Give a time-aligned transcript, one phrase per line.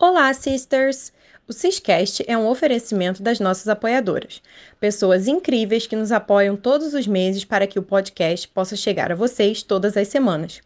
[0.00, 1.12] Olá, sisters!
[1.48, 4.40] O Ciscast é um oferecimento das nossas apoiadoras,
[4.78, 9.16] pessoas incríveis que nos apoiam todos os meses para que o podcast possa chegar a
[9.16, 10.60] vocês todas as semanas.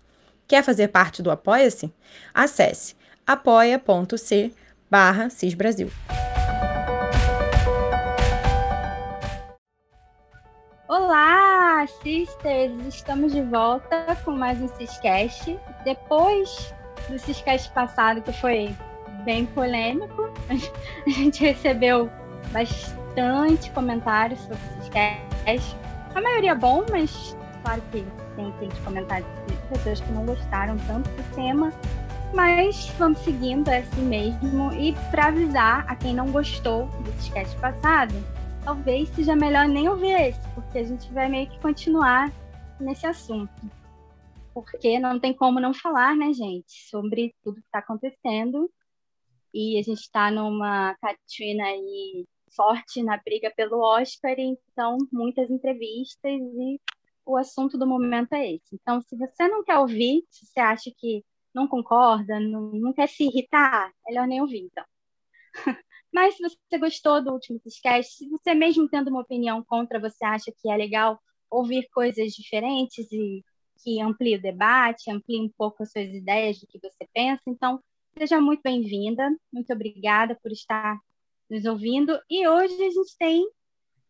[0.47, 1.91] Quer fazer parte do Apoia-se?
[2.35, 2.95] Acesse
[3.27, 4.53] apoia.c
[4.91, 5.91] barra Cisbrasil.
[10.87, 12.87] Olá, sisters!
[12.87, 15.59] Estamos de volta com mais um Ciscast.
[15.87, 16.75] Depois
[17.09, 18.77] do Ciscast passado, que foi
[19.25, 20.33] bem polêmico.
[21.07, 22.11] A gente recebeu
[22.53, 25.77] bastante comentários sobre esses casts.
[26.15, 28.05] A maioria bom, mas claro que
[28.37, 31.73] tem aqueles comentários de pessoas que não gostaram tanto do tema.
[32.35, 34.73] Mas vamos seguindo é assim mesmo.
[34.73, 38.15] E para avisar a quem não gostou desse cast passado,
[38.65, 42.33] talvez seja melhor nem ouvir esse, porque a gente vai meio que continuar
[42.81, 43.53] nesse assunto.
[44.55, 48.71] Porque não tem como não falar, né, gente, sobre tudo que está acontecendo
[49.53, 56.33] e a gente está numa Katrina aí forte na briga pelo Oscar, então muitas entrevistas
[56.33, 56.81] e
[57.25, 58.75] o assunto do momento é esse.
[58.75, 63.09] Então, se você não quer ouvir, se você acha que não concorda, não, não quer
[63.09, 64.85] se irritar, melhor nem ouvir, então.
[66.13, 70.25] Mas se você gostou do último podcast, se você mesmo tendo uma opinião contra, você
[70.25, 71.19] acha que é legal
[71.51, 73.45] ouvir coisas diferentes e
[73.83, 77.83] que amplie o debate, amplie um pouco as suas ideias do que você pensa, então
[78.17, 80.99] Seja muito bem-vinda, muito obrigada por estar
[81.51, 82.19] nos ouvindo.
[82.29, 83.43] E hoje a gente tem.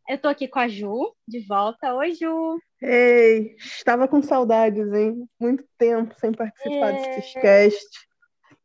[0.09, 1.95] Eu estou aqui com a Ju, de volta.
[1.95, 2.59] Oi, Ju.
[2.83, 5.25] Ei, estava com saudades, hein?
[5.41, 7.17] Muito tempo sem participar é...
[7.17, 8.09] desse cast.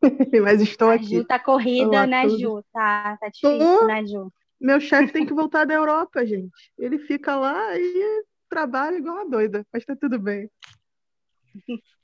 [0.44, 1.18] Mas estou a aqui.
[1.18, 2.40] Ju tá corrida, Olá, né, tudo.
[2.40, 2.64] Ju?
[2.74, 3.86] Tá, tá difícil, Tô...
[3.86, 4.32] né, Ju?
[4.60, 6.72] Meu chefe tem que voltar da Europa, gente.
[6.80, 10.50] Ele fica lá e trabalha igual uma doida, mas tá tudo bem.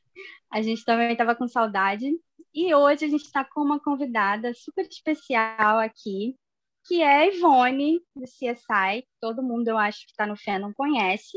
[0.51, 2.11] A gente também estava com saudade.
[2.53, 6.37] E hoje a gente está com uma convidada super especial aqui,
[6.85, 9.07] que é a Ivone, do CSI.
[9.19, 11.35] Todo mundo, eu acho, que está no fé não conhece.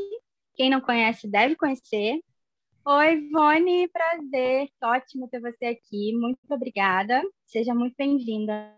[0.53, 2.21] Quem não conhece deve conhecer.
[2.85, 4.69] Oi, Ivone, prazer.
[4.83, 6.13] Ótimo ter você aqui.
[6.13, 7.23] Muito obrigada.
[7.47, 8.71] Seja muito bem-vinda.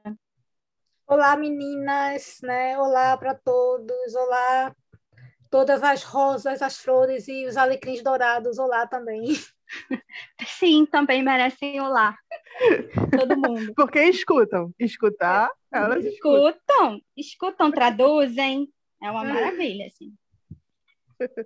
[1.05, 2.79] Olá, meninas, né?
[2.79, 4.15] Olá para todos.
[4.15, 4.73] Olá,
[5.49, 8.57] todas as rosas, as flores e os alecrins dourados.
[8.57, 9.35] Olá também.
[10.47, 12.17] Sim, também merecem olá.
[13.17, 13.73] Todo mundo.
[13.75, 14.73] Porque escutam.
[14.79, 16.49] Escutar, elas escutam.
[16.49, 18.67] Escutam, escutam traduzem.
[19.01, 20.13] É uma maravilha, assim.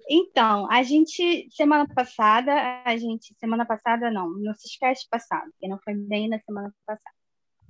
[0.09, 5.79] Então, a gente, semana passada, a gente, semana passada não, no Ciscast passado, que não
[5.79, 7.15] foi bem na semana passada.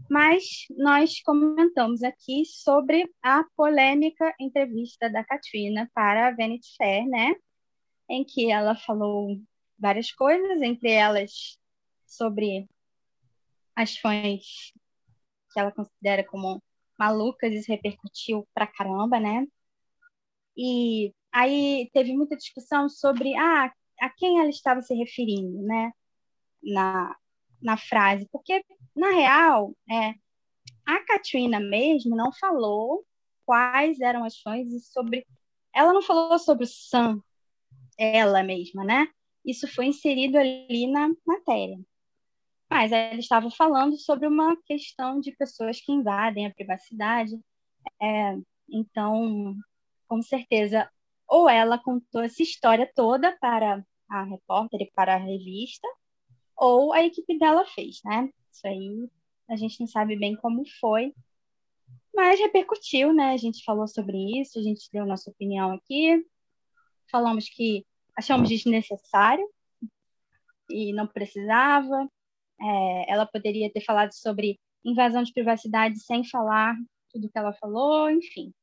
[0.09, 0.43] Mas
[0.77, 7.35] nós comentamos aqui sobre a polêmica entrevista da Katrina para a Vanity Fair, né?
[8.09, 9.37] Em que ela falou
[9.83, 11.59] várias coisas, entre elas
[12.05, 12.69] sobre
[13.75, 14.71] as fãs
[15.51, 16.63] que ela considera como
[16.97, 19.45] malucas, isso repercutiu pra caramba, né?
[20.55, 25.91] E aí teve muita discussão sobre ah, a quem ela estava se referindo, né?
[26.63, 27.15] Na,
[27.61, 28.63] na frase, porque
[28.95, 30.13] na real, é,
[30.85, 33.05] a Katrina mesmo não falou
[33.45, 35.27] quais eram as fãs e sobre.
[35.75, 37.21] Ela não falou sobre o Sam,
[37.97, 39.07] ela mesma, né?
[39.45, 41.79] Isso foi inserido ali na matéria.
[42.69, 47.39] Mas ela estava falando sobre uma questão de pessoas que invadem a privacidade.
[48.01, 48.37] É,
[48.69, 49.55] então,
[50.07, 50.89] com certeza,
[51.27, 55.87] ou ela contou essa história toda para a repórter e para a revista,
[56.55, 58.29] ou a equipe dela fez, né?
[58.51, 59.09] Isso aí
[59.49, 61.13] a gente não sabe bem como foi,
[62.13, 63.33] mas repercutiu, né?
[63.33, 66.25] A gente falou sobre isso, a gente deu nossa opinião aqui,
[67.09, 67.85] falamos que
[68.17, 69.47] achamos desnecessário
[70.69, 72.07] e não precisava.
[72.61, 76.75] É, ela poderia ter falado sobre invasão de privacidade sem falar
[77.11, 78.53] tudo que ela falou, enfim.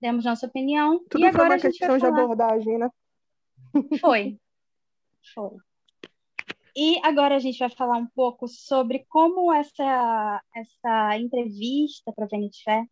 [0.00, 1.04] Demos nossa opinião.
[1.08, 2.90] Tudo e agora foi uma questão de abordagem, né?
[4.00, 4.38] Foi.
[5.34, 5.56] Foi.
[6.74, 12.28] E agora a gente vai falar um pouco sobre como essa, essa entrevista para a
[12.28, 12.86] Vanity Fair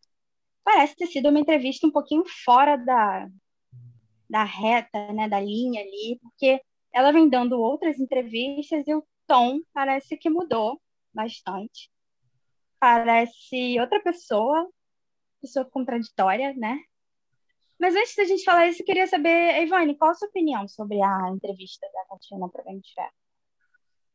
[0.62, 3.26] parece ter sido uma entrevista um pouquinho fora da,
[4.30, 6.62] da reta, né, da linha ali, porque
[6.94, 10.80] ela vem dando outras entrevistas e o tom parece que mudou
[11.12, 11.90] bastante.
[12.78, 14.68] Parece outra pessoa,
[15.40, 16.78] pessoa contraditória, né?
[17.78, 21.02] Mas antes da gente falar isso, eu queria saber, Ivone, qual a sua opinião sobre
[21.02, 23.10] a entrevista da Tatiana para a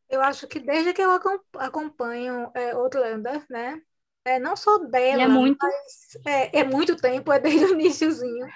[0.10, 1.12] Eu acho que desde que eu
[1.58, 3.82] acompanho é, Outlander, né?
[4.24, 5.58] É, não só dela, é muito...
[5.62, 8.48] mas é, é muito tempo, é desde o iníciozinho.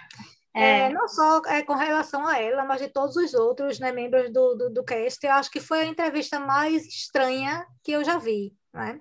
[0.56, 0.80] É.
[0.80, 4.32] É, não só é, com relação a ela, mas de todos os outros né, membros
[4.32, 8.18] do, do, do cast, eu acho que foi a entrevista mais estranha que eu já
[8.18, 8.54] vi.
[8.74, 9.00] Né?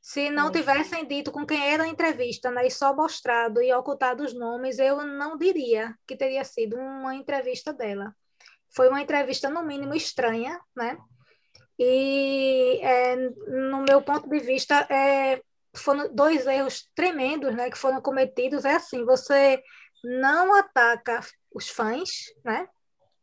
[0.00, 4.24] Se não tivessem dito com quem era a entrevista, né, e só mostrado e ocultado
[4.24, 8.14] os nomes, eu não diria que teria sido uma entrevista dela.
[8.74, 10.96] Foi uma entrevista, no mínimo, estranha, né?
[11.78, 15.40] E, é, no meu ponto de vista, é,
[15.76, 18.64] foram dois erros tremendos né, que foram cometidos.
[18.64, 19.62] É assim, você
[20.04, 21.20] não ataca
[21.52, 22.08] os fãs,
[22.44, 22.68] né?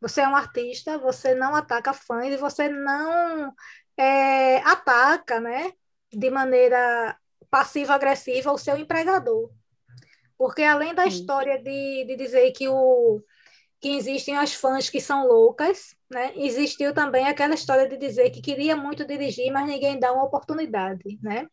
[0.01, 3.53] Você é um artista, você não ataca fãs e você não
[3.97, 5.71] é, ataca, né?
[6.11, 7.17] De maneira
[7.49, 9.49] passiva-agressiva o seu empregador.
[10.37, 11.09] Porque além da Sim.
[11.09, 13.21] história de, de dizer que o
[13.79, 16.33] que existem as fãs que são loucas, né?
[16.35, 21.19] Existiu também aquela história de dizer que queria muito dirigir, mas ninguém dá uma oportunidade,
[21.21, 21.47] né?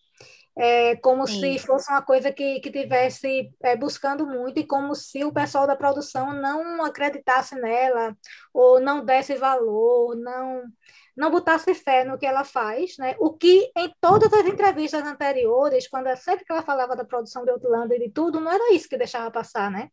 [0.56, 1.40] É, como Sim.
[1.40, 5.66] se fosse uma coisa que, que tivesse é, buscando muito e como se o pessoal
[5.66, 8.14] da produção não acreditasse nela
[8.52, 10.64] ou não desse valor, não
[11.16, 13.14] não botasse fé no que ela faz, né?
[13.19, 17.50] O que em todas as entrevistas anteriores, quando sempre que ela falava da produção de
[17.50, 19.90] Outlander e de tudo, não era isso que deixava passar, né?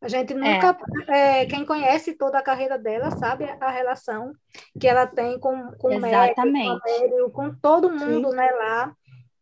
[0.00, 0.36] A gente é.
[0.36, 0.76] nunca.
[1.08, 1.42] É.
[1.42, 4.32] É, quem conhece toda a carreira dela sabe a relação
[4.78, 8.94] que ela tem com, com o médico, com, com todo mundo né, lá.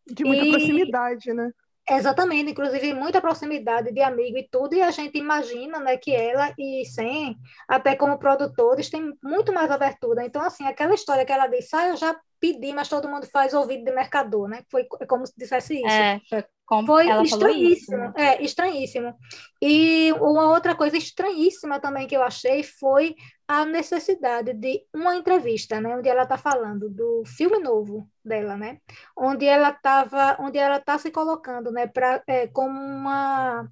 [0.06, 0.50] De muita e...
[0.50, 1.50] proximidade, né?
[1.88, 6.50] Exatamente, inclusive muita proximidade de amigo e tudo, e a gente imagina né, que ela
[6.58, 7.34] e Sam,
[7.68, 10.24] até como produtores, têm muito mais abertura.
[10.24, 13.52] Então, assim, aquela história que ela disse, ah, eu já pedi, mas todo mundo faz
[13.52, 14.62] ouvido de mercador, né?
[14.70, 15.86] Foi como se dissesse isso.
[15.86, 19.14] É, foi como Foi estranhíssimo, é, estranhíssimo.
[19.60, 23.14] E uma outra coisa estranhíssima também que eu achei foi
[23.46, 28.78] a necessidade de uma entrevista, né, onde ela está falando do filme novo dela, né,
[29.16, 33.68] onde ela estava, onde ela está se colocando, né, para é, como uma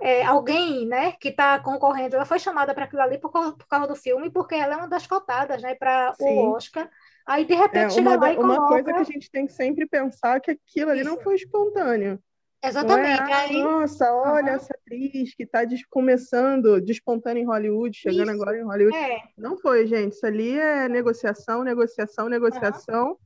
[0.00, 3.86] é, alguém, né, que está concorrendo, ela foi chamada para aquilo ali por, por, causa
[3.86, 6.88] do filme, porque ela é uma das cotadas, né, para o Oscar.
[7.26, 8.60] Aí, de repente, é, chega lá e coloca...
[8.60, 11.10] Uma coisa que a gente tem que sempre pensar que aquilo ali Isso.
[11.10, 12.18] não foi espontâneo.
[12.62, 13.30] Exatamente.
[13.30, 13.62] É, aí...
[13.62, 14.56] Nossa, olha uhum.
[14.56, 18.42] essa atriz que está começando, despontando em Hollywood, chegando Isso.
[18.42, 18.96] agora em Hollywood.
[18.96, 19.22] É.
[19.36, 20.12] Não foi, gente.
[20.12, 23.16] Isso ali é negociação, negociação, negociação, uhum.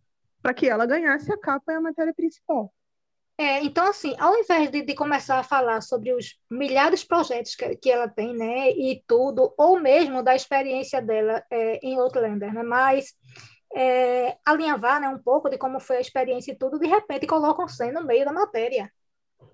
[0.43, 2.73] para que ela ganhasse a capa e a matéria principal.
[3.38, 7.55] É, então, assim, ao invés de, de, começar a falar sobre os milhares de projetos
[7.55, 12.52] que, que ela tem, né, e tudo, ou mesmo da experiência dela é, em Outlander,
[12.52, 13.14] né, mas
[13.75, 17.67] é, alinhavar né, um pouco de como foi a experiência e tudo, de repente colocam
[17.67, 18.93] Sam no meio da matéria.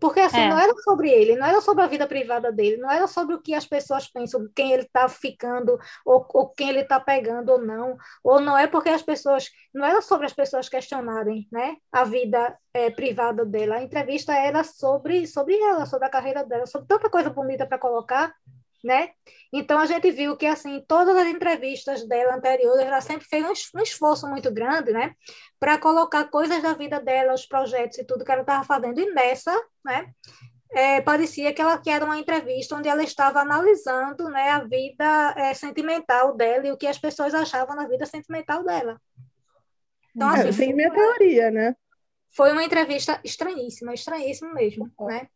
[0.01, 0.49] Porque assim, é.
[0.49, 3.41] não era sobre ele, não era sobre a vida privada dele, não era sobre o
[3.41, 7.61] que as pessoas pensam, quem ele está ficando, ou, ou, quem ele está pegando ou
[7.61, 12.05] não, ou não é porque as pessoas, não era sobre as pessoas questionarem né, a
[12.05, 16.87] vida é, privada dela, a entrevista era sobre, sobre ela, sobre a carreira dela, sobre
[16.87, 18.35] tanta coisa bonita para colocar,
[18.85, 19.11] né?
[19.53, 23.45] Então a gente viu que assim todas as entrevistas dela anteriores, ela sempre fez
[23.75, 25.15] um, esforço muito grande, né,
[25.59, 29.01] para colocar coisas da vida dela, os projetos e tudo que ela estava fazendo.
[29.01, 29.53] E nessa,
[29.85, 30.13] né,
[30.71, 35.35] é, parecia que ela que era uma entrevista onde ela estava analisando, né, a vida
[35.37, 39.01] é, sentimental dela e o que as pessoas achavam na vida sentimental dela.
[40.15, 41.77] Então, assim, é, tem minha teoria, né?
[42.31, 45.29] Foi uma entrevista estranhíssima, estranhíssima mesmo, né?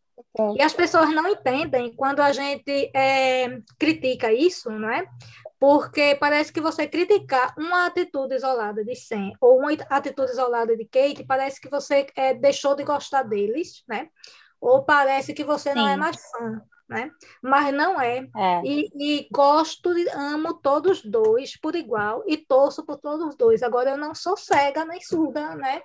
[0.57, 5.07] E as pessoas não entendem quando a gente é, critica isso, não é?
[5.59, 10.85] Porque parece que você criticar uma atitude isolada de Sam ou uma atitude isolada de
[10.85, 14.09] Kate, parece que você é, deixou de gostar deles, né?
[14.61, 15.79] Ou parece que você Sim.
[15.79, 16.63] não é mais fã
[16.93, 17.11] né?
[17.43, 18.29] Mas não é.
[18.37, 18.63] é.
[18.65, 23.63] E, e, gosto, amo todos dois por igual e torço por todos os dois.
[23.63, 25.83] Agora eu não sou cega nem surda, né?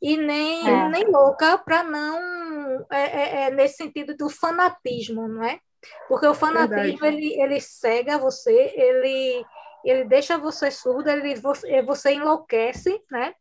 [0.00, 0.88] E nem, é.
[0.88, 5.60] nem louca para não é, é, é, nesse sentido do fanatismo, não é?
[6.08, 9.44] Porque o fanatismo ele, ele cega você, ele
[9.84, 13.32] ele deixa você surda, ele você, você enlouquece, né?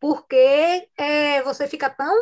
[0.00, 2.12] Porque é, você fica tão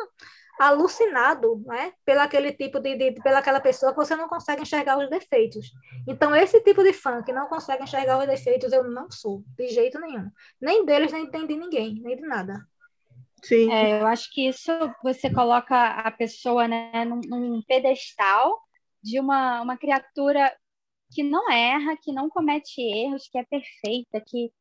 [0.61, 4.99] alucinado né, pela aquele tipo de, de pela aquela pessoa que você não consegue enxergar
[4.99, 5.73] os defeitos.
[6.07, 9.69] Então esse tipo de fã que não consegue enxergar os defeitos eu não sou de
[9.69, 12.61] jeito nenhum, nem deles nem, nem de ninguém, nem de nada.
[13.43, 13.73] Sim.
[13.73, 14.71] É, eu acho que isso
[15.03, 18.61] você coloca a pessoa né, num, num pedestal
[19.03, 20.55] de uma, uma criatura
[21.11, 24.53] que não erra, que não comete erros, que é perfeita, que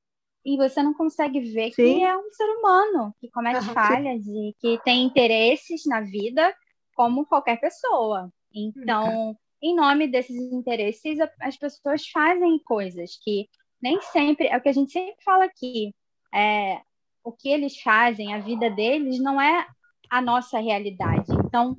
[0.46, 1.98] e você não consegue ver Sim.
[1.98, 3.74] que é um ser humano que comete uhum.
[3.74, 6.54] falhas e que tem interesses na vida
[6.96, 8.32] como qualquer pessoa.
[8.54, 9.36] Então, uhum.
[9.62, 13.48] em nome desses interesses, as pessoas fazem coisas que
[13.82, 15.94] nem sempre é o que a gente sempre fala aqui.
[16.34, 16.82] É,
[17.24, 19.68] o que eles fazem, a vida deles, não é
[20.10, 21.32] a nossa realidade.
[21.46, 21.78] Então,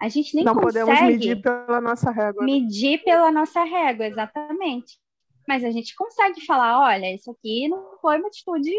[0.00, 2.44] a gente nem não consegue podemos medir pela nossa régua.
[2.44, 2.52] Né?
[2.52, 4.98] Medir pela nossa régua, exatamente.
[5.46, 8.70] Mas a gente consegue falar, olha, isso aqui não foi uma atitude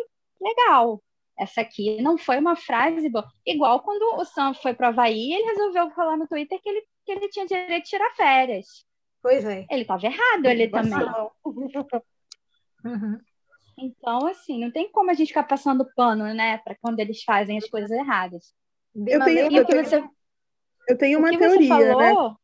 [0.42, 1.02] legal.
[1.38, 3.28] essa aqui não foi uma frase boa.
[3.46, 6.82] Igual quando o Sam foi para o Havaí, ele resolveu falar no Twitter que ele,
[7.06, 8.86] que ele tinha direito de tirar férias.
[9.22, 9.66] Pois é.
[9.70, 10.94] Ele estava errado, ele também.
[12.86, 13.18] Uhum.
[13.80, 17.58] Então, assim, não tem como a gente ficar passando pano, né, para quando eles fazem
[17.58, 18.54] as coisas erradas.
[18.96, 20.04] Eu tenho, eu, tenho, você,
[20.88, 22.36] eu tenho uma teoria, falou, né?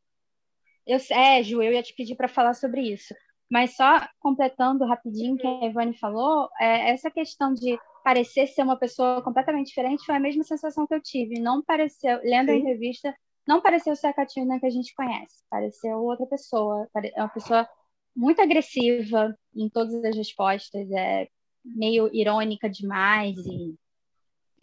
[0.88, 3.14] Eu, é, Ju, eu ia te pedir para falar sobre isso.
[3.52, 8.64] Mas só completando rapidinho o que a Ivane falou, é, essa questão de parecer ser
[8.64, 11.38] uma pessoa completamente diferente foi a mesma sensação que eu tive.
[11.38, 12.54] Não pareceu, lendo Sim.
[12.54, 13.14] a entrevista,
[13.46, 15.44] não pareceu ser a Katina que a gente conhece.
[15.50, 16.88] Pareceu outra pessoa.
[17.14, 17.68] É uma pessoa
[18.16, 21.28] muito agressiva em todas as respostas, é
[21.64, 23.76] meio irônica demais e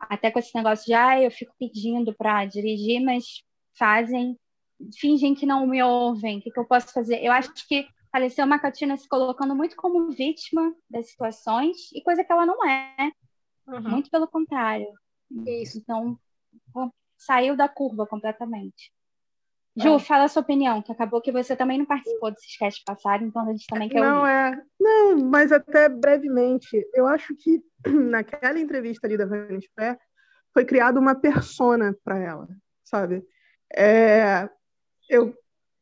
[0.00, 3.42] até com esse negócio de ah, eu fico pedindo para dirigir, mas
[3.76, 4.35] fazem,
[4.99, 7.23] fingem que não me ouvem, o que, que eu posso fazer?
[7.23, 7.87] Eu acho que
[8.18, 12.68] pareceu uma Katina se colocando muito como vítima das situações, e coisa que ela não
[12.68, 13.12] é.
[13.68, 13.90] Uhum.
[13.90, 14.88] Muito pelo contrário.
[15.46, 15.78] Isso.
[15.78, 16.18] Então,
[17.16, 18.92] saiu da curva completamente.
[19.76, 19.98] Ju, é.
[20.00, 23.48] fala a sua opinião, que acabou que você também não participou desse sketch passado, então
[23.48, 24.30] a gente também quer Não ouvir.
[24.30, 24.62] é.
[24.80, 29.96] Não, mas até brevemente, eu acho que naquela entrevista ali da Vanessa Pé,
[30.52, 32.48] foi criada uma persona para ela,
[32.82, 33.25] sabe?
[33.76, 34.48] É,
[35.08, 35.32] eu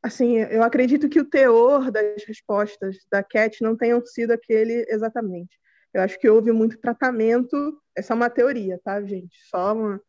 [0.07, 5.59] assim, eu acredito que o teor das respostas da Cat não tenham sido aquele exatamente.
[5.93, 7.57] Eu acho que houve muito tratamento,
[7.97, 9.37] essa é uma teoria, tá, gente?
[9.51, 10.01] Só uma,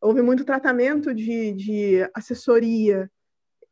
[0.00, 3.10] houve muito tratamento de, de assessoria,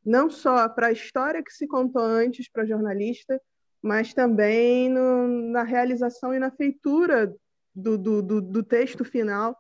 [0.05, 3.41] não só para a história que se contou antes para jornalista,
[3.83, 7.35] mas também no, na realização e na feitura
[7.75, 9.57] do, do, do, do texto final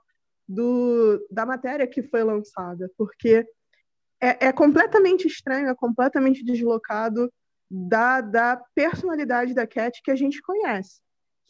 [0.46, 3.46] do, da matéria que foi lançada, porque
[4.20, 7.32] é, é completamente estranho, é completamente deslocado
[7.70, 11.00] da, da personalidade da Cat que a gente conhece.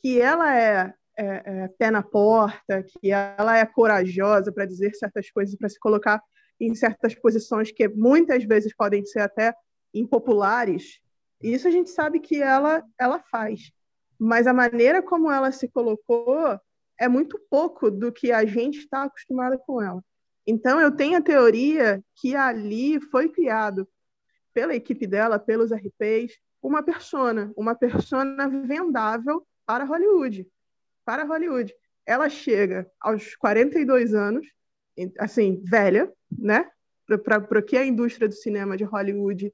[0.00, 5.30] Que ela é, é, é pé na porta, que ela é corajosa para dizer certas
[5.30, 6.22] coisas, para se colocar
[6.60, 9.54] em certas posições que muitas vezes podem ser até
[9.94, 11.00] impopulares.
[11.42, 13.72] Isso a gente sabe que ela, ela faz.
[14.18, 16.60] Mas a maneira como ela se colocou
[16.98, 20.04] é muito pouco do que a gente está acostumado com ela.
[20.46, 23.88] Então, eu tenho a teoria que ali foi criado
[24.52, 30.46] pela equipe dela, pelos RPs, uma persona, uma persona vendável para Hollywood.
[31.04, 31.74] Para Hollywood.
[32.04, 34.46] Ela chega aos 42 anos,
[35.18, 36.68] assim, velha, né?
[37.24, 39.52] Para o que a indústria do cinema de Hollywood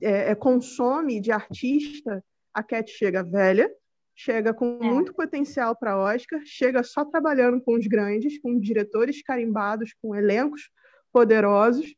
[0.00, 3.70] é, é, consome de artista, a Cat chega velha,
[4.22, 4.84] chega com é.
[4.84, 10.70] muito potencial para Oscar, chega só trabalhando com os grandes, com diretores carimbados, com elencos
[11.12, 11.92] poderosos,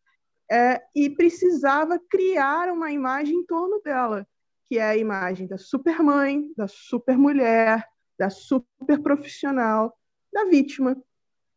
[0.51, 4.27] é, e precisava criar uma imagem em torno dela,
[4.65, 7.85] que é a imagem da supermãe, da supermulher,
[8.19, 9.95] da super profissional,
[10.33, 10.97] da vítima.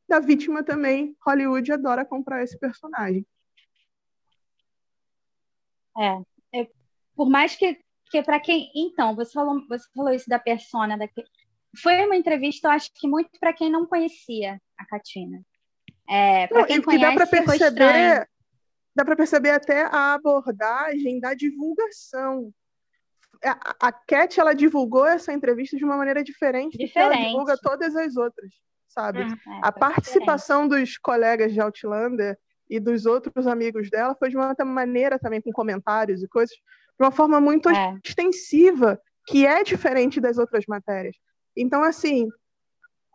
[0.08, 3.26] Da vítima também, Hollywood adora comprar esse personagem.
[5.98, 6.68] É, é
[7.16, 8.72] por mais que porque para quem.
[8.74, 10.98] Então, você falou, você falou isso da persona.
[10.98, 11.08] Da...
[11.82, 15.42] Foi uma entrevista, eu acho que muito para quem não conhecia a Katina.
[16.10, 18.30] É, para quem conhece, dá para perceber,
[18.96, 22.52] dá para perceber até a abordagem da divulgação.
[23.44, 26.88] A, a Cat, ela divulgou essa entrevista de uma maneira diferente, diferente.
[26.88, 28.52] do que ela divulga todas as outras,
[28.88, 29.20] sabe?
[29.20, 30.88] Ah, é, a participação diferente.
[30.88, 32.38] dos colegas de Outlander
[32.70, 36.56] e dos outros amigos dela foi de uma maneira também, com comentários e coisas,
[37.00, 37.98] de uma forma muito é.
[38.04, 41.16] extensiva, que é diferente das outras matérias.
[41.56, 42.28] Então, assim,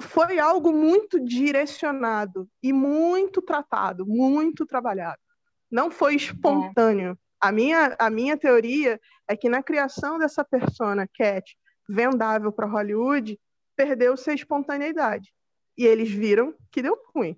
[0.01, 5.19] foi algo muito direcionado e muito tratado, muito trabalhado.
[5.71, 7.13] Não foi espontâneo.
[7.13, 7.17] É.
[7.41, 11.57] A, minha, a minha teoria é que na criação dessa persona, Cat,
[11.89, 13.39] vendável para Hollywood,
[13.75, 15.33] perdeu-se a espontaneidade.
[15.77, 17.37] E eles viram que deu ruim.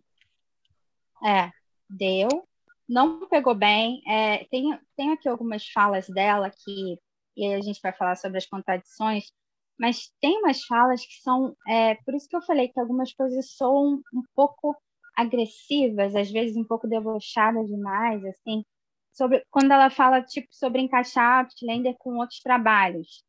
[1.25, 1.51] É,
[1.89, 2.29] deu
[2.89, 4.03] não pegou bem.
[4.07, 6.99] É, tem, tem aqui algumas falas dela que
[7.37, 9.25] e a gente vai falar sobre as contradições,
[9.79, 13.57] mas tem umas falas que são, é, por isso que eu falei que algumas coisas
[13.57, 14.77] são um pouco
[15.17, 18.65] agressivas, às vezes um pouco debochadas demais, assim,
[19.13, 23.23] sobre quando ela fala tipo sobre encaixar Outlander com outros trabalhos.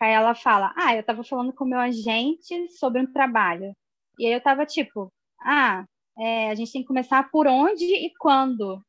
[0.00, 3.74] Aí ela fala: "Ah, eu estava falando com meu agente sobre um trabalho".
[4.18, 5.84] E aí eu estava tipo: "Ah,
[6.18, 8.82] é, a gente tem que começar por onde e quando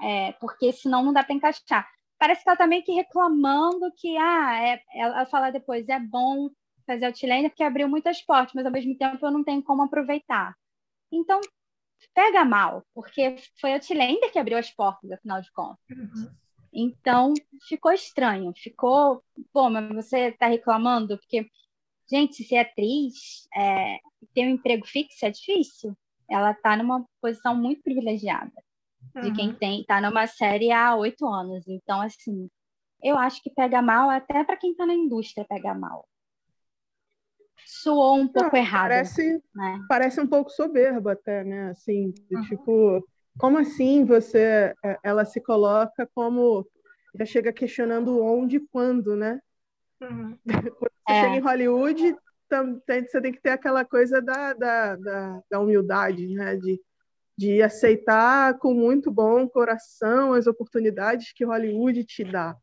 [0.00, 1.88] é, porque senão não dá para encaixar.
[2.18, 6.50] Parece que ela está meio que reclamando que ah, é, ela fala depois, é bom
[6.86, 10.56] fazer Outlander porque abriu muitas portas, mas ao mesmo tempo eu não tenho como aproveitar.
[11.12, 11.40] Então,
[12.14, 15.78] pega mal, porque foi Outlander que abriu as portas, afinal de contas.
[15.90, 16.30] Uhum.
[16.72, 17.34] Então,
[17.68, 21.48] ficou estranho, ficou, pô, mas você está reclamando, porque
[22.10, 23.98] gente, ser atriz, é,
[24.34, 25.96] ter um emprego fixo é difícil.
[26.28, 28.52] Ela está numa posição muito privilegiada
[29.20, 29.54] de quem uhum.
[29.54, 31.66] tem está numa série há oito anos.
[31.68, 32.48] Então, assim,
[33.02, 36.06] eu acho que pega mal até para quem está na indústria pega mal.
[37.66, 38.82] Soou um pouco Não, errado.
[38.82, 39.84] Parece, né?
[39.88, 41.70] parece um pouco soberba até, né?
[41.70, 42.42] Assim, uhum.
[42.42, 43.08] tipo,
[43.38, 46.66] como assim você, é, ela se coloca como
[47.14, 49.40] já chega questionando onde e quando, né?
[50.00, 50.38] Uhum.
[50.78, 51.20] Quando você é.
[51.22, 52.16] chega em Hollywood,
[52.48, 56.56] você tem que ter aquela coisa da, da, da, da humildade, né?
[56.56, 56.80] De,
[57.38, 62.56] de aceitar com muito bom coração as oportunidades que Hollywood te dá.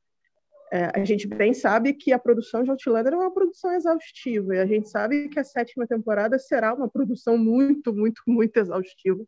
[0.69, 4.59] É, a gente bem sabe que a produção de Outlander é uma produção exaustiva, e
[4.59, 9.23] a gente sabe que a sétima temporada será uma produção muito, muito, muito exaustiva,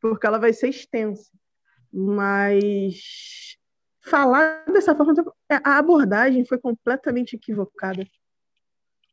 [0.00, 1.30] porque ela vai ser extensa.
[1.92, 3.56] Mas
[4.00, 5.14] falar dessa forma,
[5.62, 8.04] a abordagem foi completamente equivocada.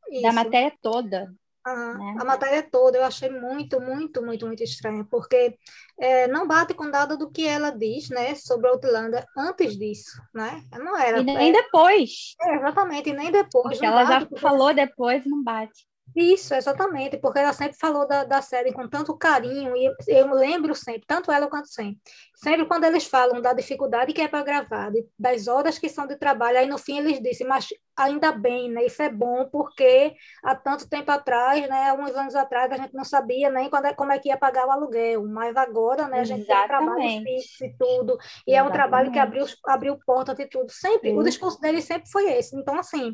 [0.10, 0.24] Isso.
[0.24, 1.32] Da matéria toda.
[1.66, 2.16] Ah, né?
[2.20, 5.58] A matéria toda eu achei muito, muito, muito, muito estranha, porque
[6.00, 10.64] é, não bate com nada do que ela diz, né, sobre Outlander antes disso, né?
[10.74, 11.20] Não era.
[11.20, 12.36] E nem é, depois.
[12.40, 13.80] É, exatamente, e nem depois.
[13.80, 15.88] Porque ela já falou depois, não bate.
[16.16, 20.76] Isso, exatamente, porque ela sempre falou da, da série com tanto carinho, e eu lembro
[20.76, 22.00] sempre, tanto ela quanto sempre,
[22.36, 26.06] sempre quando eles falam da dificuldade que é para gravar, de, das horas que são
[26.08, 30.16] de trabalho, aí no fim eles dizem, mas ainda bem, né, isso é bom, porque
[30.44, 33.94] há tanto tempo atrás, né, alguns anos atrás, a gente não sabia nem quando é,
[33.94, 36.68] como é que ia pagar o aluguel, mas agora, né, a gente exatamente.
[36.68, 38.56] tem trabalho fixo e tudo, e exatamente.
[38.56, 41.18] é um trabalho que abriu, abriu portas e tudo, sempre, Sim.
[41.18, 43.14] o discurso dele sempre foi esse, então assim,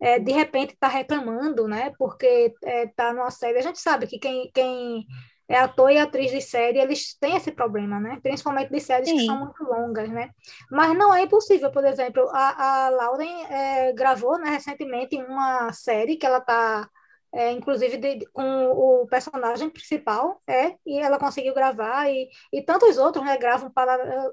[0.00, 1.92] é, de repente está reclamando, né?
[1.98, 3.58] Porque está é, tá numa série.
[3.58, 5.06] A gente sabe que quem, quem
[5.48, 8.18] é ator e atriz de série, eles têm esse problema, né?
[8.22, 9.16] Principalmente de séries Sim.
[9.16, 10.30] que são muito longas, né?
[10.70, 16.16] Mas não é impossível, por exemplo, a, a Lauren é, gravou né, recentemente uma série
[16.16, 16.88] que ela está,
[17.32, 22.98] é, inclusive, de, com o personagem principal, é, e ela conseguiu gravar, e, e tantos
[22.98, 23.72] outros né, gravam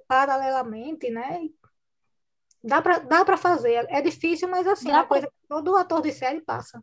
[0.07, 1.41] paralelamente, né?
[2.63, 3.85] Dá para dá para fazer.
[3.89, 5.09] É difícil, mas assim, dá é uma pra...
[5.09, 6.81] coisa que todo ator de série passa.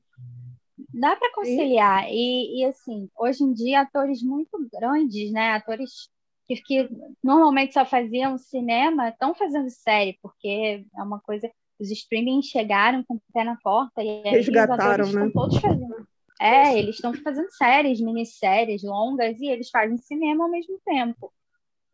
[0.92, 2.06] Dá para conciliar.
[2.08, 5.52] E, e, assim, hoje em dia, atores muito grandes, né?
[5.52, 6.08] Atores
[6.46, 6.88] que, que
[7.22, 11.50] normalmente só faziam cinema, estão fazendo série, porque é uma coisa.
[11.78, 15.30] Os streaming chegaram com o pé na porta e Resgataram, os né?
[15.32, 16.06] todos fazendo.
[16.40, 21.32] É, eles estão fazendo séries, minisséries longas, e eles fazem cinema ao mesmo tempo.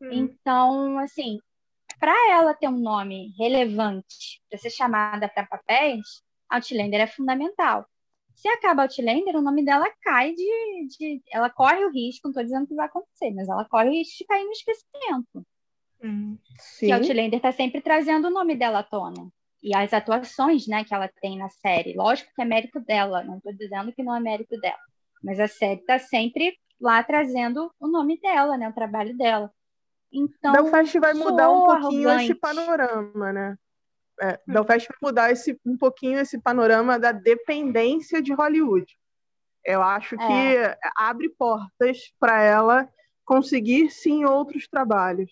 [0.01, 0.09] Hum.
[0.11, 1.39] Então, assim,
[1.99, 7.87] para ela ter um nome relevante para ser chamada para papéis, Outlander é fundamental.
[8.37, 11.23] Se acaba Outlander, o nome dela cai de, de.
[11.33, 14.19] Ela corre o risco, não estou dizendo que vai acontecer, mas ela corre o risco
[14.19, 15.47] de cair no esquecimento.
[16.05, 16.39] Hum,
[16.79, 19.29] que Outlander está sempre trazendo o nome dela à tona.
[19.63, 21.95] E as atuações né, que ela tem na série.
[21.95, 24.79] Lógico que é mérito dela, não estou dizendo que não é mérito dela.
[25.25, 29.51] Mas a série está sempre lá trazendo o nome dela, né, o trabalho dela.
[30.13, 32.25] Então, Belfast vai mudar um pouquinho arrogante.
[32.25, 33.59] esse panorama, né?
[34.21, 34.53] É, hum.
[34.53, 38.87] Belfast vai mudar esse, um pouquinho esse panorama da dependência de Hollywood.
[39.65, 40.79] Eu acho que é.
[40.97, 42.89] abre portas para ela
[43.25, 45.31] conseguir sim outros trabalhos.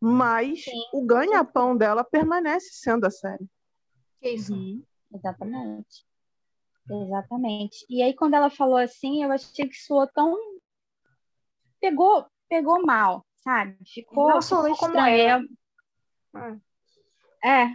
[0.00, 0.82] Mas sim.
[0.92, 3.46] o ganha-pão dela permanece sendo a série.
[4.20, 4.54] Isso.
[4.54, 4.82] Uhum.
[5.14, 6.04] Exatamente.
[6.90, 7.86] Exatamente.
[7.88, 10.36] E aí, quando ela falou assim, eu achei que soou tão.
[11.80, 13.76] Pegou, pegou mal sabe?
[13.84, 15.44] Ficou, não como ela.
[17.44, 17.66] É,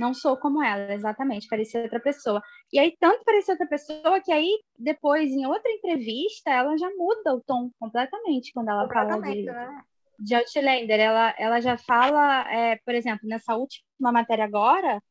[0.00, 2.42] não sou como ela, exatamente, parecia outra pessoa.
[2.72, 7.34] E aí, tanto parecia outra pessoa que aí, depois, em outra entrevista, ela já muda
[7.34, 9.82] o tom completamente quando ela fala de, né?
[10.18, 10.98] de Outlander.
[10.98, 15.02] Ela, ela já fala, é, por exemplo, nessa última matéria agora,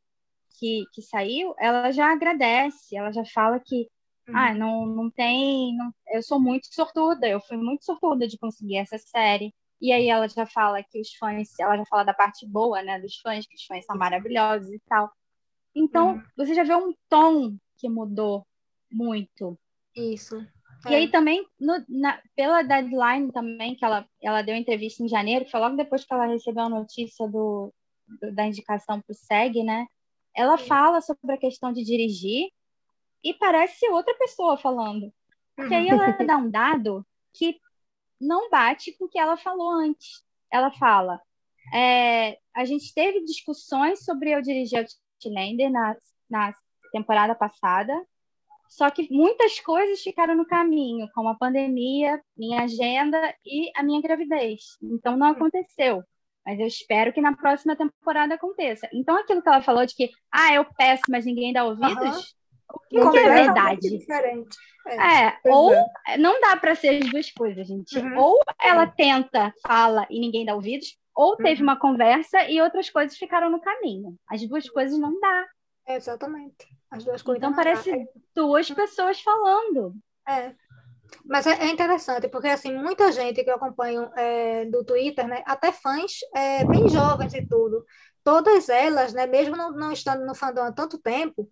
[0.59, 3.87] que, que saiu, ela já agradece, ela já fala que
[4.27, 4.35] uhum.
[4.35, 5.77] ah, não, não tem.
[5.77, 9.53] Não, eu sou muito sortuda, eu fui muito sortuda de conseguir essa série.
[9.81, 12.99] E aí ela já fala que os fãs, ela já fala da parte boa, né,
[12.99, 15.11] dos fãs, que os fãs são maravilhosos e tal.
[15.73, 16.23] Então, uhum.
[16.35, 18.45] você já vê um tom que mudou
[18.91, 19.57] muito.
[19.95, 20.45] Isso.
[20.87, 21.09] E aí é.
[21.09, 25.59] também, no, na, pela deadline também, que ela, ela deu entrevista em janeiro, que foi
[25.59, 27.73] logo depois que ela recebeu a notícia do,
[28.21, 29.85] do da indicação para o SEG, né?
[30.35, 32.49] Ela fala sobre a questão de dirigir
[33.23, 35.11] e parece outra pessoa falando.
[35.55, 37.59] Porque aí ela dá um dado que
[38.19, 40.23] não bate com o que ela falou antes.
[40.51, 41.21] Ela fala:
[41.73, 44.79] é, a gente teve discussões sobre eu dirigir
[45.23, 45.95] Outlander na,
[46.29, 46.53] na
[46.91, 47.93] temporada passada,
[48.67, 54.01] só que muitas coisas ficaram no caminho, como a pandemia, minha agenda e a minha
[54.01, 54.77] gravidez.
[54.81, 56.03] Então não aconteceu.
[56.45, 58.87] Mas eu espero que na próxima temporada aconteça.
[58.93, 62.35] Então aquilo que ela falou de que, ah, eu peço, mas ninguém dá ouvidos,
[62.71, 63.97] o que é verdade.
[63.97, 64.57] Diferente.
[64.87, 66.17] É, é ou é.
[66.17, 67.97] não dá para ser as duas coisas, gente.
[67.97, 68.17] Uhum.
[68.17, 71.69] Ou ela tenta, fala e ninguém dá ouvidos, ou teve uhum.
[71.69, 74.15] uma conversa e outras coisas ficaram no caminho.
[74.27, 75.45] As duas coisas não dá.
[75.89, 76.67] exatamente.
[76.89, 77.43] As duas coisas.
[77.43, 78.05] Então parece dá.
[78.35, 79.93] duas pessoas falando.
[80.27, 80.53] É.
[81.25, 85.43] Mas é, é, interessante, porque assim, muita gente que eu acompanho é, do Twitter, né,
[85.45, 87.83] até fãs é, bem jovens e tudo,
[88.23, 91.49] todas elas, né, mesmo não, não estando no fandom há tanto tempo,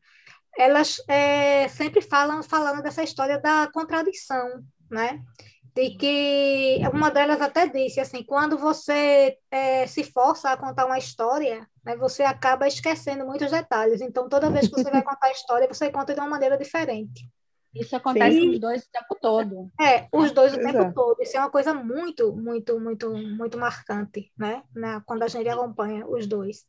[0.57, 5.21] elas é, sempre falam falando dessa história da contradição, né?
[5.75, 10.97] De que uma delas até disse assim, quando você é, se força a contar uma
[10.97, 14.01] história, né, você acaba esquecendo muitos detalhes.
[14.01, 17.29] Então, toda vez que você vai contar a história, você conta de uma maneira diferente.
[17.73, 18.49] Isso acontece Sim.
[18.51, 19.71] os dois o tempo todo.
[19.79, 21.21] É, os dois o tempo todo.
[21.21, 24.63] Isso é uma coisa muito, muito, muito, muito marcante, né?
[24.75, 25.01] né?
[25.05, 26.65] Quando a gente acompanha os dois.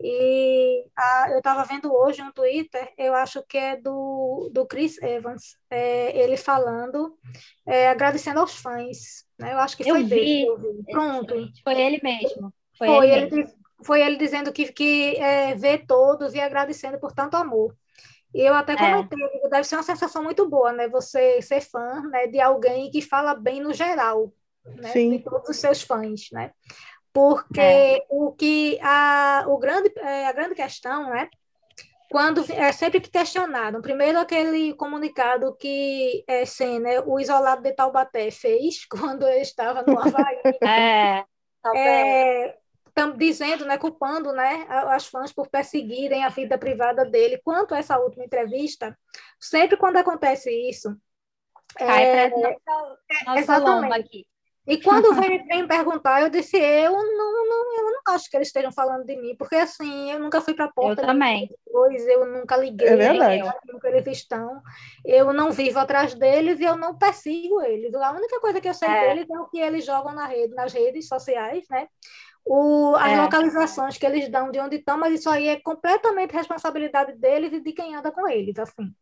[0.00, 5.00] E a, eu estava vendo hoje um Twitter, eu acho que é do, do Chris
[5.02, 7.16] Evans, é, ele falando,
[7.66, 9.24] é, agradecendo aos fãs.
[9.38, 9.52] Né?
[9.54, 10.46] Eu acho que foi eu dele.
[10.56, 10.92] Vi.
[10.92, 11.34] Pronto.
[11.62, 12.52] Foi ele mesmo.
[12.76, 13.64] Foi, foi ele, ele mesmo.
[13.84, 17.74] Foi ele dizendo que, que é, vê todos e agradecendo por tanto amor.
[18.34, 18.76] E eu até é.
[18.76, 19.48] comentei, é.
[19.48, 20.88] deve ser uma sensação muito boa, né?
[20.88, 24.32] Você ser fã né, de alguém que fala bem no geral,
[24.66, 24.88] né?
[24.88, 25.10] Sim.
[25.10, 26.50] De todos os seus fãs, né?
[27.12, 28.04] Porque é.
[28.10, 31.28] o que a, o grande, é, a grande questão, né?
[32.10, 36.44] Quando é sempre que questionaram, primeiro aquele comunicado que é,
[36.80, 40.40] né, o isolado de Taubaté fez quando ele estava no Havaí.
[40.62, 41.24] é,
[41.76, 42.56] é,
[43.16, 47.40] dizendo, né, culpando né, as fãs por perseguirem a vida privada dele.
[47.44, 48.96] Quanto a essa última entrevista,
[49.38, 50.96] sempre quando acontece isso.
[51.74, 54.00] Cai é, nossa, exatamente.
[54.00, 54.26] Aqui.
[54.66, 58.48] E quando vem, vem perguntar, eu disse, eu não, não, eu não acho que eles
[58.48, 61.02] estejam falando de mim, porque assim, eu nunca fui para a porta.
[61.02, 61.50] Eu também.
[61.66, 62.88] Depois, eu nunca liguei.
[62.88, 63.42] É verdade.
[63.68, 64.62] Eu, eles estão.
[65.04, 67.94] Eu não vivo atrás deles e eu não persigo eles.
[67.94, 69.08] A única coisa que eu sei é.
[69.08, 71.86] deles é o que eles jogam na rede, nas redes sociais, né?
[72.44, 73.22] O, as é.
[73.22, 77.60] localizações que eles dão de onde estão, mas isso aí é completamente responsabilidade deles e
[77.60, 78.94] de quem anda com eles, assim.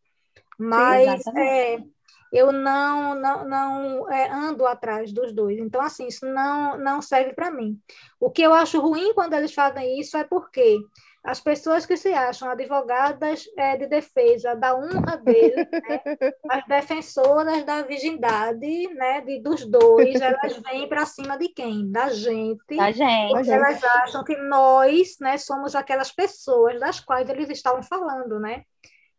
[0.57, 1.83] Mas Sim, é,
[2.31, 5.57] eu não, não, não é, ando atrás dos dois.
[5.59, 7.79] Então, assim, isso não, não serve para mim.
[8.19, 10.79] O que eu acho ruim quando eles fazem isso é porque
[11.23, 16.01] as pessoas que se acham advogadas é, de defesa da honra dele, né,
[16.49, 21.89] as defensoras da virgindade né, de, dos dois, elas vêm para cima de quem?
[21.89, 22.75] Da gente.
[22.75, 23.49] Da gente.
[23.49, 28.63] Elas acham que nós né, somos aquelas pessoas das quais eles estavam falando, né?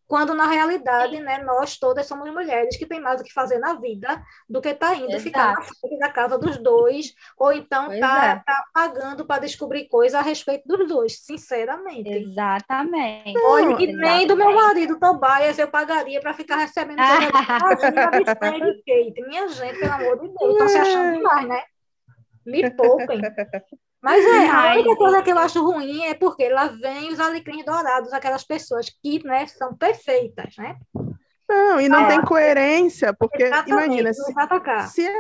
[0.07, 3.75] Quando na realidade, né, nós todas somos mulheres que têm mais o que fazer na
[3.75, 5.23] vida do que tá indo Exato.
[5.23, 8.43] ficar na frente da casa dos dois, ou então tá, é.
[8.45, 12.09] tá pagando para descobrir coisas a respeito dos dois, sinceramente.
[12.09, 13.39] Exatamente.
[13.45, 18.35] Olha, que nem do meu marido Tobias eu pagaria para ficar recebendo coisa
[18.87, 19.27] Kate.
[19.27, 21.63] Minha gente, pelo amor de Deus, estão se achando demais, né?
[22.45, 23.21] Me poupem.
[24.05, 27.65] Mas é, a única coisa que eu acho ruim é porque lá vem os alecrins
[27.65, 30.79] dourados, aquelas pessoas que né, são perfeitas, né?
[31.49, 32.09] Não, e não é.
[32.09, 34.23] tem coerência, porque imagina, se,
[34.91, 35.11] se,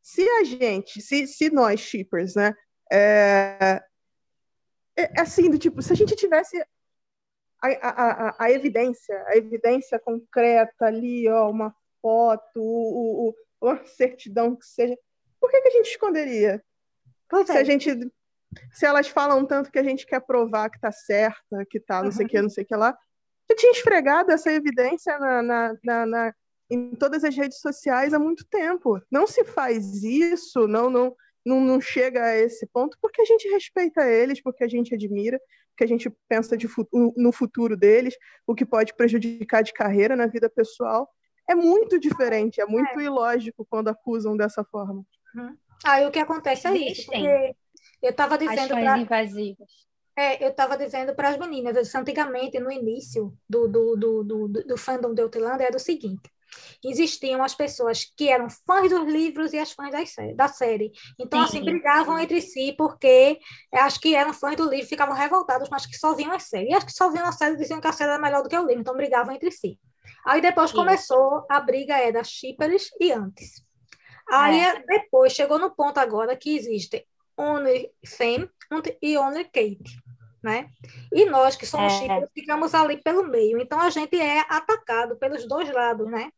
[0.00, 2.54] se, a gente, se, se nós shippers, né,
[2.92, 3.82] é,
[4.96, 6.64] é, assim, do tipo, se a gente tivesse
[7.60, 13.84] a, a, a, a evidência, a evidência concreta ali, ó, uma foto, o, o, uma
[13.84, 14.96] certidão que seja,
[15.40, 16.62] por que, que a gente esconderia?
[17.28, 17.60] Pois se é.
[17.60, 17.90] a gente
[18.72, 22.12] se elas falam tanto que a gente quer provar que tá certa, que tá não
[22.12, 22.96] sei o que, não sei o que lá,
[23.50, 26.34] já tinha esfregado essa evidência na, na, na, na,
[26.70, 29.00] em todas as redes sociais há muito tempo.
[29.10, 33.48] Não se faz isso, não, não, não, não chega a esse ponto, porque a gente
[33.48, 36.68] respeita eles, porque a gente admira, porque a gente pensa de,
[37.16, 38.14] no futuro deles,
[38.46, 41.08] o que pode prejudicar de carreira na vida pessoal.
[41.48, 43.04] É muito diferente, é muito é.
[43.04, 45.02] ilógico quando acusam dessa forma.
[45.34, 45.56] Uhum.
[45.84, 47.54] Aí o que acontece é isso, porque
[48.02, 49.88] eu estava dizendo para invasivas.
[50.16, 54.48] É, eu estava dizendo para as meninas, disse, antigamente, no início do, do, do, do,
[54.48, 56.28] do fandom de Outlander, era o seguinte,
[56.84, 59.92] existiam as pessoas que eram fãs dos livros e as fãs
[60.34, 60.90] da série.
[61.18, 62.22] Então, sim, assim, brigavam sim.
[62.22, 63.38] entre si, porque
[63.72, 66.70] acho que eram fãs do livro, ficavam revoltados, mas que só viam a série.
[66.70, 68.58] E as que só viam a série diziam que a série era melhor do que
[68.58, 69.78] o livro, então brigavam entre si.
[70.24, 73.62] Aí depois começou a briga era shippers e antes.
[74.30, 74.82] Aí é.
[74.84, 77.06] depois chegou no ponto agora que existe
[77.38, 78.48] Only Sam
[79.00, 80.02] e Only Kate,
[80.42, 80.68] né?
[81.12, 81.98] E nós que somos é.
[82.00, 83.60] chicos ficamos ali pelo meio.
[83.60, 86.32] Então a gente é atacado pelos dois lados, né?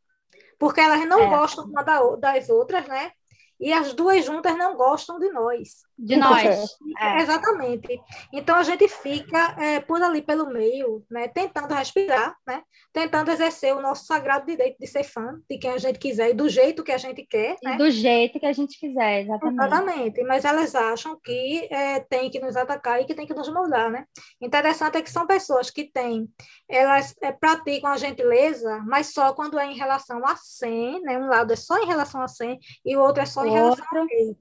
[0.58, 1.28] Porque elas não é.
[1.28, 3.12] gostam uma das outras, né?
[3.58, 5.82] E as duas juntas não gostam de nós.
[6.00, 6.78] De nós.
[6.98, 7.20] É.
[7.20, 8.00] Exatamente.
[8.32, 13.74] Então a gente fica é, por ali pelo meio, né, tentando respirar, né, tentando exercer
[13.76, 16.82] o nosso sagrado direito de ser fã de quem a gente quiser e do jeito
[16.82, 17.56] que a gente quer.
[17.62, 17.76] Né?
[17.76, 19.56] Do jeito que a gente quiser, exatamente.
[19.56, 20.22] Exatamente.
[20.24, 23.90] Mas elas acham que é, tem que nos atacar e que tem que nos moldar,
[23.90, 24.04] né?
[24.40, 26.28] Interessante é que são pessoas que têm,
[26.68, 31.18] elas é, praticam a gentileza, mas só quando é em relação a 100, né?
[31.18, 33.84] Um lado é só em relação a 100 e o outro é só em relação
[33.84, 34.36] a 100.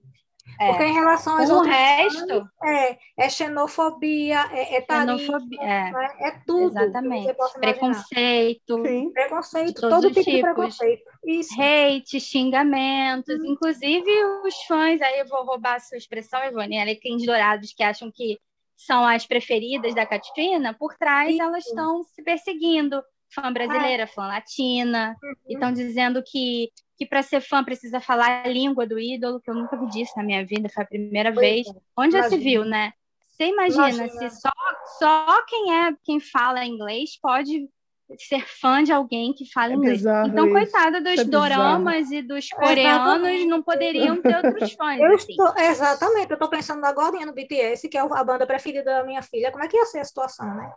[0.60, 0.68] É.
[0.68, 5.92] Porque em relação o resto é, é xenofobia, é, é tarismo, é.
[5.92, 6.10] Né?
[6.20, 6.80] é tudo.
[6.80, 7.36] Exatamente.
[7.60, 8.82] Preconceito.
[8.86, 9.12] Sim.
[9.12, 10.34] Preconceito, todo tipo tipos.
[10.34, 11.04] de preconceito.
[11.26, 11.54] Isso.
[11.62, 13.46] Hate, xingamentos, hum.
[13.46, 14.10] inclusive
[14.46, 18.40] os fãs, aí eu vou roubar a sua expressão, Ivone, alecrins dourados que acham que
[18.76, 21.42] são as preferidas da Catrina, por trás Isso.
[21.42, 23.04] elas estão se perseguindo.
[23.34, 25.34] Fã brasileira, fã latina, uhum.
[25.48, 29.50] e estão dizendo que que para ser fã precisa falar a língua do ídolo, que
[29.50, 31.66] eu nunca vi disso na minha vida, foi a primeira vez.
[31.66, 31.72] É.
[31.96, 32.92] Onde já se viu, né?
[33.30, 34.52] Você imagina, imagina, se só,
[35.00, 37.70] só quem é quem fala inglês pode
[38.18, 40.02] ser fã de alguém que fala é inglês.
[40.02, 40.54] Então, isso.
[40.54, 43.46] coitada dos é doramas e dos coreanos exatamente.
[43.46, 45.00] não poderiam ter outros fãs.
[45.00, 45.32] Eu assim.
[45.32, 49.22] estou, exatamente, eu estou pensando agora no BTS, que é a banda preferida da minha
[49.22, 49.52] filha.
[49.52, 50.70] Como é que ia ser a situação, né?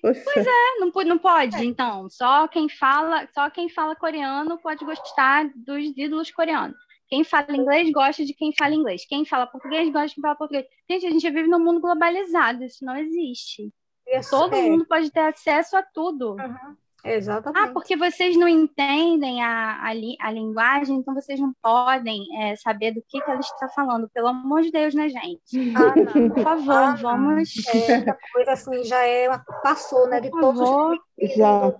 [0.00, 1.64] Pois é, não, não pode, é.
[1.64, 2.08] então.
[2.08, 6.76] Só quem fala, só quem fala coreano pode gostar dos ídolos coreanos.
[7.08, 9.06] Quem fala inglês gosta de quem fala inglês.
[9.06, 10.66] Quem fala português gosta de quem fala português.
[10.90, 13.72] Gente, a gente vive num mundo globalizado, isso não existe.
[14.06, 14.62] Isso Todo é.
[14.62, 16.32] mundo pode ter acesso a tudo.
[16.32, 16.76] Uhum.
[17.06, 17.68] Exatamente.
[17.68, 22.56] Ah, porque vocês não entendem a, a, li, a linguagem, então vocês não podem é,
[22.56, 24.08] saber do que, que ela está falando.
[24.12, 25.74] Pelo amor de Deus, né, gente?
[25.76, 25.92] Ah,
[26.34, 27.50] Por favor, ah, vamos.
[27.68, 29.28] É, coisa assim já é,
[29.62, 30.20] passou, né?
[30.20, 30.98] De Por todos favor.
[31.18, 31.34] os.
[31.34, 31.74] Já.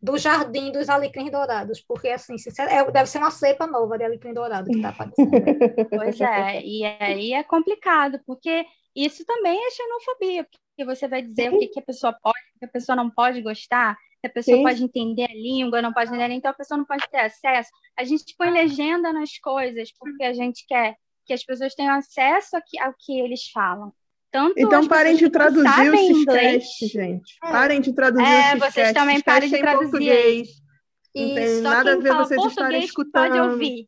[0.00, 2.36] Do jardim dos alecrins dourados, porque assim,
[2.68, 5.30] é, deve ser uma cepa nova de alecrim dourado que está aparecendo.
[5.90, 11.52] Pois é, e aí é complicado, porque isso também é xenofobia, porque você vai dizer
[11.52, 14.56] o que, que a pessoa pode, o que a pessoa não pode gostar, a pessoa
[14.56, 14.62] Sim.
[14.62, 17.70] pode entender a língua, não pode entender, então a pessoa não pode ter acesso.
[17.98, 22.56] A gente põe legenda nas coisas porque a gente quer que as pessoas tenham acesso
[22.56, 23.92] ao que, ao que eles falam.
[24.30, 27.38] Tanto então parem de traduzir o Ciscast, gente.
[27.42, 27.50] É.
[27.50, 29.90] Parem de traduzir é, o vocês também parem de traduzir.
[29.90, 30.48] Português.
[31.14, 33.28] Não tem nada a ver vocês estarem escutando.
[33.30, 33.86] Pode ouvir.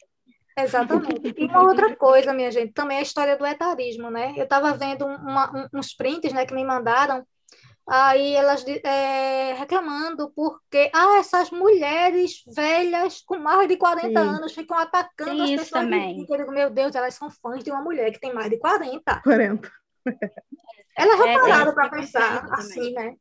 [0.58, 1.34] Exatamente.
[1.36, 4.32] E uma outra coisa, minha gente, também a história do etarismo, né?
[4.36, 7.24] Eu estava vendo uma, uns prints né, que me mandaram
[7.88, 14.16] aí elas é, reclamando porque ah, essas mulheres velhas com mais de 40 Sim.
[14.16, 15.84] anos ficam atacando Sim, as pessoas.
[15.84, 16.26] Também.
[16.28, 19.22] Eu digo, meu Deus, elas são fãs de uma mulher que tem mais de 40.
[19.22, 19.72] 40.
[20.96, 23.14] Elas já pararam é, para pensar assim, né?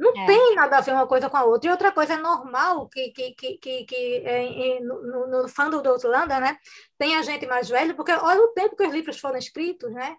[0.00, 0.26] Não é.
[0.26, 1.68] tem nada a ver uma coisa com a outra.
[1.68, 5.82] E outra coisa é normal que, que, que, que, que é, no, no, no fandom
[5.82, 6.56] do Outlander, né?
[6.98, 10.16] Tem a gente mais velha, porque olha o tempo que os livros foram escritos, né?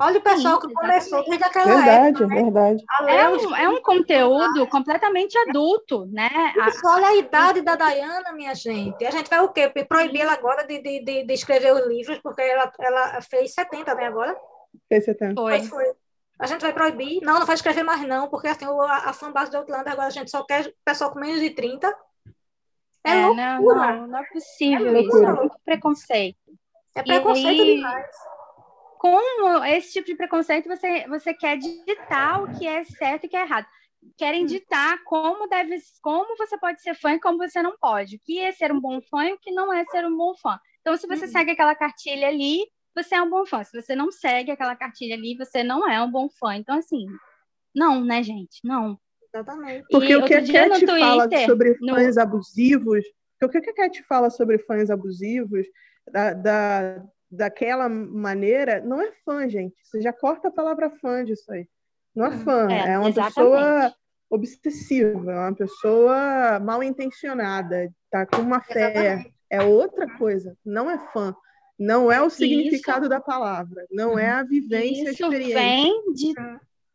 [0.00, 2.26] Olha o pessoal Sim, que começou desde aquela verdade, época.
[2.28, 2.42] Né?
[2.44, 6.30] Verdade, É um, é um conteúdo completamente adulto, né?
[6.68, 9.04] Isso, olha a idade da Dayana, minha gente.
[9.04, 9.68] A gente vai o quê?
[9.88, 14.06] Proibir ela agora de, de, de, escrever os livros, porque ela, ela fez 70, né,
[14.06, 14.36] agora?
[14.88, 15.34] Fez 70.
[15.34, 15.62] Foi.
[15.64, 15.84] foi.
[16.38, 17.20] A gente vai proibir.
[17.20, 20.10] Não, não vai escrever mais não, porque assim, a, a fanbase de Outlander agora a
[20.10, 21.92] gente só quer pessoal com menos de 30.
[23.02, 23.74] É, é loucura.
[23.74, 25.24] Não, não, não é possível é isso.
[25.24, 26.38] É muito preconceito.
[26.94, 27.74] É preconceito e...
[27.74, 28.06] demais
[28.98, 33.30] com esse tipo de preconceito, você, você quer ditar o que é certo e o
[33.30, 33.66] que é errado.
[34.16, 34.46] Querem hum.
[34.46, 38.16] ditar como deve, como você pode ser fã e como você não pode.
[38.16, 40.34] O que é ser um bom fã e o que não é ser um bom
[40.36, 40.58] fã.
[40.80, 41.32] Então, se você uhum.
[41.32, 43.62] segue aquela cartilha ali, você é um bom fã.
[43.62, 46.56] Se você não segue aquela cartilha ali, você não é um bom fã.
[46.56, 47.06] Então, assim,
[47.74, 48.60] não, né, gente?
[48.64, 48.98] Não.
[49.32, 49.86] Exatamente.
[49.90, 52.22] Porque e o que a Cat fala sobre fãs no...
[52.22, 53.04] abusivos,
[53.42, 55.66] o que a Cat fala sobre fãs abusivos,
[56.10, 59.76] da, da, daquela maneira, não é fã, gente.
[59.84, 61.68] Você já corta a palavra fã disso aí.
[62.14, 63.34] Não é fã, é, é uma exatamente.
[63.34, 63.94] pessoa
[64.30, 68.90] obsessiva, é uma pessoa mal intencionada, tá com uma fé.
[68.90, 69.34] Exatamente.
[69.50, 71.34] É outra coisa, não é fã.
[71.78, 73.08] Não é o significado Isso.
[73.08, 75.58] da palavra, não é a vivência, Isso a experiência.
[75.60, 76.34] vem de,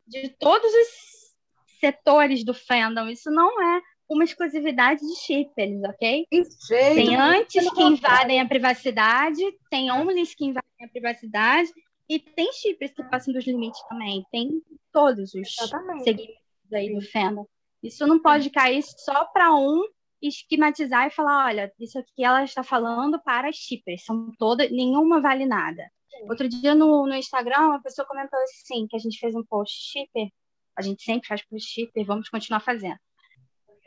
[0.06, 3.08] de todos os setores do fandom.
[3.08, 6.26] Isso não é uma exclusividade de shippers, ok?
[6.68, 11.70] tem antes que invadem a privacidade, tem homens que invadem a privacidade,
[12.08, 14.24] e tem shippers que passam dos limites também.
[14.30, 14.62] Tem
[14.92, 16.04] todos os Exatamente.
[16.04, 17.46] segmentos aí do fandom.
[17.82, 19.82] Isso não pode cair só para um
[20.20, 25.20] esquematizar e falar, olha, isso aqui ela está falando para as shippers, são todas, nenhuma
[25.20, 25.90] vale nada.
[26.10, 26.28] Sim.
[26.30, 29.76] Outro dia no, no Instagram, uma pessoa comentou assim, que a gente fez um post
[29.92, 30.28] shipper,
[30.76, 32.98] a gente sempre faz post shipper, vamos continuar fazendo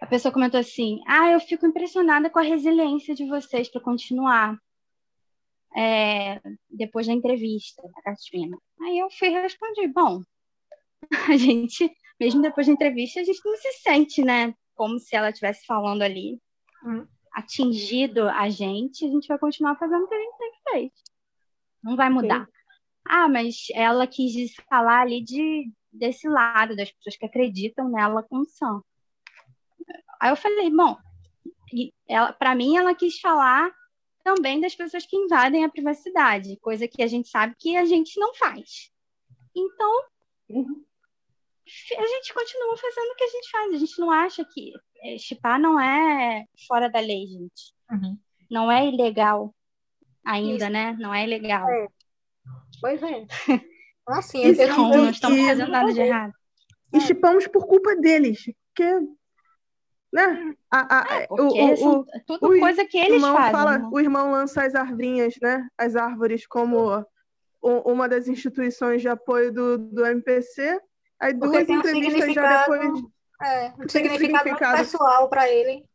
[0.02, 4.58] a pessoa comentou assim: Ah, eu fico impressionada com a resiliência de vocês para continuar.
[5.76, 8.58] é, depois da entrevista da Catina.
[8.82, 10.22] Aí eu fui e respondi, bom,
[11.30, 14.54] a gente, mesmo depois da entrevista, a gente não se sente, né?
[14.74, 16.40] Como se ela estivesse falando ali,
[16.84, 17.06] hum.
[17.34, 20.92] atingido a gente, a gente vai continuar fazendo o que a gente sempre fez.
[21.84, 22.46] Não vai mudar.
[22.46, 22.52] Sim.
[23.08, 28.40] Ah, mas ela quis falar ali de, desse lado, das pessoas que acreditam nela com
[28.40, 28.82] o Sam.
[30.20, 30.98] Aí eu falei, bom,
[32.40, 33.72] para mim ela quis falar
[34.24, 38.20] também das pessoas que invadem a privacidade, coisa que a gente sabe que a gente
[38.20, 38.92] não faz.
[39.56, 40.04] Então,
[40.50, 43.74] a gente continua fazendo o que a gente faz.
[43.74, 47.74] A gente não acha que é, chipar não é fora da lei, gente.
[47.92, 48.18] Uhum.
[48.50, 49.54] Não é ilegal
[50.26, 50.74] ainda, Isso.
[50.74, 50.96] né?
[51.00, 51.68] Não é ilegal.
[51.70, 51.88] É.
[52.82, 53.26] Pois é.
[54.08, 56.34] Assim, eu, eu não, não estamos fazendo nada de errado.
[56.94, 58.46] E chipamos por culpa deles.
[58.74, 58.90] Porque
[60.12, 60.54] né?
[60.72, 63.52] A, a, é, o, o, tudo o, coisa que eles fazem.
[63.52, 63.90] Fala, né?
[63.92, 65.68] O irmão lança as arvinhas, né?
[65.78, 67.06] As árvores como
[67.62, 70.80] uma das instituições de apoio do, do MPC.
[71.20, 73.04] Aí Porque duas entrevistas um já depois.
[73.42, 75.86] É, um significado, significado pessoal para ele.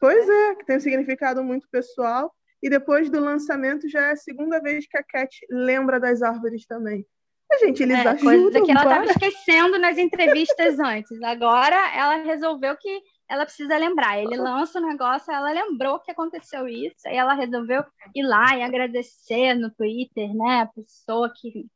[0.00, 2.32] Pois é, que tem um significado muito pessoal.
[2.62, 6.66] E depois do lançamento já é a segunda vez que a Cat lembra das árvores
[6.66, 7.06] também.
[7.50, 8.42] A gente, eles é, ajudam.
[8.42, 11.22] Coisa que ela estava esquecendo nas entrevistas antes.
[11.22, 14.18] Agora ela resolveu que ela precisa lembrar.
[14.18, 18.62] Ele lança o negócio, ela lembrou que aconteceu isso, aí ela resolveu ir lá e
[18.62, 20.62] agradecer no Twitter, né?
[20.62, 21.66] A pessoa que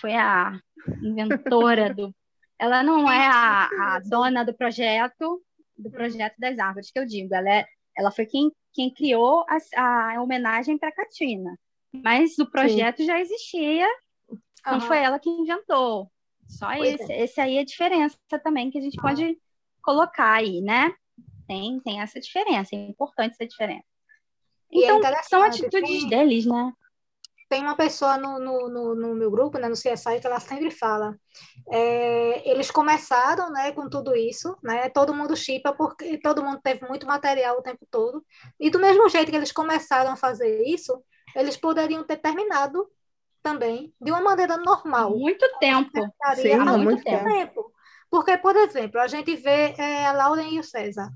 [0.00, 0.58] foi a
[1.02, 2.14] inventora do.
[2.58, 5.42] Ela não é a, a dona do projeto,
[5.76, 7.34] do projeto das árvores, que eu digo.
[7.34, 11.54] Ela, é, ela foi quem, quem criou a, a homenagem para a Catina.
[11.92, 13.04] Mas o projeto Sim.
[13.04, 13.86] já existia,
[14.64, 14.80] não uhum.
[14.80, 16.10] foi ela que inventou.
[16.48, 17.12] Só pois esse.
[17.12, 17.24] É.
[17.24, 19.38] Esse aí é a diferença também que a gente pode
[19.86, 20.92] colocar aí, né?
[21.46, 23.86] Tem, tem essa diferença, é importante essa diferença.
[24.72, 26.72] É então, é são atitudes tem, deles, né?
[27.48, 30.72] Tem uma pessoa no, no, no, no, meu grupo, né, no CSI, que ela sempre
[30.72, 31.16] fala.
[31.70, 34.88] É, eles começaram né, com tudo isso, né?
[34.88, 38.24] Todo mundo chipa, porque todo mundo teve muito material o tempo todo.
[38.58, 41.00] E do mesmo jeito que eles começaram a fazer isso,
[41.36, 42.90] eles poderiam ter terminado
[43.40, 45.16] também de uma maneira normal.
[45.16, 46.12] Muito tempo.
[46.34, 47.24] Sim, há muito tempo.
[47.24, 47.75] tempo.
[48.10, 51.10] Porque, por exemplo, a gente vê é, a Lauren e o César.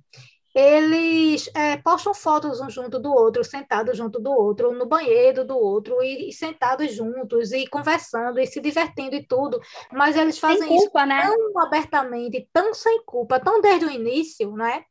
[0.52, 5.56] Eles é, postam fotos um junto do outro, sentados junto do outro, no banheiro do
[5.56, 9.60] outro, e, e, sentados juntos, e conversando, e se divertindo e tudo.
[9.92, 11.22] Mas eles fazem culpa, isso né?
[11.22, 14.84] tão abertamente, tão sem culpa, tão desde o início, né?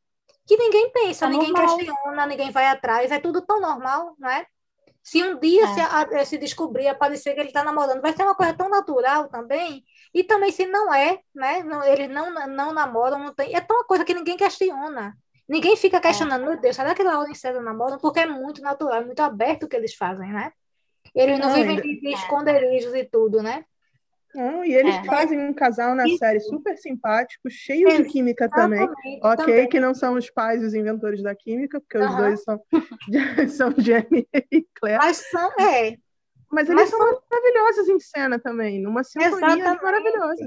[0.46, 1.76] Que ninguém pensa, é ninguém normal.
[1.76, 4.46] questiona, ninguém vai atrás, é tudo tão normal, né?
[5.02, 5.74] Se um dia é.
[5.74, 9.28] se, a, se descobrir, aparecer que ele está namorando, vai ser uma coisa tão natural
[9.28, 9.84] também.
[10.12, 11.62] E também se não é, né?
[11.62, 13.54] Não, eles não, não namoram, não tem.
[13.54, 15.16] É tão uma coisa que ninguém questiona.
[15.48, 16.00] Ninguém fica é.
[16.00, 16.46] questionando, é.
[16.46, 17.98] meu Deus, será que Laura e César namoram?
[17.98, 20.52] Porque é muito natural, é muito aberto o que eles fazem, né?
[21.14, 23.64] Eles não, não vivem de esconderijos e tudo, né?
[24.34, 25.04] Não, e eles é.
[25.04, 26.18] fazem um casal na Isso.
[26.18, 28.88] série super simpático, cheio é, de química também.
[29.22, 29.68] Ok, também.
[29.68, 32.60] que não são os pais os inventores da química, porque os dois são,
[33.48, 34.98] são Jamie e Claire.
[35.02, 35.96] Mas são, é.
[36.50, 40.46] Mas eles Mas são, são maravilhosos em cena também, numa sinfonia maravilhosa.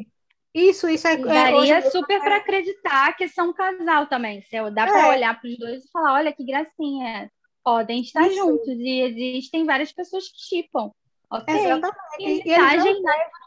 [0.53, 1.17] Isso, isso é.
[1.17, 4.41] Daria é, super para acreditar que são um casal também.
[4.43, 5.09] Se dá para é.
[5.09, 7.31] olhar para os dois e falar, olha que gracinha,
[7.63, 8.37] podem estar isso.
[8.37, 8.67] juntos.
[8.67, 10.91] E existem várias pessoas que chipam.
[11.31, 11.55] Ok.
[11.55, 12.47] Exatamente.
[12.47, 13.01] E eles agem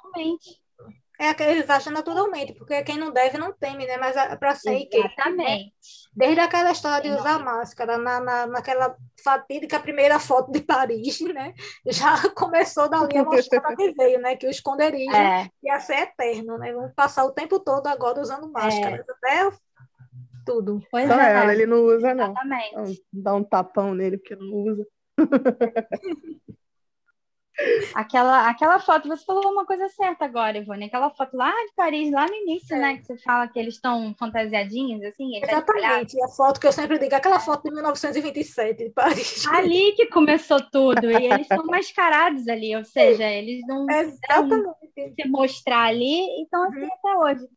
[0.06, 0.60] naturalmente.
[1.18, 3.96] É que eles acham naturalmente, porque quem não deve não teme, né?
[3.96, 4.98] Mas é para ser que.
[4.98, 5.72] Exatamente.
[6.14, 11.54] Desde aquela história de usar máscara, na, na, naquela fatídica primeira foto de Paris, né?
[11.86, 14.36] Já começou dali a mostrar que veio, né?
[14.36, 15.48] Que o esconderijo é.
[15.62, 16.74] ia ser eterno, né?
[16.74, 18.96] Vamos passar o tempo todo agora usando máscara.
[18.96, 19.00] É.
[19.00, 19.56] Até
[20.44, 20.82] tudo.
[20.90, 21.32] Pois Só é.
[21.32, 22.26] ela, ele não usa, não.
[22.26, 23.02] Exatamente.
[23.10, 24.86] Dá um tapão nele porque não usa.
[27.94, 30.84] Aquela, aquela foto, você falou uma coisa certa agora, Ivone.
[30.84, 32.78] Aquela foto lá de Paris, lá no início, é.
[32.78, 32.96] né?
[32.98, 35.36] Que você fala que eles estão fantasiadinhos, assim.
[35.42, 36.22] Exatamente.
[36.22, 39.46] A foto que eu sempre digo, aquela foto de 1927 de Paris.
[39.48, 41.10] Ali que começou tudo.
[41.10, 46.88] E eles estão mascarados ali, ou seja, eles não se mostrar ali, então assim uhum.
[46.92, 47.48] até hoje.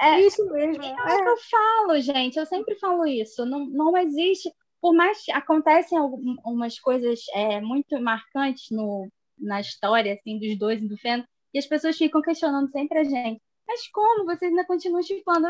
[0.00, 0.82] É, isso mesmo.
[0.82, 1.28] Então, é.
[1.28, 3.46] eu falo, gente, eu sempre falo isso.
[3.46, 4.50] Não, não existe
[4.84, 9.08] por mais que acontecem algumas coisas é, muito marcantes no,
[9.44, 13.04] na história assim dos dois e do Feno, e as pessoas ficam questionando sempre a
[13.04, 13.40] gente.
[13.66, 15.46] Mas como vocês ainda continuam chipando?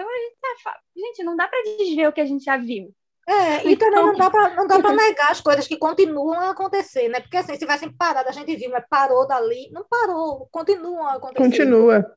[0.97, 2.95] Gente, não dá para desver o que a gente já viu.
[3.27, 6.51] É, e também não dá para não dá para negar as coisas que continuam a
[6.51, 7.21] acontecer, né?
[7.21, 11.15] Porque assim, se tivessem parado, a gente viu, mas parou dali, não parou, continuam a
[11.15, 11.43] acontecer.
[11.43, 12.15] Continua.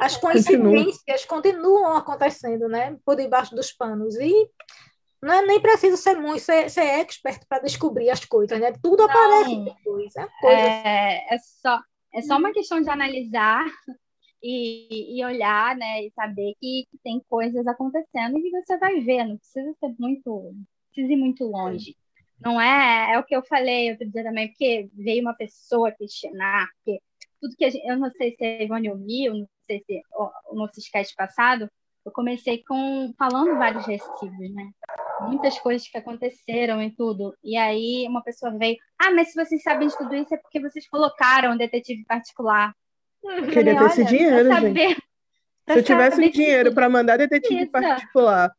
[0.00, 1.54] As coincidências Continua.
[1.54, 2.96] continuam acontecendo, né?
[3.04, 4.16] Por debaixo dos panos.
[4.16, 4.50] E
[5.22, 8.72] Não é nem preciso ser muito, ser, ser expert para descobrir as coisas, né?
[8.82, 10.16] Tudo não, aparece depois.
[10.16, 11.80] É, coisa é, é, só,
[12.14, 13.64] é só uma questão de analisar
[14.42, 16.04] e, e olhar, né?
[16.04, 19.94] E saber que, que, tem coisas acontecendo e que você vai ver, não precisa ser
[19.98, 20.54] muito,
[20.92, 21.96] precisa ir muito longe.
[22.40, 26.68] Não é, é o que eu falei outro dia também, porque veio uma pessoa questionar,
[26.76, 27.00] porque
[27.40, 30.54] tudo que a gente, eu não sei se a Ivone ouviu, não sei se o,
[30.54, 31.68] nosso sketch passado,
[32.04, 34.70] eu comecei com falando vários recibos, né?
[35.22, 37.36] Muitas coisas que aconteceram e tudo.
[37.42, 40.60] E aí uma pessoa veio, ah, mas se vocês sabem de tudo isso é porque
[40.60, 42.74] vocês colocaram um detetive particular.
[43.22, 45.02] Eu queria ter esse dinheiro, saber, gente.
[45.68, 47.72] Se eu tivesse dinheiro para mandar detetive isso.
[47.72, 48.50] particular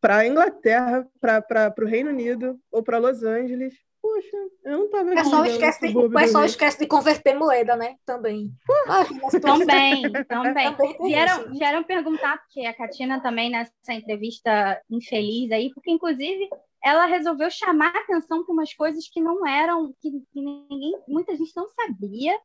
[0.00, 3.74] para a Inglaterra, para o Reino Unido ou para Los Angeles,
[4.06, 7.96] Poxa, eu não tava o pessoal esquece de, O pessoal esquece de converter moeda, né?
[8.06, 8.52] Também.
[9.42, 10.76] também, também.
[11.02, 16.48] Vieram, vieram perguntar, porque a Katina também nessa entrevista infeliz aí, porque inclusive
[16.84, 21.50] ela resolveu chamar atenção para umas coisas que não eram, que, que, ninguém, muita gente
[21.56, 22.38] não sabia.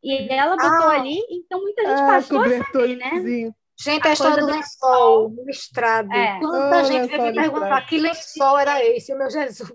[0.00, 3.52] E ela botou ah, ali, então muita gente ah, passou a saber, né?
[3.76, 6.12] Gente, a, a história do lençol listrado.
[6.12, 6.38] É.
[6.38, 9.72] Quanta oh, gente veio me perguntar que lençol era esse, meu Jesus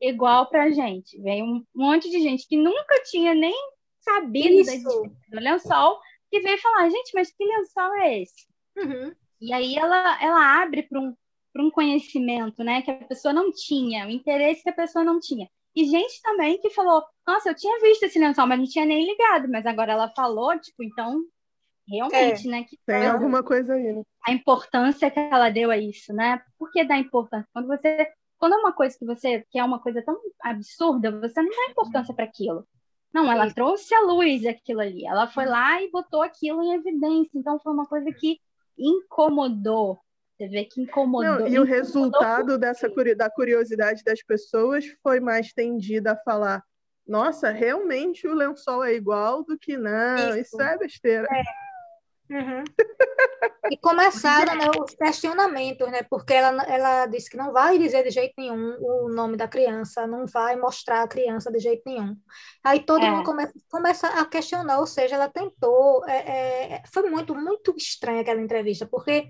[0.00, 1.20] igual pra gente.
[1.20, 3.54] Veio um monte de gente que nunca tinha nem
[4.00, 5.98] sabido da do lençol,
[6.30, 8.46] que veio falar, gente, mas que lençol é esse?
[8.76, 9.14] Uhum.
[9.40, 11.14] E aí ela, ela abre para um,
[11.56, 15.48] um conhecimento, né, que a pessoa não tinha, o interesse que a pessoa não tinha.
[15.74, 19.04] E gente também que falou, nossa, eu tinha visto esse lençol, mas não tinha nem
[19.04, 21.22] ligado, mas agora ela falou, tipo, então,
[21.86, 22.64] realmente, é, né?
[22.64, 24.02] Que tem alguma coisa aí, né?
[24.26, 26.42] A importância que ela deu a isso, né?
[26.58, 27.48] Por que dá importância?
[27.52, 31.42] Quando você quando é uma coisa que você que é uma coisa tão absurda, você
[31.42, 32.66] não dá importância para aquilo.
[33.12, 33.54] Não, ela Sim.
[33.54, 35.06] trouxe a luz aquilo ali.
[35.06, 37.38] Ela foi lá e botou aquilo em evidência.
[37.38, 38.38] Então foi uma coisa que
[38.78, 39.98] incomodou.
[40.36, 41.24] Você vê que incomodou.
[41.24, 46.62] Não, e incomodou o resultado dessa da curiosidade das pessoas foi mais tendida a falar:
[47.06, 50.30] nossa, realmente o lençol é igual do que não.
[50.30, 51.26] Isso, isso é besteira.
[51.30, 51.67] É.
[52.30, 52.64] Uhum.
[53.70, 56.02] E começaram né, os questionamentos, né?
[56.02, 60.06] Porque ela, ela disse que não vai dizer de jeito nenhum o nome da criança,
[60.06, 62.16] não vai mostrar a criança de jeito nenhum.
[62.64, 63.10] Aí todo é.
[63.10, 66.04] mundo começa, começa a questionar, ou seja, ela tentou.
[66.06, 69.28] É, é, foi muito, muito estranha aquela entrevista, porque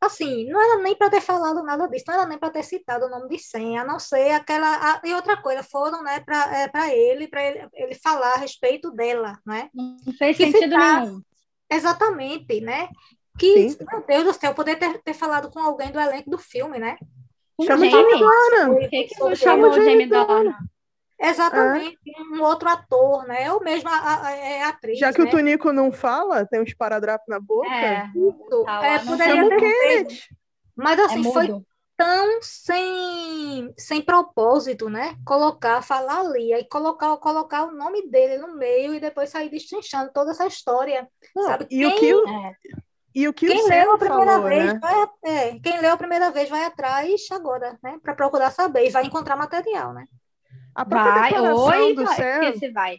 [0.00, 3.06] assim, não era nem para ter falado nada disso, não era nem para ter citado
[3.06, 4.68] o nome de senha, a não ser aquela.
[4.68, 8.90] A, e outra coisa, foram né, para é, ele, para ele, ele falar a respeito
[8.90, 9.68] dela, né?
[9.74, 11.22] Não fez que sentido nenhum.
[11.70, 12.88] Exatamente, né?
[13.38, 13.84] Que, Sim.
[13.90, 16.96] meu Deus do céu, poder ter, ter falado com alguém do elenco do filme, né?
[17.64, 18.74] Chama o Jamie Dornan.
[18.74, 20.08] Por que, que chama o Jamie?
[21.18, 22.34] Exatamente, é.
[22.34, 23.50] um outro ator, né?
[23.50, 24.98] Ou mesmo a, a, é a atriz.
[24.98, 25.28] Já que né?
[25.28, 27.68] o Tunico não fala, tem um esparadrapo na boca.
[27.68, 28.68] É, isso.
[28.68, 30.06] É, poderia ter
[30.76, 31.48] Mas assim, é foi
[31.96, 35.16] tão sem, sem propósito, né?
[35.24, 40.12] Colocar, falar ali, aí colocar, colocar o nome dele no meio e depois sair destrinchando
[40.12, 41.08] toda essa história.
[41.34, 41.66] Não, sabe?
[41.70, 42.56] E, quem, o que o, é,
[43.14, 44.78] e o que quem o leu a primeira falou, vez né?
[44.78, 47.98] vai, é, quem leu a primeira vez vai atrás agora, né?
[48.02, 50.04] Para procurar saber e vai encontrar material, né?
[50.74, 52.98] A própria vai, declaração oi, do vai, Sam, vai.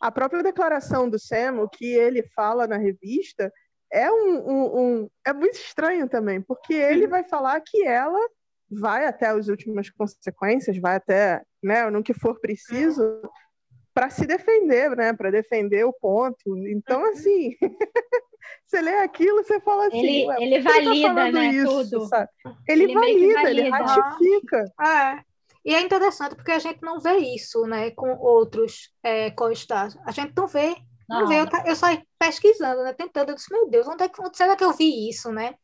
[0.00, 3.52] A própria declaração do Sam, o que ele fala na revista,
[3.92, 8.20] é um, um, um, é muito estranho também, porque ele vai falar que ela
[8.70, 13.20] vai até as últimas consequências, vai até, né, no que for preciso
[13.92, 16.56] para se defender, né, para defender o ponto.
[16.68, 17.08] Então, uhum.
[17.08, 17.56] assim,
[18.64, 22.06] você lê aquilo, você fala assim, ele, ele tá valida, tá né, isso, tudo.
[22.06, 22.28] Sabe?
[22.68, 24.64] Ele, ele valida, valida, ele ratifica.
[24.78, 25.24] Ah,
[25.64, 29.98] e é interessante porque a gente não vê isso, né, com outros é, co-stars.
[30.06, 30.76] A gente não vê
[31.10, 31.32] não.
[31.32, 32.92] Eu, eu saí pesquisando, né?
[32.92, 35.54] Tentando, eu disse, meu Deus, onde é que, será que eu vi isso, né?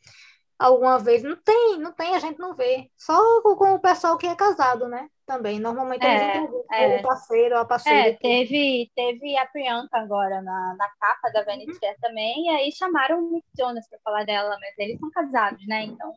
[0.58, 1.22] Alguma vez.
[1.22, 2.90] Não tem, não tem, a gente não vê.
[2.96, 5.08] Só com o pessoal que é casado, né?
[5.26, 5.60] Também.
[5.60, 6.38] Normalmente é,
[6.72, 6.96] é.
[6.98, 8.08] o parceiro, a parceira.
[8.08, 11.78] É, teve, teve a Priyanka agora na, na capa da Vanity uhum.
[11.78, 15.66] Fair também, e aí chamaram o Nick Jonas para falar dela, mas eles são casados,
[15.66, 15.84] né?
[15.84, 16.14] Então,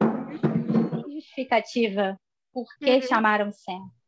[1.12, 2.20] justificativa
[2.54, 3.02] por que uhum.
[3.02, 3.99] chamaram Sam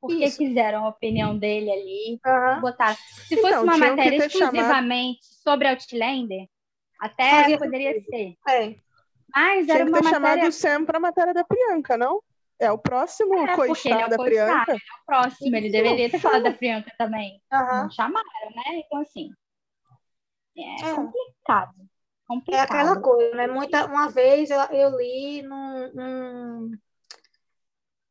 [0.00, 0.38] porque Isso.
[0.38, 2.60] quiseram a opinião dele ali, uhum.
[2.60, 2.94] botar.
[2.94, 5.42] Se fosse então, uma matéria exclusivamente chamado...
[5.42, 6.48] sobre Outlander,
[6.98, 8.36] até Fazia poderia ser.
[8.48, 8.74] É.
[9.32, 10.10] Mas Tinha era uma matéria...
[10.10, 12.22] chamado o Sam para a matéria da Priyanka, não?
[12.58, 14.72] É o próximo é, co-star é da Priyanka.
[14.72, 17.40] Ele é o próximo, ele deveria ter falado da Priyanka também.
[17.52, 17.82] Uhum.
[17.82, 18.82] Não chamaram, né?
[18.84, 19.30] Então, assim,
[20.56, 20.94] é, é.
[20.94, 21.74] complicado.
[22.26, 22.60] Complicado.
[22.60, 23.46] É aquela coisa, né?
[23.46, 26.70] Muita, uma vez eu, eu li num, num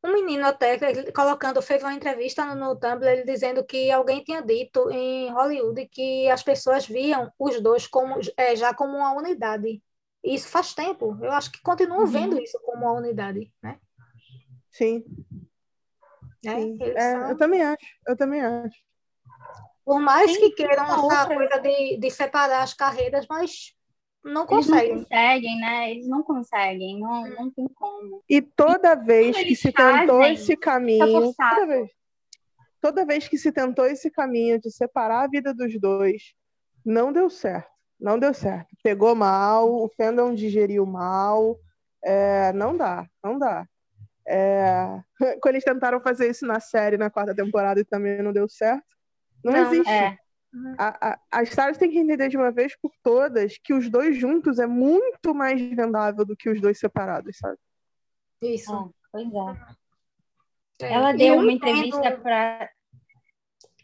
[0.03, 0.77] um menino até
[1.11, 5.87] colocando, fez uma entrevista no, no Tumblr, ele dizendo que alguém tinha dito em Hollywood
[5.87, 9.81] que as pessoas viam os dois como é, já como uma unidade.
[10.23, 11.17] Isso faz tempo.
[11.21, 12.07] Eu acho que continuam uhum.
[12.07, 13.77] vendo isso como uma unidade, né?
[14.71, 15.03] Sim.
[16.43, 16.55] Né?
[16.55, 16.77] Sim.
[16.81, 18.77] É, são- eu também acho, eu também acho.
[19.83, 23.73] Por mais Sim, que queiram essa outra- coisa de, de separar as carreiras, mas
[24.23, 24.97] não Eles não conseguem.
[25.03, 25.91] conseguem, né?
[25.91, 28.23] Eles não conseguem, não, não tem como.
[28.29, 31.89] E toda vez que se tentou esse caminho, toda vez,
[32.81, 36.33] toda vez que se tentou esse caminho de separar a vida dos dois,
[36.85, 37.69] não deu certo.
[37.99, 38.69] Não deu certo.
[38.81, 41.57] Pegou mal, o fandom digeriu mal.
[42.03, 43.67] é, não dá, não dá.
[44.25, 45.01] É,
[45.41, 48.85] quando eles tentaram fazer isso na série, na quarta temporada, e também não deu certo,
[49.43, 49.91] não, Não, existe.
[49.91, 50.17] É,
[50.77, 54.17] A, a, a Stars tem que entender de uma vez por todas que os dois
[54.17, 57.57] juntos é muito mais vendável do que os dois separados, sabe?
[58.41, 58.73] Isso.
[58.73, 59.75] é, pois é.
[60.81, 60.93] É.
[60.93, 62.69] Ela deu eu uma entendo- entrevista para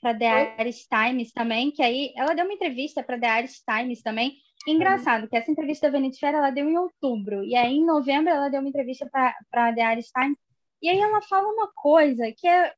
[0.01, 4.03] para The Irish Times também, que aí ela deu uma entrevista para The Irish Times
[4.03, 4.37] também.
[4.67, 8.31] Engraçado que essa entrevista da Vanity Fair ela deu em outubro e aí em novembro
[8.31, 10.37] ela deu uma entrevista para The Irish Times
[10.81, 12.71] e aí ela fala uma coisa que é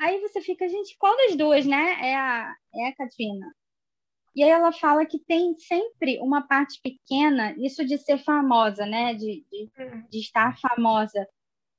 [0.00, 1.98] aí você fica gente qual das duas, né?
[2.10, 3.46] É a é a Katrina.
[4.34, 9.14] E aí ela fala que tem sempre uma parte pequena, isso de ser famosa, né?
[9.14, 9.70] De, de,
[10.10, 11.26] de estar famosa,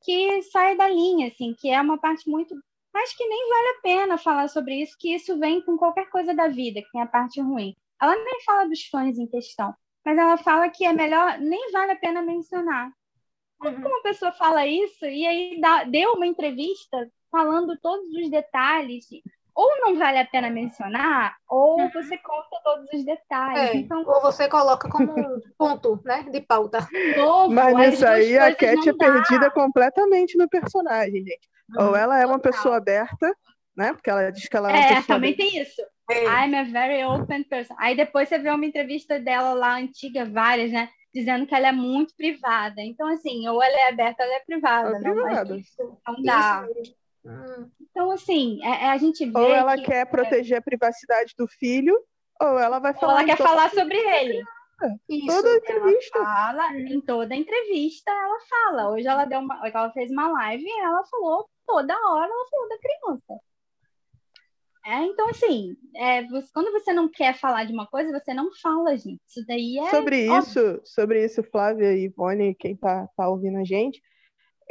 [0.03, 2.55] que sai da linha, assim, que é uma parte muito.
[2.93, 6.33] Mas que nem vale a pena falar sobre isso, que isso vem com qualquer coisa
[6.35, 7.75] da vida, que tem a parte ruim.
[8.01, 11.91] Ela nem fala dos fãs em questão, mas ela fala que é melhor, nem vale
[11.93, 12.91] a pena mencionar.
[13.59, 13.87] Como Uhum.
[13.87, 19.05] uma pessoa fala isso e aí dá, deu uma entrevista falando todos os detalhes?
[19.55, 23.71] Ou não vale a pena mencionar, ou você conta todos os detalhes.
[23.71, 26.87] É, Então, Ou você coloca como um ponto né, de pauta.
[27.17, 31.49] novo, Mas as nisso aí a Cat é perdida completamente no personagem, gente.
[31.75, 32.51] Ou ela é uma Total.
[32.51, 33.35] pessoa aberta,
[33.75, 33.93] né?
[33.93, 35.51] Porque ela diz que ela é uma É, pessoa também aberta.
[35.51, 35.81] tem isso.
[36.09, 36.23] É.
[36.45, 37.75] I'm a very open person.
[37.79, 40.87] Aí depois você vê uma entrevista dela lá, antiga, várias, né?
[41.11, 42.79] Dizendo que ela é muito privada.
[42.81, 44.97] Então, assim, ou ela é aberta ou ela é privada.
[44.97, 45.57] É não, mas privada.
[45.57, 46.67] Isso, não dá.
[46.79, 46.95] isso.
[47.81, 51.47] Então, assim, é- é a gente vê Ou ela que quer proteger a privacidade do
[51.47, 51.97] filho,
[52.41, 53.13] ou ela vai ou falar.
[53.13, 54.43] ela quer falar sobre ele.
[55.09, 55.25] isso.
[55.25, 56.19] Toda entrevista.
[56.19, 58.91] Fala, em toda entrevista ela fala.
[58.91, 62.69] Hoje ela deu uma, ela fez uma live e ela falou toda hora, ela falou
[62.69, 63.41] da criança.
[64.85, 68.49] É, então, assim, é, você- quando você não quer falar de uma coisa, você não
[68.61, 69.19] fala, gente.
[69.27, 69.89] Isso daí é.
[69.89, 70.39] Sobre óbvio.
[70.39, 74.01] isso, sobre isso, Flávia e Ivone, quem tá, tá ouvindo a gente,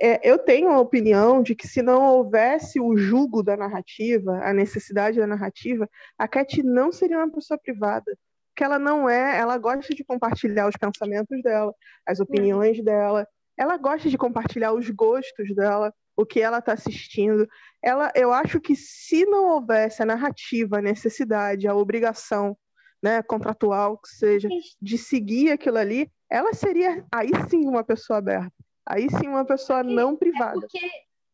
[0.00, 4.52] é, eu tenho a opinião de que se não houvesse o julgo da narrativa, a
[4.52, 5.88] necessidade da narrativa,
[6.18, 8.16] a Cat não seria uma pessoa privada.
[8.54, 11.74] Que ela não é, ela gosta de compartilhar os pensamentos dela,
[12.06, 13.26] as opiniões dela,
[13.56, 17.48] ela gosta de compartilhar os gostos dela, o que ela está assistindo.
[17.82, 22.56] Ela, eu acho que se não houvesse a narrativa, a necessidade, a obrigação,
[23.02, 24.48] né, contratual que seja,
[24.80, 28.65] de seguir aquilo ali, ela seria aí sim uma pessoa aberta.
[28.86, 30.60] Aí sim uma pessoa não privada.
[30.60, 30.78] Porque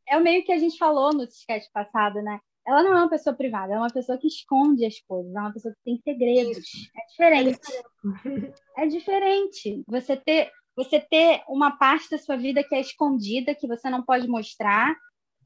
[0.08, 2.40] é o meio que a gente falou no sketch passado, né?
[2.66, 5.52] Ela não é uma pessoa privada, é uma pessoa que esconde as coisas, é uma
[5.52, 6.58] pessoa que tem segredos.
[6.96, 7.60] É diferente.
[8.76, 9.84] É diferente.
[9.86, 14.02] Você ter, você ter uma parte da sua vida que é escondida, que você não
[14.02, 14.94] pode mostrar,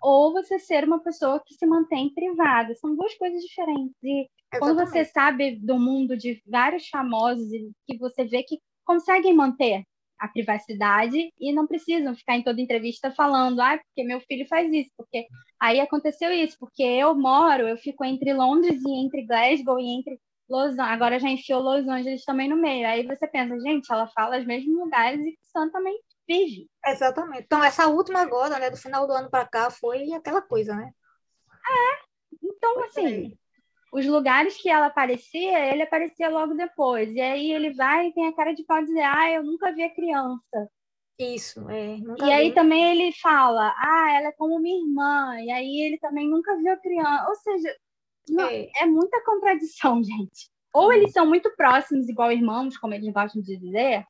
[0.02, 2.74] ou você ser uma pessoa que se mantém privada.
[2.74, 3.96] São duas coisas diferentes.
[4.04, 4.28] E
[4.58, 5.12] quando você Exatamente.
[5.12, 9.84] sabe do mundo de vários famosos e que você vê que conseguem manter
[10.18, 14.72] a privacidade e não precisam ficar em toda entrevista falando, ah, porque meu filho faz
[14.72, 15.26] isso, porque
[15.60, 20.18] aí aconteceu isso, porque eu moro, eu fico entre Londres e entre Glasgow e entre
[20.48, 22.86] Los Angeles, agora já enfiou Los Angeles também no meio.
[22.86, 25.98] Aí você pensa, gente, ela fala os mesmos lugares e Sam também
[26.28, 26.68] vive.
[26.84, 27.44] Exatamente.
[27.44, 30.90] Então, essa última agora, né, do final do ano para cá, foi aquela coisa, né?
[32.42, 33.36] Então, Pois assim,
[33.96, 37.10] os lugares que ela aparecia, ele aparecia logo depois.
[37.14, 39.72] E aí ele vai e tem a cara de pau de dizer, ah, eu nunca
[39.72, 40.70] vi a criança.
[41.18, 41.96] Isso, é.
[41.98, 42.54] Nunca E aí vi.
[42.54, 45.40] também ele fala, ah, ela é como minha irmã.
[45.40, 47.26] E aí ele também nunca viu a criança.
[47.28, 47.74] Ou seja,
[48.28, 48.70] não, É.
[48.82, 50.50] é muita contradição, gente.
[50.74, 54.04] Ou eles são muito próximos, igual irmãos, como eles gostam de dizer,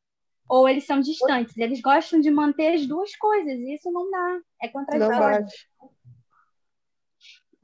[0.49, 1.57] ou eles são distantes.
[1.57, 4.41] Eles gostam de manter as duas coisas, e isso não dá.
[4.63, 5.45] É Não contraditório.
[5.45, 5.69] bate.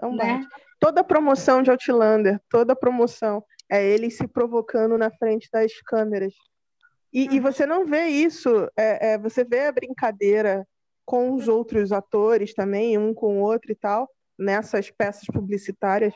[0.01, 0.39] Não Né?
[0.41, 0.72] bate.
[0.83, 6.35] Toda promoção de Outlander, toda promoção é ele se provocando na frente das câmeras.
[7.13, 10.67] E, e você não vê isso, é, é, você vê a brincadeira
[11.05, 16.13] com os outros atores também, um com o outro e tal, nessas peças publicitárias.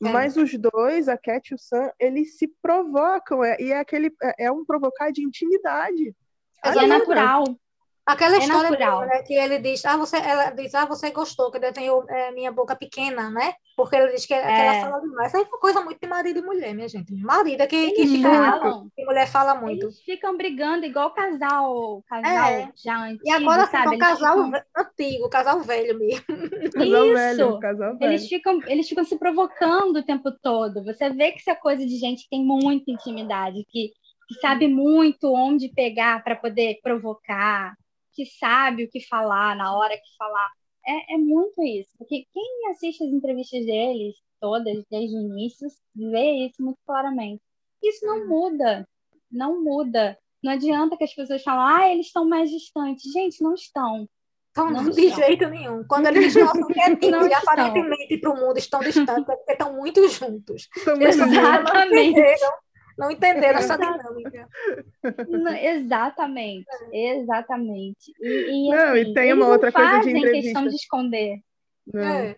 [0.00, 0.08] É.
[0.08, 4.14] Mas os dois, a Cat e o Sam, eles se provocam, é, e é aquele
[4.22, 6.14] é, é um provocar de intimidade.
[6.64, 7.42] E é natural.
[8.06, 9.00] Aquela é história natural.
[9.06, 12.32] né, que ele diz, ah, você, ela diz, ah, você gostou que eu tenho é,
[12.32, 13.54] minha boca pequena, né?
[13.74, 14.42] Porque ele diz que, é.
[14.42, 14.80] que ela é.
[14.82, 15.28] fala demais.
[15.28, 17.14] Isso aí é uma coisa muito de marido e mulher, minha gente.
[17.14, 19.86] Marido é que, que fica falam, que mulher fala muito.
[19.86, 22.72] Eles ficam brigando igual casal, casal é.
[22.76, 23.96] já antigo, E agora sabe?
[23.96, 24.62] um casal ficam...
[24.76, 26.24] antigo, casal velho mesmo.
[26.74, 27.14] Casal Isso.
[27.14, 28.10] velho, casal velho.
[28.10, 30.84] Eles ficam, eles ficam se provocando o tempo todo.
[30.84, 33.92] Você vê que isso é coisa de gente que tem muita intimidade, que,
[34.28, 37.74] que sabe muito onde pegar para poder provocar
[38.14, 40.50] que sabe o que falar na hora que falar.
[40.86, 41.90] É, é muito isso.
[41.98, 47.42] Porque quem assiste as entrevistas deles, todas, desde o início, vê isso muito claramente.
[47.82, 48.88] Isso não muda.
[49.30, 50.18] Não muda.
[50.42, 53.10] Não adianta que as pessoas falam, ah, eles estão mais distantes.
[53.10, 54.08] Gente, não estão.
[54.50, 55.24] Então, não de estão.
[55.24, 55.84] jeito nenhum.
[55.84, 60.08] Quando eles mostram quietinhos e aparentemente para o mundo estão distantes, é porque estão muito
[60.08, 60.68] juntos.
[61.00, 62.20] Exatamente.
[62.96, 64.48] Não entenderam essa dinâmica.
[65.60, 68.12] exatamente, exatamente.
[68.20, 70.42] E, e, não, assim, e tem uma outra coisa de entrevista.
[70.42, 71.40] questão de esconder.
[71.92, 72.36] Não, é.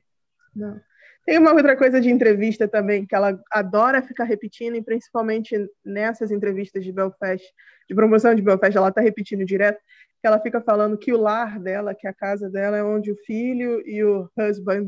[0.55, 0.81] não.
[1.27, 6.31] Tem uma outra coisa de entrevista também, que ela adora ficar repetindo, e principalmente nessas
[6.31, 7.45] entrevistas de Belfast,
[7.89, 9.81] de promoção de Belfast, ela está repetindo direto,
[10.27, 13.87] ela fica falando que o lar dela, que a casa dela é onde o filho
[13.87, 14.87] e o husband,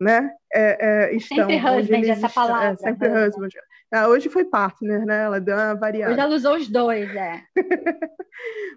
[0.00, 1.38] né, é, é, estão.
[1.38, 2.72] Sempre husband, essa palavra.
[2.72, 3.48] É, sempre husband.
[3.92, 5.24] Ah, hoje foi partner, né?
[5.24, 6.12] Ela deu uma variada.
[6.12, 7.42] Hoje ela usou os dois, é.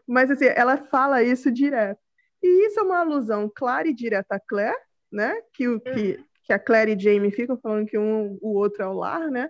[0.07, 1.99] Mas assim, ela fala isso direto.
[2.41, 4.75] E isso é uma alusão clara e direta a Claire,
[5.11, 5.35] né?
[5.53, 6.23] Que, o, que, uhum.
[6.43, 9.49] que a Claire e Jamie ficam falando que um, o outro é o lar, né?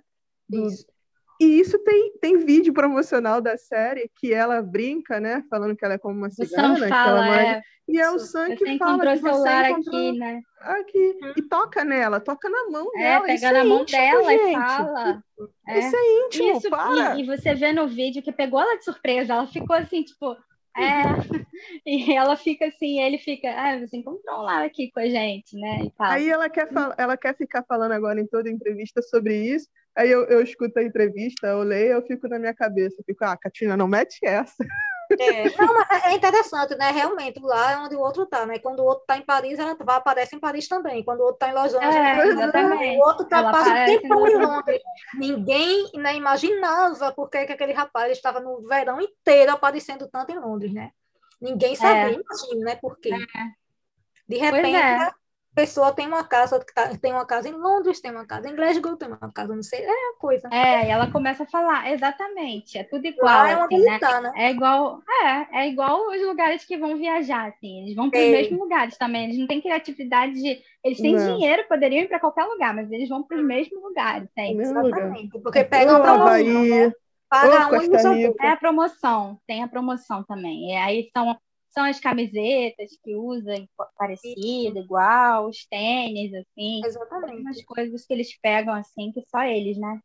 [0.49, 0.85] Do, isso.
[1.43, 5.43] E isso tem, tem vídeo promocional da série que ela brinca, né?
[5.49, 6.77] Falando que ela é como uma cigana.
[6.77, 7.61] Sam fala, é.
[7.85, 10.41] E é o Sam que fala que você celular aqui, né?
[10.61, 11.19] Aqui.
[11.21, 11.33] Hum.
[11.35, 13.25] E toca nela, toca na mão é, dela.
[13.25, 14.49] Pega na é mão íntimo, dela gente.
[14.49, 15.23] e fala.
[15.67, 15.79] É.
[15.79, 17.17] Isso é íntimo, Isso, para.
[17.17, 20.37] E, e, você vê no vídeo que pegou ela de surpresa, ela ficou assim, tipo,
[20.77, 21.01] é.
[21.85, 25.91] e ela fica assim, ele fica, ah, você encontrou lá aqui com a gente, né?
[25.99, 29.67] Aí ela quer, ela quer ficar falando agora em toda entrevista sobre isso.
[29.95, 33.23] Aí eu, eu escuto a entrevista, eu leio, eu fico na minha cabeça, eu fico,
[33.23, 34.65] ah, Catina, não mete essa.
[35.19, 36.89] É, não, é interessante, né?
[36.89, 38.57] Realmente, lá é onde o outro tá, né?
[38.57, 41.03] Quando o outro tá em Paris, ela vai, aparece em Paris também.
[41.03, 44.37] Quando o outro tá em Los Angeles, é, o outro tá, passa o tempo em
[44.37, 44.81] Londres.
[45.15, 50.73] Ninguém né, imaginava porque que aquele rapaz estava no verão inteiro aparecendo tanto em Londres,
[50.73, 50.91] né?
[51.39, 52.13] Ninguém sabia, é.
[52.13, 52.75] imagina, né?
[52.81, 53.13] Por quê?
[53.13, 53.17] É.
[54.27, 55.11] De repente, é
[55.55, 58.97] pessoa tem uma casa tá, tem uma casa em Londres, tem uma casa em Glasgow,
[58.97, 60.49] tem uma casa não sei, é a coisa.
[60.51, 63.99] É, e ela começa a falar, exatamente, é tudo igual, Lá é uma assim, né?
[64.21, 64.31] né?
[64.35, 68.29] É igual, é, é igual os lugares que vão viajar, assim, eles vão para os
[68.29, 71.25] mesmos lugares também, eles não têm criatividade de, eles têm não.
[71.25, 74.59] dinheiro, poderiam ir para qualquer lugar, mas eles vão para os mesmos lugares, tem.
[74.59, 75.41] Exatamente, lugar.
[75.43, 76.93] porque pegam para promoção, né?
[77.29, 81.35] Paga um e É a promoção, tem a promoção também, e aí são
[81.73, 83.67] são as camisetas que usam
[83.97, 86.81] parecido, igual, os tênis, assim.
[86.85, 87.41] Exatamente.
[87.41, 89.99] Umas coisas que eles pegam assim, que só eles, né?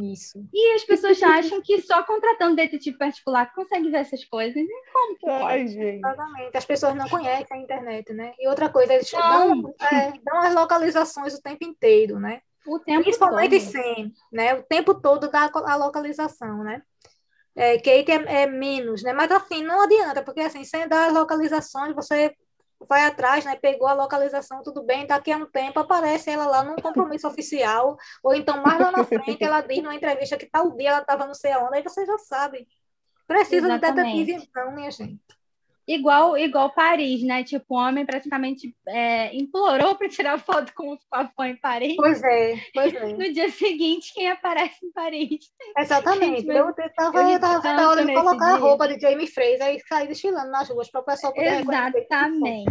[0.00, 0.44] Isso.
[0.52, 4.56] E as pessoas acham que só contratando detetive particular consegue ver essas coisas.
[4.56, 5.68] E como que Ai, pode?
[5.68, 5.98] Gente.
[5.98, 6.56] Exatamente.
[6.56, 8.32] As pessoas não conhecem a internet, né?
[8.38, 12.40] E outra coisa, eles dão, é, dão as localizações o tempo inteiro, né?
[12.66, 13.70] O tempo Principalmente todo.
[13.70, 14.54] sem, né?
[14.54, 16.82] O tempo todo dá a localização, né?
[17.56, 19.12] É, Kate é, é, menos, né?
[19.12, 22.34] Mas assim, não adianta, porque assim, sem dar as localizações, você
[22.88, 23.56] vai atrás, né?
[23.56, 27.96] Pegou a localização, tudo bem, daqui a um tempo aparece ela lá num compromisso oficial,
[28.22, 31.26] ou então mais lá na frente ela diz numa entrevista que tal dia ela estava
[31.26, 32.66] não sei aonde, aí você já sabe.
[33.26, 34.10] Precisa Exatamente.
[34.10, 35.22] de detetive, então, minha gente.
[35.86, 37.44] Igual, igual Paris, né?
[37.44, 41.96] Tipo, o homem praticamente é, implorou para tirar foto com, a fã em Paris.
[41.96, 43.12] Pois é, pois é.
[43.12, 45.50] No dia seguinte, quem aparece em Paris?
[45.76, 46.42] Exatamente.
[46.42, 48.54] Gente, eu estava eu tava na hora de colocar dia.
[48.54, 52.70] a roupa de Jamie Fraser e sair desfilando nas ruas para o pessoal poder Exatamente,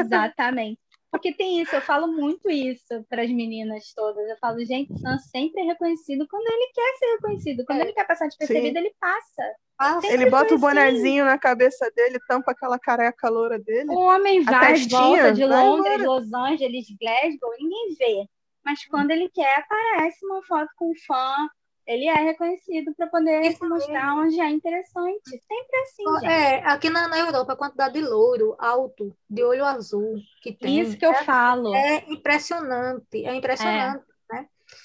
[0.00, 0.80] exatamente.
[1.12, 4.26] Porque tem isso, eu falo muito isso para as meninas todas.
[4.30, 7.64] Eu falo, gente, Sam sempre é reconhecido quando ele quer ser reconhecido.
[7.66, 7.82] Quando é.
[7.82, 10.08] ele quer passar despercebido, ele passa.
[10.08, 13.90] Ele bota o bonezinho na cabeça dele, tampa aquela careca loura dele.
[13.90, 18.26] O homem vai volta de Londres, Los Angeles, Glasgow, ninguém vê.
[18.64, 21.46] Mas quando ele quer, aparece uma foto com um fã.
[21.86, 25.30] Ele é reconhecido para poder Isso mostrar onde é interessante.
[25.30, 26.32] Sempre assim, gente.
[26.32, 30.80] É, aqui na, na Europa, a quantidade de louro alto, de olho azul que tem.
[30.80, 31.74] Isso que eu é, falo.
[31.74, 33.24] É impressionante.
[33.24, 34.12] É impressionante.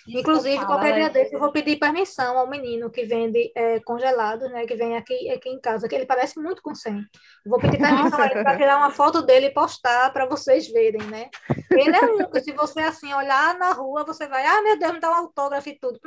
[0.08, 4.66] Inclusive, qualquer dia desse, eu vou pedir permissão ao menino que vende é, congelados, né?
[4.66, 7.04] Que vem aqui, aqui em casa, que ele parece muito com 100.
[7.46, 11.04] Vou pedir permissão a ele para tirar uma foto dele e postar para vocês verem,
[11.08, 11.30] né?
[11.72, 12.40] Ele é único.
[12.40, 15.70] Se você, assim, olhar na rua, você vai, ah, meu Deus, me dá um autógrafo
[15.70, 16.00] e tudo.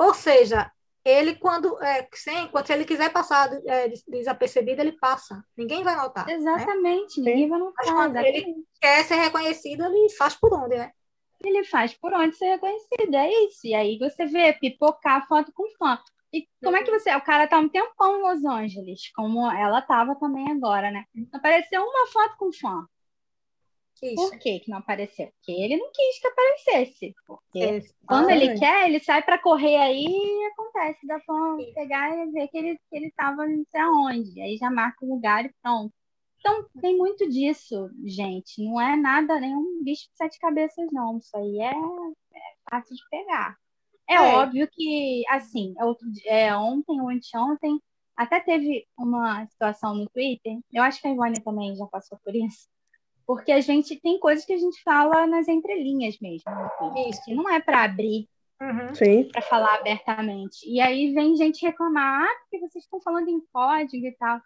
[0.00, 0.72] Ou seja,
[1.04, 5.44] ele quando é, sim, quando ele quiser passar é, desapercebido, ele passa.
[5.54, 6.26] Ninguém vai notar.
[6.26, 6.32] Né?
[6.32, 7.30] Exatamente, né?
[7.30, 7.84] ninguém vai notar.
[7.84, 10.90] Mas quando ele quer ser reconhecido, ele faz por onde, né?
[11.44, 13.66] Ele faz por onde ser reconhecido, é isso.
[13.66, 15.98] E aí você vê pipocar foto com fã.
[16.32, 17.14] E como é que você.
[17.14, 21.04] O cara tá um tempão em Los Angeles, como ela tava também agora, né?
[21.30, 22.86] Apareceu uma foto com fã.
[24.02, 24.14] Isso.
[24.14, 25.26] Por que, que não apareceu?
[25.26, 27.14] Porque ele não quis que aparecesse.
[27.26, 31.06] Porque quando ele quer, ele sai para correr aí e acontece.
[31.06, 34.40] Dá pra pegar e ver que ele, que ele tava não sei aonde.
[34.40, 35.92] Aí já marca o lugar e pronto.
[36.38, 38.64] Então, tem muito disso, gente.
[38.64, 41.18] Não é nada, nenhum bicho de sete cabeças, não.
[41.18, 43.58] Isso aí é, é fácil de pegar.
[44.08, 47.80] É, é, óbvio que, assim, outro, é, ontem ou anteontem,
[48.16, 52.34] até teve uma situação no Twitter, eu acho que a Ivone também já passou por
[52.34, 52.68] isso,
[53.30, 56.50] porque a gente tem coisas que a gente fala nas entrelinhas mesmo.
[57.08, 57.22] Isso.
[57.24, 58.28] Que não é para abrir,
[58.60, 59.28] uhum.
[59.30, 60.68] para falar abertamente.
[60.68, 64.40] E aí vem gente reclamar, ah, porque vocês estão falando em código e tal.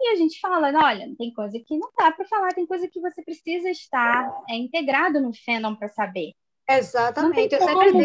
[0.00, 3.00] E a gente fala, olha, tem coisa que não dá para falar, tem coisa que
[3.00, 6.32] você precisa estar é, integrado no fandom para saber.
[6.68, 7.56] Exatamente.
[7.56, 8.04] Não tem como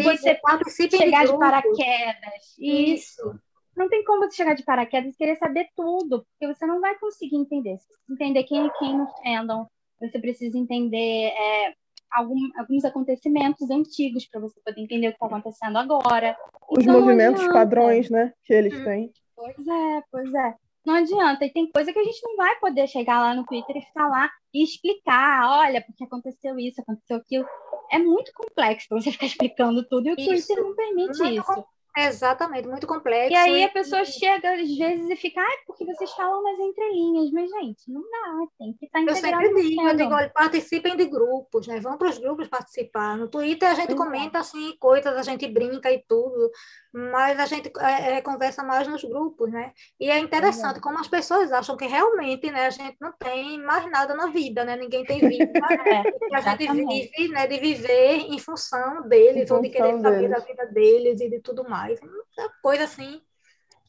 [0.62, 2.56] você chegar de, de paraquedas.
[2.56, 3.34] Isso.
[3.76, 6.96] Não tem como você chegar de paraquedas e querer saber tudo, porque você não vai
[7.00, 7.78] conseguir entender.
[7.78, 9.66] Você precisa entender quem é quem no fandom,
[10.00, 11.74] você precisa entender é,
[12.10, 16.36] algum, alguns acontecimentos antigos para você poder entender o que está acontecendo agora.
[16.68, 18.84] Os então, movimentos padrões, né, que eles hum.
[18.84, 19.12] têm.
[19.36, 20.54] Pois é, pois é.
[20.84, 21.44] Não adianta.
[21.44, 24.08] E tem coisa que a gente não vai poder chegar lá no Twitter e ficar
[24.08, 27.46] lá e explicar, olha, porque aconteceu isso, aconteceu aquilo.
[27.90, 30.46] É muito complexo para você ficar explicando tudo e o isso.
[30.48, 31.64] Twitter não permite isso.
[31.96, 33.32] Exatamente, muito complexo.
[33.32, 37.30] E aí a pessoa chega às vezes e fica, ah, porque vocês falam nas entrelinhas,
[37.32, 39.10] mas gente, não dá, tem que estar tá.
[39.10, 41.80] Eu sempre digo, eu digo, olha, participem de grupos, né?
[41.80, 43.16] Vão para os grupos participar.
[43.16, 46.50] No Twitter a gente comenta assim coisas, a gente brinca e tudo,
[46.92, 49.72] mas a gente é, é, conversa mais nos grupos, né?
[49.98, 53.90] E é interessante como as pessoas acham que realmente, né, a gente não tem mais
[53.90, 54.76] nada na vida, né?
[54.76, 56.04] Ninguém tem vida, né?
[56.34, 60.30] a gente vive, né, de viver em função deles, em ou de querer saber deles.
[60.30, 62.00] da vida deles e de tudo mais mais.
[62.38, 63.20] É coisa assim.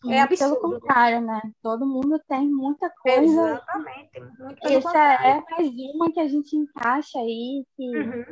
[0.09, 0.55] É absurdo.
[0.55, 1.41] Pelo contrário, né?
[1.61, 3.21] Todo mundo tem muita coisa.
[3.21, 4.19] Exatamente.
[4.39, 7.63] Muito Essa é mais uma que a gente encaixa aí.
[7.75, 7.97] Que...
[7.97, 8.25] Uhum.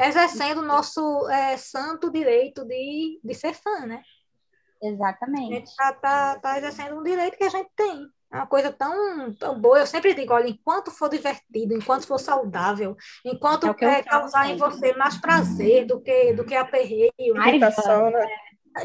[0.00, 4.02] Exercendo o nosso é, santo direito de, de ser fã, né?
[4.80, 5.52] Exatamente.
[5.52, 8.08] A gente está tá, tá exercendo um direito que a gente tem.
[8.30, 9.78] É uma coisa tão, tão boa.
[9.78, 12.94] Eu sempre digo, olha, enquanto for divertido, enquanto for saudável,
[13.24, 17.10] enquanto é, é causar em você mais prazer do que, do que aperreio.
[17.18, 18.26] Irritação, né?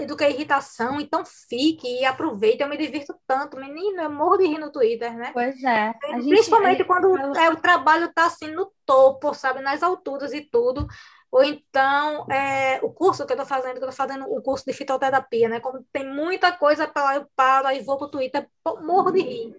[0.08, 2.62] Do que a irritação, então fique e aproveite.
[2.62, 5.32] Eu me divirto tanto, menino, eu morro de rir no Twitter, né?
[5.34, 5.94] Pois é.
[6.28, 10.88] Principalmente gente, quando é, o trabalho está assim no topo, sabe, nas alturas e tudo.
[11.32, 14.66] Ou então, é, o curso que eu estou fazendo, que eu estou fazendo o curso
[14.66, 15.60] de fitoterapia, né?
[15.60, 18.48] Como tem muita coisa para lá, eu paro, aí vou para o Twitter,
[18.82, 19.56] morro de rir.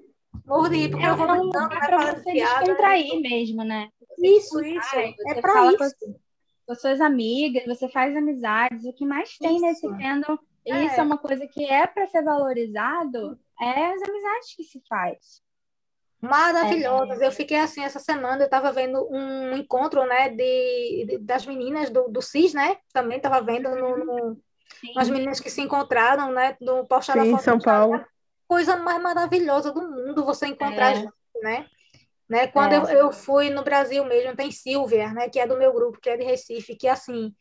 [0.46, 1.80] Morro de rir, porque é, eu vou mandando, né?
[1.80, 3.88] Para você descontrair mesmo, né?
[4.18, 4.96] Isso, isso.
[4.96, 6.23] é para isso
[6.66, 9.64] com suas amigas, você faz amizades, o que mais tem isso.
[9.64, 10.84] nesse fandom, é.
[10.84, 15.42] isso é uma coisa que é para ser valorizado, é as amizades que se faz.
[16.20, 17.20] Maravilhosas.
[17.20, 17.26] É.
[17.26, 21.90] Eu fiquei assim essa semana, eu estava vendo um encontro, né, de, de, das meninas
[21.90, 22.78] do, do CIS, né?
[22.92, 24.40] Também estava vendo no, no
[24.96, 28.04] as meninas que se encontraram, né, no postar Sim, São Paulo.
[28.48, 30.94] Coisa mais maravilhosa do mundo você encontrar é.
[30.96, 31.12] gente,
[31.42, 31.66] né?
[32.28, 32.46] Né?
[32.46, 32.76] Quando é.
[32.76, 36.08] eu, eu fui no Brasil mesmo, tem Silvia, né, que é do meu grupo, que
[36.08, 37.34] é de Recife, que assim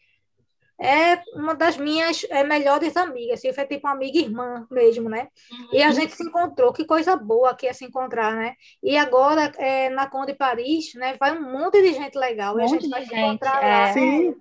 [0.82, 3.40] é uma das minhas é, melhores amigas.
[3.40, 5.28] Silvia é tipo uma amiga irmã mesmo, né?
[5.52, 5.70] Uhum.
[5.72, 5.94] E a uhum.
[5.94, 8.56] gente se encontrou, que coisa boa que é se encontrar, né?
[8.82, 12.56] E agora, é, na Conde Paris, né, vai um monte de gente legal.
[12.56, 13.68] Um e a gente vai gente, se encontrar é.
[13.68, 13.94] lá.
[13.94, 14.36] Sim.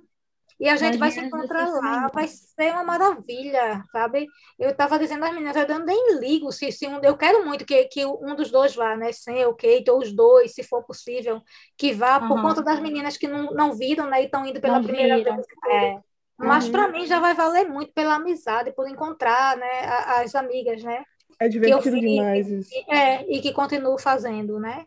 [0.62, 4.28] E a gente vai se encontrar lá, vai ser uma maravilha, sabe?
[4.56, 7.86] Eu estava dizendo às meninas, eu nem ligo se, se um, eu quero muito que,
[7.86, 9.10] que um dos dois vá, né?
[9.10, 11.42] Sem o Kate, ou os dois, se for possível,
[11.76, 12.28] que vá, uhum.
[12.28, 14.22] por conta das meninas que não, não viram, né?
[14.22, 15.34] E estão indo pela não primeira viram.
[15.34, 15.46] vez.
[15.68, 15.98] É.
[16.38, 16.70] Mas uhum.
[16.70, 19.80] para mim já vai valer muito pela amizade, por encontrar né,
[20.20, 21.02] as amigas, né?
[21.40, 22.70] É divertido demais isso.
[22.88, 24.86] É, e que continuo fazendo, né?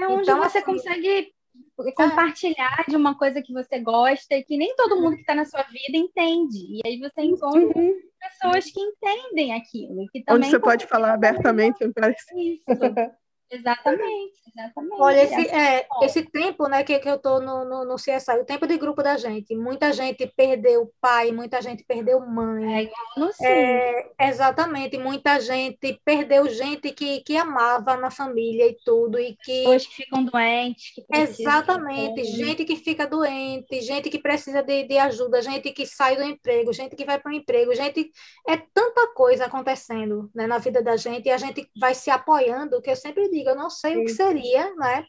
[0.00, 1.26] É onde então, você assim, consegue é.
[1.96, 5.44] Compartilhar de uma coisa que você gosta e que nem todo mundo que está na
[5.44, 6.78] sua vida entende.
[6.78, 7.94] E aí você encontra uhum.
[8.20, 10.06] pessoas que entendem aquilo.
[10.12, 11.78] Que também Onde você pode falar abertamente.
[11.82, 11.94] Isso.
[13.50, 15.00] Exatamente, exatamente.
[15.00, 18.44] Olha, esse, é, esse tempo né, que, que eu estou no, no, no CSI, o
[18.44, 22.90] tempo de grupo da gente, muita gente perdeu pai, muita gente perdeu mãe.
[23.40, 29.36] É, é, exatamente, muita gente perdeu gente que, que amava na família e tudo, e
[29.36, 29.68] que...
[29.68, 30.94] Hoje ficam doentes.
[30.94, 36.16] Que exatamente, gente que fica doente, gente que precisa de, de ajuda, gente que sai
[36.16, 38.10] do emprego, gente que vai para o emprego, gente...
[38.48, 42.80] É tanta coisa acontecendo né, na vida da gente, e a gente vai se apoiando,
[42.80, 44.00] que eu sempre digo, eu não sei Sim.
[44.00, 45.04] o que seria, né?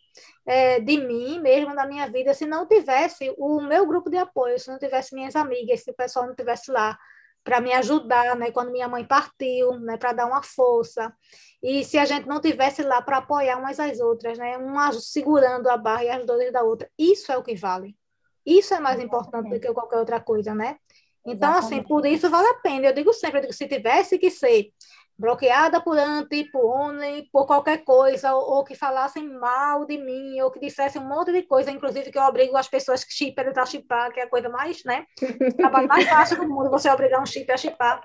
[0.45, 4.59] É, de mim mesmo, na minha vida, se não tivesse o meu grupo de apoio,
[4.59, 6.97] se não tivesse minhas amigas, se o pessoal não tivesse lá
[7.43, 11.13] para me ajudar, né, quando minha mãe partiu, né, para dar uma força.
[11.61, 15.69] E se a gente não tivesse lá para apoiar umas às outras, né, uma segurando
[15.69, 17.95] a barra e as dores da outra, isso é o que vale.
[18.43, 20.77] Isso é mais importante do que qualquer outra coisa, né?
[21.25, 21.73] Então, Exatamente.
[21.75, 22.87] assim, por isso vale a pena.
[22.87, 24.71] Eu digo sempre, eu digo, se tivesse que ser
[25.17, 30.39] bloqueada por anti, por only, por qualquer coisa, ou, ou, que falassem mal de mim,
[30.41, 33.51] ou que dissessem um monte de coisa, inclusive que eu obrigo as pessoas que chipam
[33.55, 35.05] a chipar, que é a coisa mais, né?
[35.57, 38.01] trabalho mais fácil do mundo, você obrigar um chip a chipar.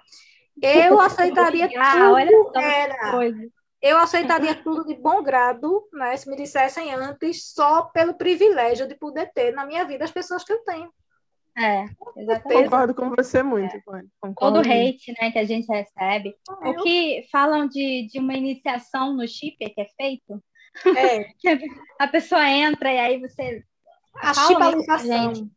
[0.63, 3.13] Eu aceitaria ah, tudo, olha era,
[3.83, 6.17] eu aceitaria tudo de bom grado, né?
[6.17, 10.45] Se me dissessem antes, só pelo privilégio de poder ter na minha vida as pessoas
[10.45, 10.93] que eu tenho.
[11.57, 11.85] É,
[12.17, 12.65] exatamente.
[12.65, 13.81] Concordo com você muito, é.
[14.39, 16.35] Todo hate né, que a gente recebe.
[16.49, 20.43] Ah, o que falam de, de uma iniciação no chip que é feito?
[20.97, 21.27] É.
[21.99, 23.65] a pessoa entra e aí você.
[24.17, 25.51] A chipalização.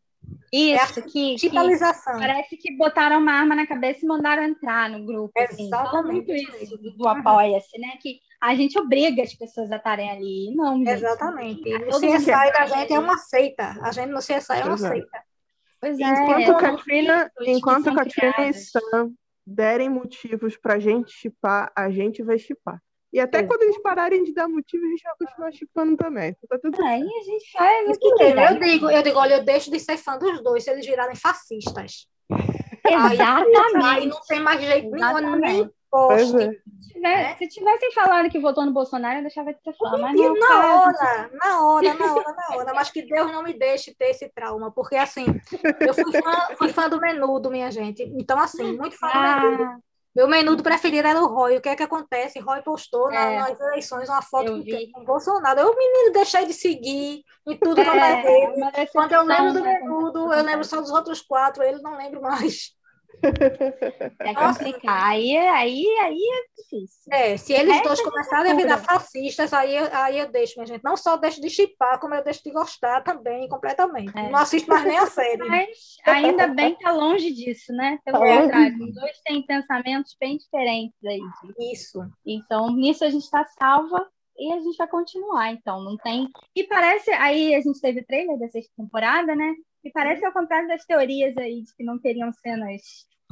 [0.51, 5.03] Isso, é que, que, parece que botaram uma arma na cabeça e mandaram entrar no
[5.03, 5.31] grupo.
[5.35, 5.67] Assim.
[5.67, 7.97] Fala muito isso do, do apoia-se, né?
[7.99, 10.55] Que a gente obriga as pessoas a estarem ali.
[10.55, 11.63] Não, Exatamente.
[11.63, 11.85] Gente.
[11.85, 13.75] O CSI da gente é uma seita.
[13.81, 15.23] A gente no CSI é uma seita.
[15.83, 19.11] Pois é, enquanto Katrina, enquanto Katrina e Sam
[19.45, 22.81] derem motivos pra gente chipar, a gente vai chipar.
[23.11, 23.43] E até é.
[23.43, 26.29] quando eles pararem de dar motivo, a gente vai continuar chipando também.
[26.29, 29.43] Então tá tudo Aí a gente faz o que Eu digo, eu digo, olha, eu
[29.43, 32.07] deixo de ser fã dos dois se eles virarem fascistas.
[32.87, 33.75] Exatamente.
[33.75, 35.69] Aí, aí não tem mais jeito nenhum, nem
[36.11, 36.25] É.
[36.25, 37.35] Se, né?
[37.35, 39.97] se tivessem falando que votou no Bolsonaro, eu deixava de ter fã.
[39.97, 42.73] Mas não, na hora, na hora, na hora, na hora.
[42.73, 45.25] Mas que Deus não me deixe ter esse trauma, porque assim,
[45.79, 48.03] eu fui fã, fui fã do menudo, minha gente.
[48.17, 49.39] Então, assim, muito fã do ah.
[49.39, 49.83] menudo.
[50.15, 51.57] Meu menudo preferido era o Roy.
[51.57, 52.39] O que é que acontece?
[52.39, 54.63] Roy postou é, nas eleições uma foto
[54.93, 55.59] com o Bolsonaro.
[55.59, 58.89] Eu, menino, deixei de seguir e tudo é, dele.
[58.91, 62.75] Quando eu lembro do menudo, eu lembro só dos outros quatro, ele não lembro mais.
[64.19, 65.03] É complicado.
[65.05, 67.11] Aí, aí, aí é difícil.
[67.11, 70.83] É, se eles dois é começarem a virar fascistas, aí, aí eu deixo, minha gente.
[70.83, 74.17] Não só deixo de chipar, como eu deixo de gostar também, completamente.
[74.17, 74.29] É.
[74.29, 75.37] Não assisto mais nem a série.
[75.47, 77.99] Mas ainda bem que tá longe disso, né?
[78.03, 81.21] Pelo contrário, os dois têm pensamentos bem diferentes aí.
[81.71, 81.99] Isso.
[82.25, 84.07] Então, nisso a gente está salva
[84.37, 86.27] e a gente vai continuar, então, não tem...
[86.55, 89.53] E parece, aí a gente teve trailer da sexta temporada, né?
[89.83, 92.81] E parece ao contrário das teorias aí de que não teriam cenas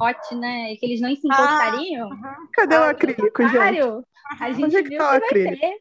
[0.00, 0.74] hot, né?
[0.76, 2.10] Que eles não se encostariam.
[2.12, 4.04] Ah, Cadê o acrílico, gente?
[4.40, 5.78] A gente Onde é que viu tá que vai ter.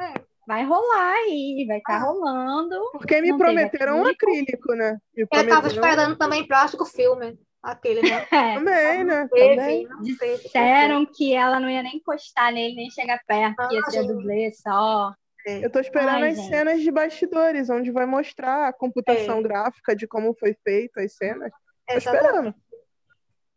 [0.00, 0.14] É,
[0.46, 2.76] vai rolar aí, vai estar tá rolando.
[2.92, 4.98] Porque me prometeram um acrílico, né?
[5.14, 7.38] Me Eu tava esperando também plástico filme.
[7.62, 8.26] Aquele, né?
[8.32, 8.54] É.
[8.54, 9.28] Também, né?
[9.28, 9.88] Também.
[10.02, 14.06] Disseram que ela não ia nem encostar nele, nem chegar perto, ah, que ia ser
[14.06, 15.12] dublê só.
[15.46, 16.48] Eu tô esperando Ai, as gente.
[16.48, 19.42] cenas de bastidores, onde vai mostrar a computação é.
[19.42, 21.52] gráfica de como foi feito as cenas.
[21.88, 22.54] Tô esperando.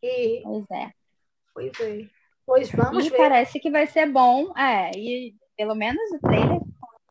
[0.01, 0.41] E...
[0.43, 0.91] Pois é.
[1.53, 2.07] Pois é.
[2.45, 3.17] Pois vamos e ver.
[3.17, 4.55] parece que vai ser bom.
[4.57, 6.59] É, e pelo menos o trailer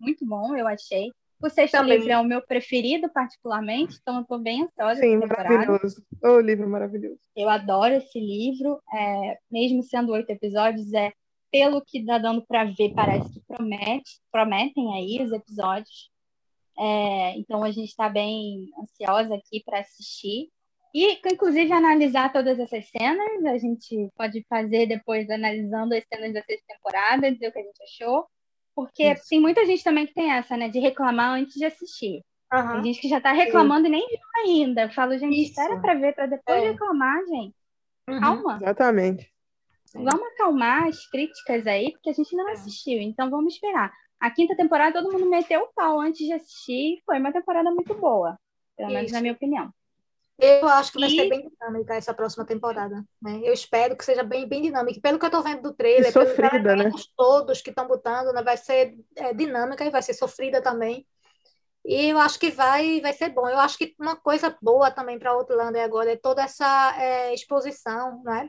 [0.00, 1.10] muito bom, eu achei.
[1.42, 1.98] O sexto Também.
[1.98, 5.00] livro é o meu preferido, particularmente, então eu estou bem ansiosa.
[5.00, 6.02] Sim, maravilhoso.
[6.22, 7.18] O livro maravilhoso.
[7.36, 11.12] Eu adoro esse livro, é, mesmo sendo oito episódios, é
[11.54, 16.10] pelo que dá dando para ver, parece que promete, prometem aí os episódios.
[16.76, 20.48] É, então a gente está bem ansiosa aqui para assistir.
[20.92, 23.44] E, inclusive, analisar todas essas cenas.
[23.44, 27.62] A gente pode fazer depois analisando as cenas da sexta temporada, dizer o que a
[27.62, 28.26] gente achou.
[28.74, 29.28] Porque Isso.
[29.30, 30.68] tem muita gente também que tem essa, né?
[30.68, 32.24] De reclamar antes de assistir.
[32.52, 32.72] Uhum.
[32.72, 33.94] Tem gente que já está reclamando Sim.
[33.94, 34.82] e nem viu ainda.
[34.82, 35.50] Eu falo, gente, Isso.
[35.50, 36.70] espera para ver, para depois é.
[36.72, 37.54] reclamar, gente.
[38.08, 38.20] Uhum.
[38.20, 38.58] Calma.
[38.60, 39.33] Exatamente.
[39.94, 42.52] Vamos acalmar as críticas aí, porque a gente não é.
[42.52, 43.00] assistiu.
[43.00, 43.92] Então vamos esperar.
[44.20, 47.02] A quinta temporada todo mundo meteu o pau antes de assistir.
[47.06, 48.38] Foi uma temporada muito boa.
[48.76, 49.72] Pelo menos na minha opinião.
[50.38, 51.14] Eu acho que vai e...
[51.14, 53.04] ser bem dinâmica essa próxima temporada.
[53.22, 53.40] Né?
[53.44, 55.00] Eu espero que seja bem, bem dinâmica.
[55.00, 56.90] Pelo que eu estou vendo do trailer, sofrida, né?
[57.16, 58.42] todos que estão botando, né?
[58.42, 61.06] vai ser é, dinâmica e vai ser sofrida também.
[61.84, 63.48] E eu acho que vai, vai ser bom.
[63.48, 68.22] Eu acho que uma coisa boa também para Outlander agora é toda essa é, exposição,
[68.24, 68.48] né?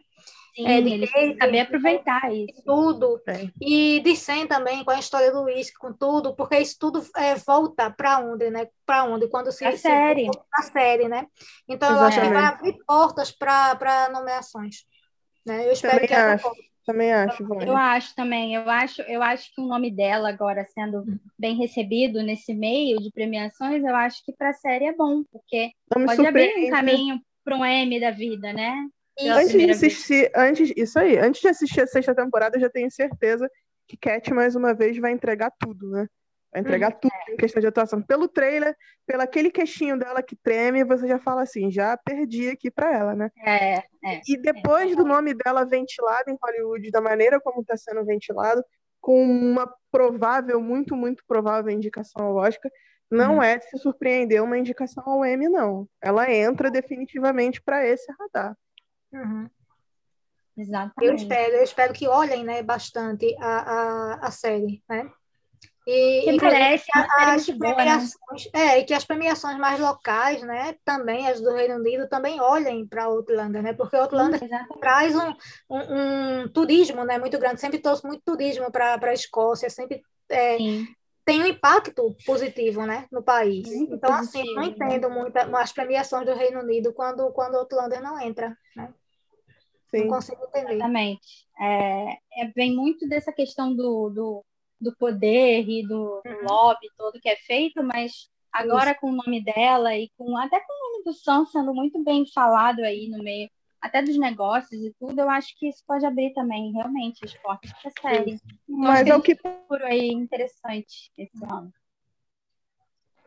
[0.56, 2.64] Sim, é, eles têm saber aproveitar isso.
[2.64, 3.22] Tudo.
[3.28, 3.50] É.
[3.60, 7.36] E de Sen também, com a história do uísque, com tudo, porque isso tudo é,
[7.36, 8.70] volta para onde, né?
[8.86, 9.28] Para onde?
[9.28, 9.66] Quando se.
[9.66, 10.30] A se série.
[10.54, 11.28] A série, né?
[11.68, 12.18] Então, Exatamente.
[12.18, 14.86] eu acho que vai abrir portas para nomeações.
[15.46, 15.68] Né?
[15.68, 16.50] Eu espero também que acho,
[16.86, 17.68] também acho, Vânia.
[17.68, 18.56] Eu acho também.
[18.56, 21.04] Eu acho, eu acho que o nome dela agora sendo
[21.38, 25.72] bem recebido nesse meio de premiações, eu acho que para a série é bom, porque
[25.90, 28.76] pode abrir um caminho para um M da vida, né?
[29.20, 32.92] Antes de assistir, antes, isso aí, antes de assistir a sexta temporada, eu já tenho
[32.92, 33.50] certeza
[33.88, 36.08] que Cat mais uma vez vai entregar tudo, né?
[36.56, 37.34] Vai entregar hum, tudo é.
[37.34, 38.02] em questão de atuação.
[38.02, 38.74] Pelo trailer,
[39.06, 43.14] pelo aquele queixinho dela que treme, você já fala assim, já perdi aqui para ela,
[43.14, 43.30] né?
[43.46, 47.76] É, é, e depois é, do nome dela ventilado em Hollywood, da maneira como está
[47.76, 48.64] sendo ventilado,
[49.02, 52.72] com uma provável, muito, muito provável indicação ao Oscar,
[53.12, 53.44] não hum.
[53.44, 55.86] é de se surpreender uma indicação ao Emmy, não.
[56.02, 58.58] Ela entra definitivamente para esse radar.
[59.12, 59.50] Uhum.
[60.58, 61.06] Exatamente.
[61.06, 65.12] Eu espero, eu espero que olhem né, bastante a, a, a série, né?
[65.88, 68.10] E, que merece as premiações, boa, né?
[68.54, 72.88] é, e que as premiações mais locais, né, também as do Reino Unido, também olhem
[72.88, 75.30] para Outlander, né, porque Outlander hum, traz um,
[75.70, 80.58] um, um, turismo, né, muito grande, sempre trouxe muito turismo para a Escócia, sempre é,
[81.24, 83.68] tem um impacto positivo, né, no país.
[83.68, 87.58] Muito então, positivo, assim, eu não entendo muito as premiações do Reino Unido quando quando
[87.58, 88.92] Outlander não entra, né.
[89.92, 90.06] Sim.
[90.06, 90.74] Não consigo entender.
[90.74, 91.48] Exatamente.
[91.60, 94.46] É, é, vem muito dessa questão do, do,
[94.80, 96.44] do poder e do, do uhum.
[96.48, 99.00] lobby todo que é feito, mas agora Isso.
[99.00, 102.26] com o nome dela e com até com o nome do Sam sendo muito bem
[102.34, 103.50] falado aí no meio
[103.86, 107.72] até dos negócios e tudo, eu acho que isso pode abrir também realmente os portas
[107.74, 108.40] para a série.
[108.68, 111.72] Mas é o que por aí interessante esse ano.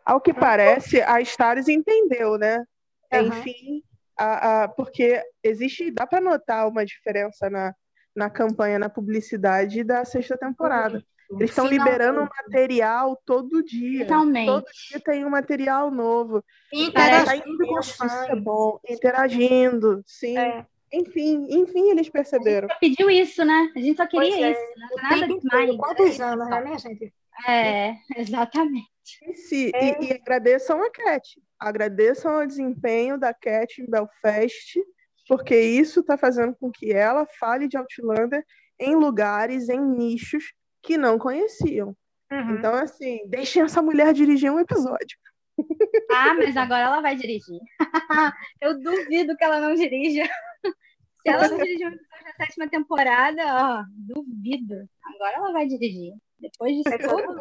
[0.04, 2.64] Ao que parece, a Stars entendeu, né?
[3.12, 3.26] Uhum.
[3.28, 3.82] Enfim,
[4.16, 7.72] a, a, porque existe, dá para notar uma diferença na,
[8.16, 11.04] na campanha, na publicidade da sexta temporada.
[11.30, 14.04] Eles estão liberando material todo dia.
[14.04, 14.46] Finalmente.
[14.46, 16.42] Todo dia tem um material novo.
[16.72, 18.28] Interagindo com os fãs.
[18.28, 18.80] É bom.
[18.88, 20.38] Interagindo, sim.
[20.38, 20.66] É.
[20.92, 22.66] Enfim, enfim, eles perceberam.
[22.66, 23.70] A gente pediu isso, né?
[23.76, 24.60] A gente só queria pois isso.
[24.60, 24.76] É.
[24.76, 24.88] Né?
[25.02, 25.76] Nada demais.
[25.76, 27.14] Quantos anos, né, gente?
[27.46, 28.88] É, exatamente.
[29.22, 30.02] E, se, é.
[30.02, 31.40] e, e agradeçam a Cat.
[31.58, 34.80] Agradeçam o desempenho da Cat em Belfast,
[35.28, 38.42] porque isso está fazendo com que ela fale de Outlander
[38.80, 40.52] em lugares, em nichos
[40.88, 41.94] que não conheciam.
[42.32, 42.54] Uhum.
[42.56, 45.18] Então, assim, deixem essa mulher dirigir um episódio.
[46.10, 47.60] Ah, mas agora ela vai dirigir.
[48.58, 50.24] Eu duvido que ela não dirija.
[50.24, 54.88] Se ela não dirigir um episódio da sétima temporada, ó, duvido.
[55.14, 56.14] Agora ela vai dirigir.
[56.38, 57.36] Depois de tudo.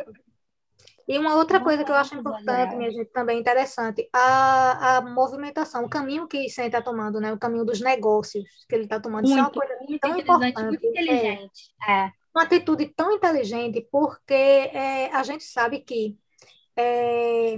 [1.07, 5.85] E uma outra coisa que eu acho importante, minha gente, também interessante, a, a movimentação,
[5.85, 7.31] o caminho que Sen está tomando, né?
[7.31, 9.25] O caminho dos negócios que ele está tomando.
[9.25, 10.63] Muito, Isso é uma coisa muito tão importante.
[10.63, 11.71] Muito inteligente.
[11.87, 11.93] É.
[11.93, 16.15] é uma atitude tão inteligente, porque é, a gente sabe que
[16.75, 17.57] é,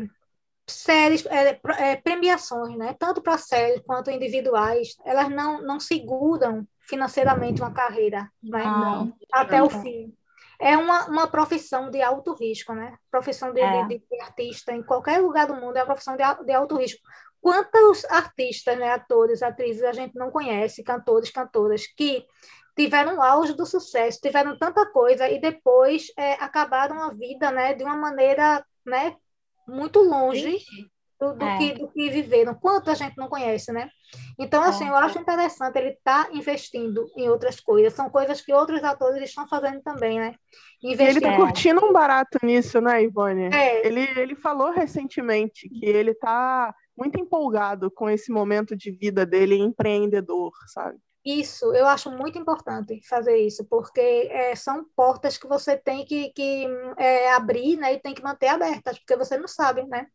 [0.66, 7.62] séries, é, é premiações, né, tanto para séries quanto individuais, elas não, não seguram financeiramente
[7.62, 10.16] uma carreira né, não, até o fim.
[10.62, 12.98] É uma, uma profissão de alto risco, né?
[13.10, 16.52] Profissão de, de, de, artista em qualquer lugar do mundo é uma profissão de, de
[16.52, 17.00] alto risco.
[17.40, 22.26] Quantos artistas, né, atores, atrizes a gente não conhece, cantores, cantoras, que
[22.80, 27.84] tiveram auge do sucesso, tiveram tanta coisa e depois é, acabaram a vida, né, de
[27.84, 29.18] uma maneira, né,
[29.68, 30.58] muito longe
[31.20, 31.58] do, do é.
[31.58, 32.56] que, do que viveram.
[32.56, 33.90] Quanto a gente não conhece, né?
[34.40, 34.90] Então, assim, é.
[34.90, 37.92] eu acho interessante ele estar tá investindo em outras coisas.
[37.92, 40.34] São coisas que outros atores estão fazendo também, né?
[40.82, 41.18] Investir...
[41.18, 43.54] Ele está curtindo um barato nisso, né, Ivone?
[43.54, 43.86] É.
[43.86, 49.58] Ele, ele falou recentemente que ele está muito empolgado com esse momento de vida dele
[49.58, 50.98] empreendedor, sabe?
[51.26, 56.30] Isso, eu acho muito importante fazer isso, porque é, são portas que você tem que,
[56.30, 56.66] que
[56.98, 60.08] é, abrir né, e tem que manter abertas, porque você não sabe né,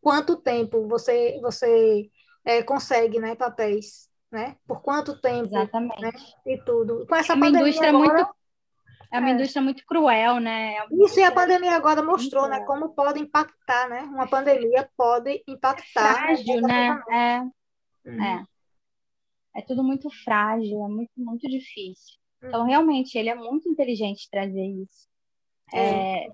[0.00, 2.10] quanto tempo você, você
[2.44, 4.56] é, consegue né, papéis, né?
[4.66, 6.02] Por quanto tempo, Exatamente.
[6.02, 6.10] Né,
[6.44, 7.06] e tudo.
[7.06, 8.38] Com essa é uma indústria agora, muito
[9.10, 9.32] é uma é.
[9.32, 10.74] indústria muito cruel, né?
[10.76, 12.60] É Isso e a pandemia agora mostrou, né?
[12.66, 14.02] Como pode impactar, né?
[14.02, 16.14] Uma pandemia pode impactar.
[16.14, 17.00] Frágil, né?
[17.10, 17.40] É.
[18.10, 18.22] Uhum.
[18.22, 18.44] é
[19.58, 22.16] é tudo muito frágil, é muito, muito difícil.
[22.42, 22.66] Então, uhum.
[22.66, 25.08] realmente, ele é muito inteligente trazer isso.
[25.74, 26.28] É, é,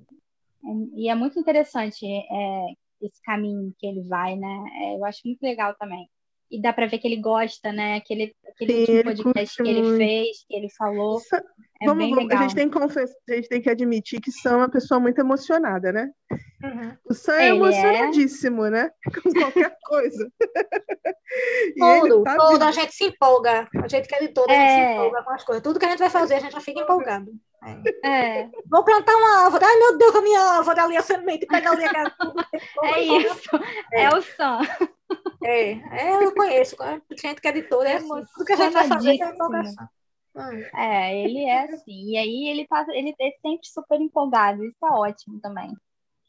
[0.95, 2.66] e é muito interessante é,
[3.01, 4.64] esse caminho que ele vai, né?
[4.83, 6.07] É, eu acho muito legal também.
[6.51, 7.97] E dá para ver que ele gosta, né?
[7.97, 11.18] Aquele, aquele Sim, último podcast que ele fez, que ele falou.
[11.18, 12.38] Isso, é vamos, bem legal.
[12.38, 15.20] A gente, tem que a gente tem que admitir que Sam é uma pessoa muito
[15.20, 16.11] emocionada, né?
[16.62, 16.97] Uhum.
[17.05, 18.70] O Sam é ele emocionadíssimo, é...
[18.70, 18.90] né?
[19.22, 20.30] Com qualquer coisa.
[21.78, 23.68] tudo, tá tudo, a gente se empolga.
[23.82, 24.95] A gente quer de tudo, a gente se é.
[24.95, 25.62] empolga com as coisas.
[25.62, 27.30] Tudo que a gente vai fazer, a gente já fica empolgado.
[28.05, 28.09] É.
[28.09, 28.51] é.
[28.70, 29.64] Vou plantar uma árvore.
[29.64, 32.12] Ai, meu Deus, a minha árvore ali, a semente, pega ali a
[32.84, 33.51] É isso.
[33.92, 34.61] É, é o Sam.
[35.44, 36.76] É, é, eu conheço.
[37.20, 38.09] Gente que é editor, é assim.
[38.09, 39.88] Tudo que a gente vai fazer é empolgação.
[40.74, 42.11] É, ele é assim.
[42.11, 44.64] E aí ele tá, ele é sempre super empolgado.
[44.64, 45.72] Isso é ótimo também.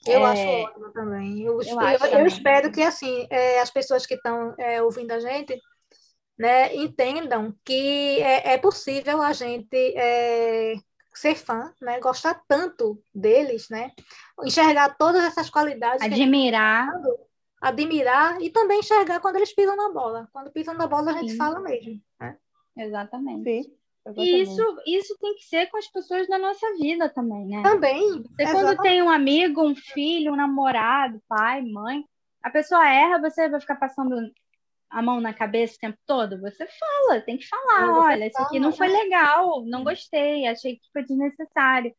[0.06, 0.24] Eu é...
[0.26, 1.42] acho ótimo também.
[1.42, 2.20] Eu, eu, eu, também.
[2.20, 5.60] eu espero que assim é, as pessoas que estão é, ouvindo a gente
[6.38, 10.76] né, entendam que é, é possível a gente é,
[11.14, 13.92] ser fã, né, gostar tanto deles, né,
[14.44, 16.02] enxergar todas essas qualidades.
[16.02, 16.90] Admirar
[17.66, 20.30] admirar e também enxergar quando eles pisam na bola.
[20.32, 21.38] Quando pisam na bola, a gente Sim.
[21.38, 22.00] fala mesmo.
[22.20, 22.38] Né?
[22.78, 23.64] Exatamente.
[23.64, 23.76] Sim.
[24.18, 27.64] E isso, isso tem que ser com as pessoas da nossa vida também, né?
[27.64, 28.24] Também.
[28.38, 32.06] Você quando tem um amigo, um filho, um namorado, pai, mãe,
[32.44, 34.16] a pessoa erra, você vai ficar passando
[34.92, 36.40] a mão na cabeça o tempo todo?
[36.42, 38.94] Você fala, tem que falar, olha, isso aqui não foi né?
[39.00, 41.92] legal, não gostei, achei que foi desnecessário.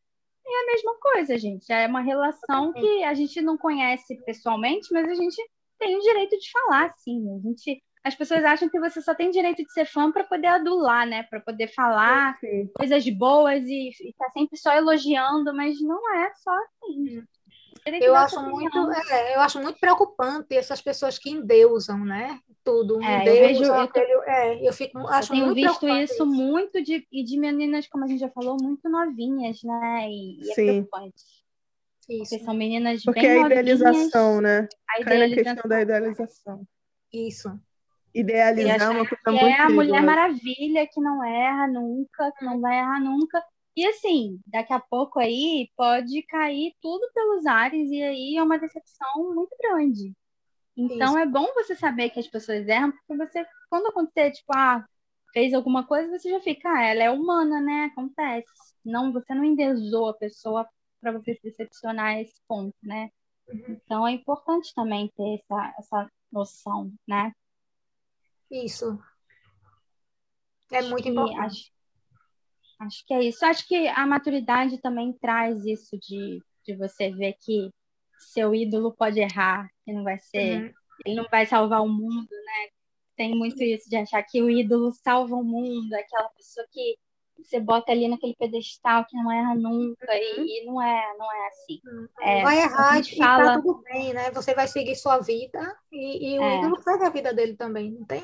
[0.47, 1.69] É a mesma coisa, gente.
[1.69, 5.35] É uma relação que a gente não conhece pessoalmente, mas a gente
[5.77, 7.23] tem o direito de falar, sim.
[7.35, 10.47] A gente, as pessoas acham que você só tem direito de ser fã para poder
[10.47, 11.23] adular, né?
[11.23, 12.69] Para poder falar sim.
[12.75, 17.23] coisas boas e estar tá sempre só elogiando, mas não é só assim.
[18.01, 22.39] Eu acho muito, é, eu acho muito preocupante essas pessoas que endeusam, né?
[22.63, 23.01] Tudo.
[23.01, 26.83] É, eu vejo, eu, tô, é, eu fico, acho eu tenho visto isso, isso, muito
[26.83, 30.09] de, e de meninas, como a gente já falou, muito novinhas, né?
[30.09, 31.23] E, e é preocupante.
[32.09, 32.29] Isso.
[32.29, 34.67] Porque são meninas Porque bem é a idealização, né?
[34.89, 35.05] A idealização.
[35.05, 36.67] Cai na questão da idealização.
[37.13, 37.59] Isso.
[38.13, 42.59] Idealizar é uma coisa muito É a Mulher Maravilha que não erra nunca, que não
[42.59, 43.43] vai errar nunca.
[43.75, 48.57] E assim, daqui a pouco aí pode cair tudo pelos ares e aí é uma
[48.57, 50.13] decepção muito grande.
[50.75, 51.17] Então Isso.
[51.17, 54.83] é bom você saber que as pessoas erram, porque você, quando acontecer, tipo, ah,
[55.31, 57.91] fez alguma coisa, você já fica, ah, ela é humana, né?
[57.91, 58.47] Acontece.
[58.83, 60.67] Não, você não endeusou a pessoa
[60.99, 63.09] para você se decepcionar a esse ponto, né?
[63.47, 63.79] Uhum.
[63.83, 67.31] Então é importante também ter essa, essa noção, né?
[68.51, 68.97] Isso.
[70.71, 71.39] É muito importante.
[71.45, 71.77] Acho,
[72.79, 73.45] Acho que é isso.
[73.45, 77.71] Acho que a maturidade também traz isso de, de você ver que
[78.19, 80.73] seu ídolo pode errar, que não vai ser, uhum.
[81.05, 82.69] ele não vai salvar o mundo, né?
[83.15, 86.95] Tem muito isso de achar que o ídolo salva o mundo, aquela pessoa que
[87.43, 90.45] você bota ali naquele pedestal que não erra nunca, uhum.
[90.45, 91.79] e, não é, não é assim.
[91.85, 92.07] Uhum.
[92.21, 93.45] É, vai errar e tá fala...
[93.55, 94.31] tá tudo bem, né?
[94.31, 95.59] Você vai seguir sua vida
[95.91, 96.57] e, e o é.
[96.57, 98.23] ídolo segue a vida dele também, não tem?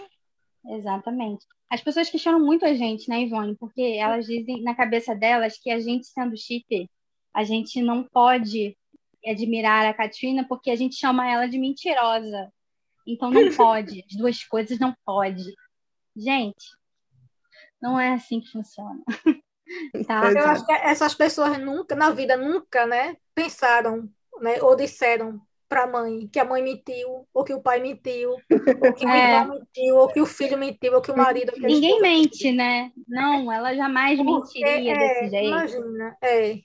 [0.65, 1.45] Exatamente.
[1.69, 3.55] As pessoas questionam muito a gente, né, Ivone?
[3.55, 6.89] Porque elas dizem na cabeça delas que a gente, sendo chip,
[7.33, 8.77] a gente não pode
[9.25, 12.51] admirar a Katrina porque a gente chama ela de mentirosa.
[13.07, 14.03] Então não pode.
[14.09, 15.43] As duas coisas não pode.
[16.15, 16.65] Gente,
[17.83, 19.03] não é assim que funciona.
[20.07, 20.31] tá?
[20.31, 24.09] Eu acho que essas pessoas nunca, na vida, nunca, né, pensaram,
[24.39, 28.31] né, ou disseram para a mãe que a mãe mentiu, ou que o pai mentiu,
[28.31, 29.41] ou que o é.
[29.41, 31.51] irmão mentiu, ou que o filho mentiu, ou que o marido.
[31.57, 32.89] Ninguém mente, né?
[33.05, 35.47] Não, ela jamais Porque, mentiria é, desse jeito.
[35.47, 36.59] Imagina, é.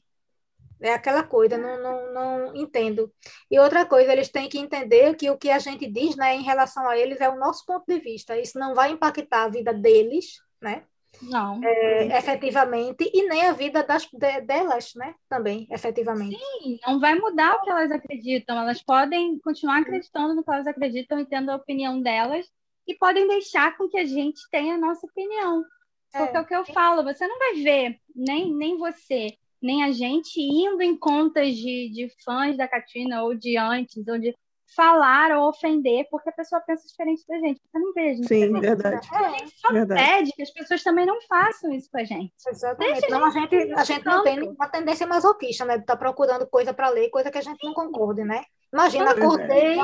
[0.81, 3.12] É aquela coisa, não, não, não entendo.
[3.51, 6.43] E outra coisa, eles têm que entender que o que a gente diz né, em
[6.43, 8.39] relação a eles é o nosso ponto de vista.
[8.39, 10.85] Isso não vai impactar a vida deles, né?
[11.23, 11.61] Não.
[11.65, 15.15] É, efetivamente, e nem a vida das, de, delas, né?
[15.29, 16.37] Também, efetivamente.
[16.37, 18.59] Sim, não vai mudar o que elas acreditam.
[18.59, 22.47] Elas podem continuar acreditando no que elas acreditam e tendo a opinião delas,
[22.87, 25.65] e podem deixar com que a gente tenha a nossa opinião.
[26.13, 29.85] Porque é, é o que eu falo, você não vai ver, nem, nem você, nem
[29.85, 34.35] a gente indo em contas de, de fãs da Katrina, ou de antes, ou de
[34.75, 37.61] falar ou ofender porque a pessoa pensa diferente da gente.
[37.61, 38.29] Você não vê, a gente.
[38.29, 39.09] Sim, verdade.
[39.12, 40.03] É, a gente só verdade.
[40.03, 42.33] pede que as pessoas também não façam isso com a gente.
[42.47, 43.01] Exatamente.
[43.01, 45.77] Deixa não, a gente, a gente não tem uma tendência masoquista, né?
[45.77, 48.43] De estar tá procurando coisa para ler, coisa que a gente não concorde, né?
[48.73, 49.79] Imagina, acordei.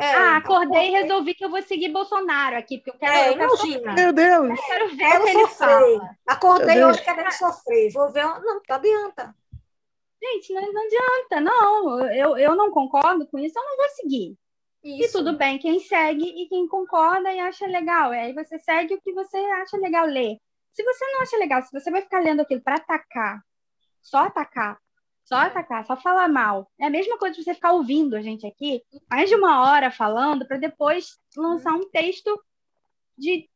[0.00, 3.12] É, ah, acordei e resolvi que eu vou seguir Bolsonaro aqui, porque eu quero.
[3.12, 3.92] É, eu quero imagina.
[3.92, 4.48] Meu Deus!
[4.48, 6.16] Eu quero ver o que ele fala.
[6.26, 7.92] Acordei hoje querendo sofrer.
[7.92, 8.24] Vou ver.
[8.24, 9.34] Não, não adianta.
[10.22, 12.00] Gente, não, não adianta, não.
[12.10, 14.36] Eu, eu não concordo com isso, eu não vou seguir.
[14.82, 15.08] Isso.
[15.08, 18.14] E tudo bem, quem segue e quem concorda e acha legal.
[18.14, 20.38] E aí você segue o que você acha legal ler.
[20.72, 23.42] Se você não acha legal, se você vai ficar lendo aquilo para atacar,
[24.02, 24.78] só atacar,
[25.24, 26.70] Só atacar, só falar mal.
[26.78, 29.90] É a mesma coisa de você ficar ouvindo a gente aqui, mais de uma hora
[29.90, 32.42] falando, para depois lançar um texto
[33.16, 33.48] de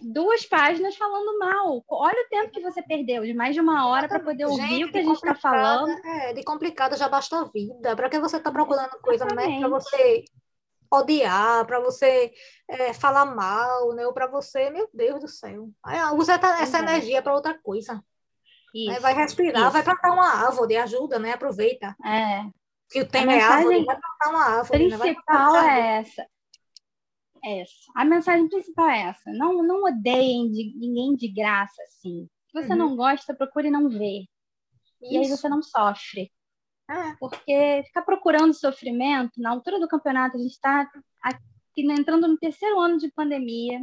[0.00, 1.84] duas páginas falando mal.
[1.88, 4.84] Olha o tempo que você perdeu, de mais de uma hora para poder ouvir gente,
[4.84, 5.90] o que a gente está falando.
[6.04, 7.94] É, de complicado já basta a vida.
[7.94, 9.58] Para que você está procurando coisa, né?
[9.60, 10.24] Para você
[10.90, 12.32] odiar, para você
[12.68, 14.06] é, falar mal, né?
[14.06, 15.68] Ou para você, meu Deus do céu.
[16.16, 18.02] Usa essa energia para outra coisa.
[18.74, 19.70] Isso, vai respirar, isso.
[19.70, 21.32] vai plantar uma árvore, ajuda, né?
[21.32, 21.94] Aproveita.
[22.04, 22.44] É.
[22.90, 24.88] Que o tema é árvore, vai plantar uma árvore.
[24.88, 24.98] Né?
[24.98, 25.80] principal né?
[25.80, 26.26] é essa
[27.44, 27.92] essa.
[27.94, 29.32] A mensagem principal é essa.
[29.32, 32.28] Não, não odeiem de, ninguém de graça, assim.
[32.50, 32.78] Se você uhum.
[32.78, 34.24] não gosta, procure não ver.
[35.02, 35.12] Isso.
[35.12, 36.30] E aí você não sofre.
[36.88, 37.16] É.
[37.18, 40.90] Porque ficar procurando sofrimento, na altura do campeonato, a gente está
[41.76, 43.80] entrando no terceiro ano de pandemia.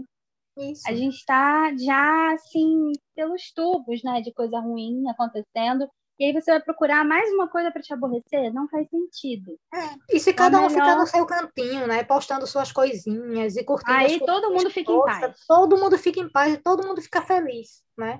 [0.57, 0.83] Isso.
[0.87, 6.51] A gente está já, assim, pelos tubos, né, de coisa ruim acontecendo e aí você
[6.51, 8.53] vai procurar mais uma coisa para te aborrecer?
[8.53, 9.57] Não faz sentido.
[9.73, 10.15] É.
[10.15, 10.85] E se cada é um melhor...
[10.85, 12.03] ficar no seu cantinho, né?
[12.03, 13.97] Postando suas coisinhas e curtindo.
[13.97, 15.45] Aí todo mundo fica em paz.
[15.47, 18.19] Todo mundo fica em paz e todo mundo fica feliz, né?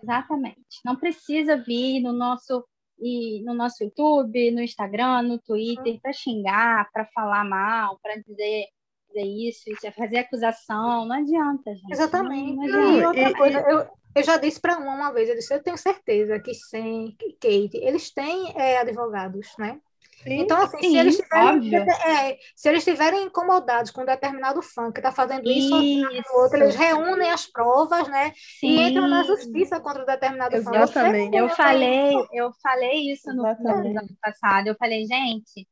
[0.00, 0.80] Exatamente.
[0.84, 2.64] Não precisa vir no nosso
[3.02, 8.66] e no nosso YouTube, no Instagram, no Twitter, para xingar, para falar mal, para dizer,
[9.12, 11.06] dizer isso, isso, é fazer acusação.
[11.06, 11.92] Não adianta, gente.
[11.92, 12.56] Exatamente.
[12.56, 13.18] Não, não adianta.
[13.18, 15.76] E outra coisa, eu, eu já disse para uma uma vez, eu disse, eu tenho
[15.76, 19.80] certeza que Sam, que Kate, eles têm é, advogados, né?
[20.22, 24.60] Sim, então, assim, sim, se, eles tiverem, é, se eles estiverem incomodados com um determinado
[24.60, 26.32] fã que está fazendo isso, isso.
[26.34, 28.32] ou outro, eles reúnem as provas, né?
[28.58, 28.68] Sim.
[28.68, 31.30] E entram na justiça contra um determinado Exatamente.
[31.30, 31.38] fã.
[31.38, 34.66] Eu falei, eu falei isso no ano passado.
[34.66, 35.66] Eu falei, gente,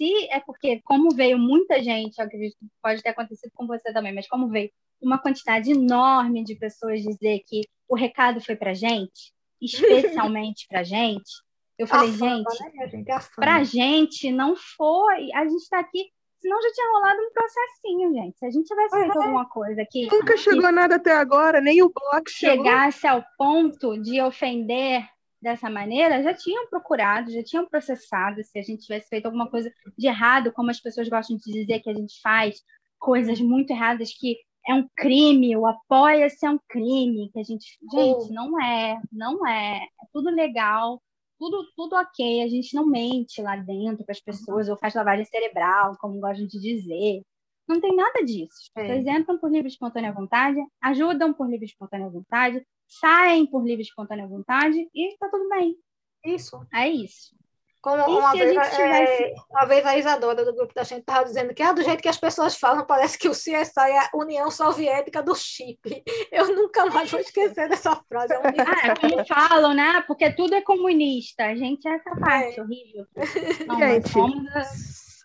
[0.00, 3.92] se é porque, como veio muita gente, eu acredito que pode ter acontecido com você
[3.92, 8.72] também, mas como veio uma quantidade enorme de pessoas dizer que o recado foi para
[8.72, 11.30] gente, especialmente para gente.
[11.78, 15.32] Eu falei, fama, gente, né, gente para gente não foi.
[15.34, 18.38] A gente está aqui, senão já tinha rolado um processinho, gente.
[18.38, 19.22] Se a gente tivesse feito é.
[19.22, 20.06] alguma coisa que.
[20.06, 22.64] Nunca chegou nada até agora, nem o bloco chegou.
[22.64, 25.06] Chegasse ao ponto de ofender
[25.40, 29.72] dessa maneira, já tinham procurado, já tinham processado se a gente tivesse feito alguma coisa
[29.96, 32.62] de errado, como as pessoas gostam de dizer que a gente faz,
[32.98, 34.36] coisas muito erradas que
[34.68, 39.46] é um crime, o apoia-se é um crime, que a gente, gente, não é, não
[39.46, 41.00] é, é tudo legal,
[41.38, 45.24] tudo, tudo ok, a gente não mente lá dentro para as pessoas, ou faz lavagem
[45.24, 47.22] cerebral, como gostam de dizer,
[47.66, 48.52] não tem nada disso.
[48.52, 49.18] As pessoas é.
[49.18, 53.82] entram por livre e espontânea vontade, ajudam por livre e espontânea vontade, saem por livre
[53.82, 55.76] e espontânea vontade e tá tudo bem.
[56.24, 56.60] Isso.
[56.74, 57.34] É isso.
[57.82, 59.22] Como uma vez, a tivesse...
[59.22, 62.02] é, uma vez a Isadora do grupo da gente estava dizendo que ah, do jeito
[62.02, 65.80] que as pessoas falam, parece que o CSI é a União Soviética do chip.
[66.30, 68.34] Eu nunca mais vou esquecer dessa frase.
[68.34, 70.02] É, ah, é como falam, né?
[70.06, 71.46] Porque tudo é comunista.
[71.46, 72.62] A gente é essa parte é.
[72.62, 73.06] horrível.
[73.66, 74.10] Não, gente,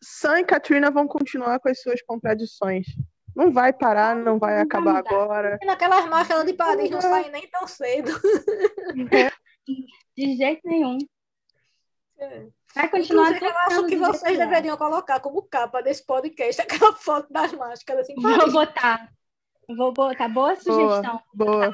[0.01, 2.85] Sam e Katrina vão continuar com as suas contradições.
[3.35, 5.57] Não vai parar, não vai acabar agora.
[5.61, 8.11] E naquelas máscaras de Paris não, não saem nem tão cedo.
[10.15, 10.97] De jeito nenhum.
[12.17, 12.45] É.
[12.73, 17.31] Vai continuar Inclusive, eu acho que vocês deveriam colocar como capa desse podcast aquela foto
[17.31, 18.01] das máscaras.
[18.01, 19.09] Assim, Vou botar.
[19.75, 20.29] Vou botar.
[20.29, 21.21] Boa sugestão.
[21.33, 21.71] Boa.
[21.71, 21.73] boa.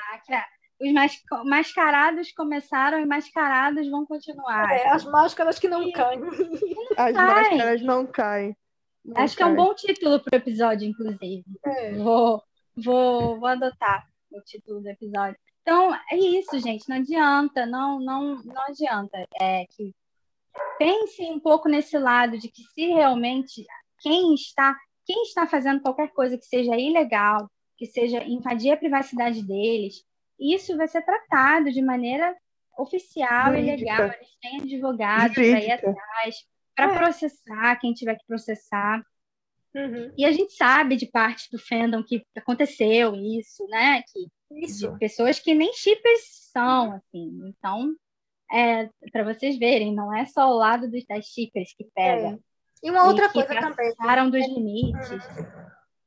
[0.80, 4.72] Os mascarados começaram e mascarados vão continuar.
[4.72, 6.22] É, as máscaras que não caem.
[6.98, 8.56] As máscaras não caem.
[9.15, 11.44] Acho que é um bom título para o episódio, inclusive.
[11.65, 11.94] É.
[11.94, 12.41] Vou,
[12.76, 15.38] vou, vou adotar o título do episódio.
[15.61, 16.88] Então, é isso, gente.
[16.88, 19.26] Não adianta, não, não, não adianta.
[19.40, 19.94] É que
[20.78, 23.65] pense um pouco nesse lado de que se realmente
[24.02, 29.41] quem está quem está fazendo qualquer coisa que seja ilegal, que seja invadir a privacidade
[29.41, 30.03] deles,
[30.40, 32.36] isso vai ser tratado de maneira
[32.78, 34.06] oficial e legal.
[34.06, 36.36] Eles têm advogado para ir atrás,
[36.76, 36.98] para é.
[36.98, 39.03] processar quem tiver que processar.
[39.73, 40.11] Uhum.
[40.18, 44.03] E a gente sabe de parte do fandom que aconteceu isso, né?
[44.03, 44.98] Que isso.
[44.98, 47.39] pessoas que nem chips são, assim.
[47.48, 47.95] Então,
[48.52, 52.35] é, para vocês verem, não é só o lado dos, das chippers que pega.
[52.35, 52.39] É.
[52.84, 53.95] E uma outra e coisa também.
[53.95, 55.10] Passaram dos limites.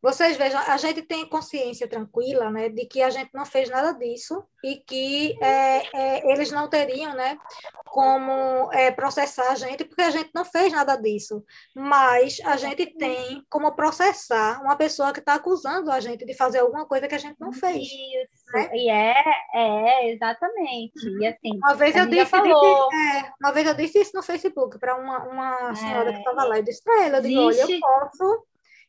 [0.04, 3.90] Vocês vejam, a gente tem consciência tranquila, né, de que a gente não fez nada
[3.92, 7.38] disso e que é, é, eles não teriam, né,
[7.86, 11.42] como é, processar a gente, porque a gente não fez nada disso.
[11.74, 16.58] Mas a gente tem como processar uma pessoa que está acusando a gente de fazer
[16.58, 17.84] alguma coisa que a gente não fez.
[17.84, 18.44] Isso.
[18.52, 18.70] Né?
[18.74, 19.14] E é,
[19.54, 21.08] é exatamente.
[21.18, 22.90] E assim, uma vez eu disse, falou...
[22.90, 26.44] disse é, uma vez eu disse isso no Facebook para uma, uma senhora que estava
[26.44, 28.44] lá, eu disse para ela, eu digo, olha, eu posso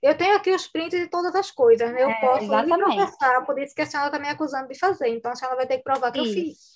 [0.05, 2.03] eu tenho aqui os prints de todas as coisas, né?
[2.03, 5.07] Eu é, posso processar, por isso que a senhora está me acusando de fazer.
[5.09, 6.29] Então, a senhora vai ter que provar que isso.
[6.29, 6.75] eu fiz.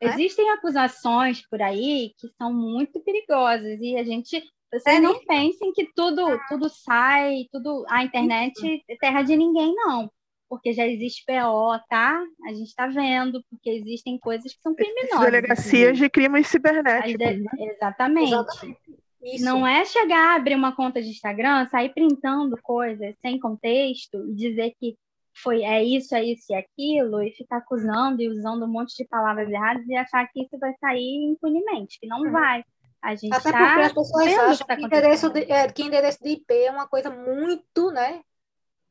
[0.00, 4.42] Existem acusações por aí que são muito perigosas e a gente
[4.72, 9.74] vocês é, não pensem que tudo tudo sai, tudo a internet é terra de ninguém
[9.74, 10.10] não,
[10.48, 12.20] porque já existe PO, tá?
[12.46, 15.20] A gente está vendo, porque existem coisas que são criminosas.
[15.20, 17.18] Delegacias de crimes cibernéticos.
[17.18, 17.42] De...
[17.42, 17.50] Né?
[17.58, 18.32] Exatamente.
[18.32, 19.01] Exatamente.
[19.40, 24.74] Não é chegar, abrir uma conta de Instagram, sair printando coisas sem contexto e dizer
[24.78, 24.96] que
[25.34, 29.04] foi é isso, é isso e aquilo, e ficar acusando e usando um monte de
[29.04, 32.32] palavras erradas e achar que isso vai sair impunemente, que não uhum.
[32.32, 32.64] vai.
[33.00, 36.22] A gente Até tá porque as pessoas acham que, que, endereço de, é, que endereço
[36.22, 38.22] de IP é uma coisa muito, né?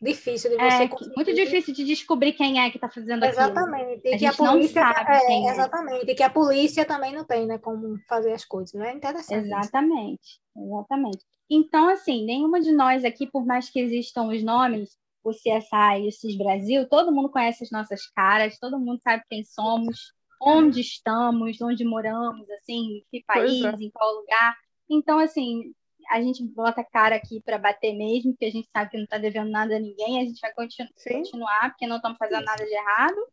[0.02, 1.16] Difícil de você é, conseguir.
[1.16, 4.00] Muito difícil de descobrir quem é que está fazendo exatamente.
[4.00, 4.14] aquilo.
[4.14, 6.12] E a que a polícia, é, é, Exatamente.
[6.12, 7.60] E que a polícia também não tem, né?
[7.60, 8.94] Como fazer as coisas, né?
[8.94, 9.46] Interessante.
[9.46, 10.40] Exatamente.
[10.58, 11.20] Exatamente.
[11.48, 16.08] Então, assim, nenhuma de nós aqui, por mais que existam os nomes, o CSI e
[16.08, 20.82] o CIS Brasil, todo mundo conhece as nossas caras, todo mundo sabe quem somos, onde
[20.82, 23.24] estamos, onde moramos, assim, em que é.
[23.28, 23.70] país, é.
[23.70, 24.58] em qual lugar.
[24.90, 25.74] Então, assim,
[26.12, 29.18] a gente bota cara aqui para bater mesmo, porque a gente sabe que não está
[29.18, 31.20] devendo nada a ninguém, a gente vai continu Sim.
[31.20, 33.28] continuar, porque não estamos fazendo nada de errado.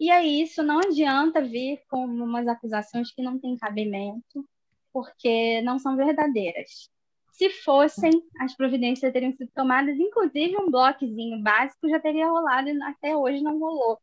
[0.00, 4.48] E é isso, não adianta vir com umas acusações que não têm cabimento,
[4.92, 6.88] porque não são verdadeiras.
[7.32, 12.82] Se fossem, as providências teriam sido tomadas, inclusive um bloquezinho básico já teria rolado e
[12.82, 14.00] até hoje não rolou,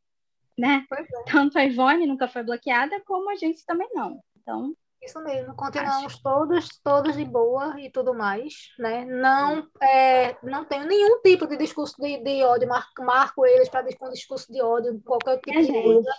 [0.57, 0.85] né?
[0.93, 1.31] É.
[1.31, 4.21] Tanto a Ivone nunca foi bloqueada, como a gente também não.
[4.37, 4.75] Então,
[5.05, 6.23] isso mesmo, continuamos Acho.
[6.23, 9.05] todos, todos de boa e tudo mais, né?
[9.05, 13.85] Não, é, não tenho nenhum tipo de discurso de, de ódio, marco, marco eles para
[14.01, 16.11] um discurso de ódio, qualquer tipo de coisa.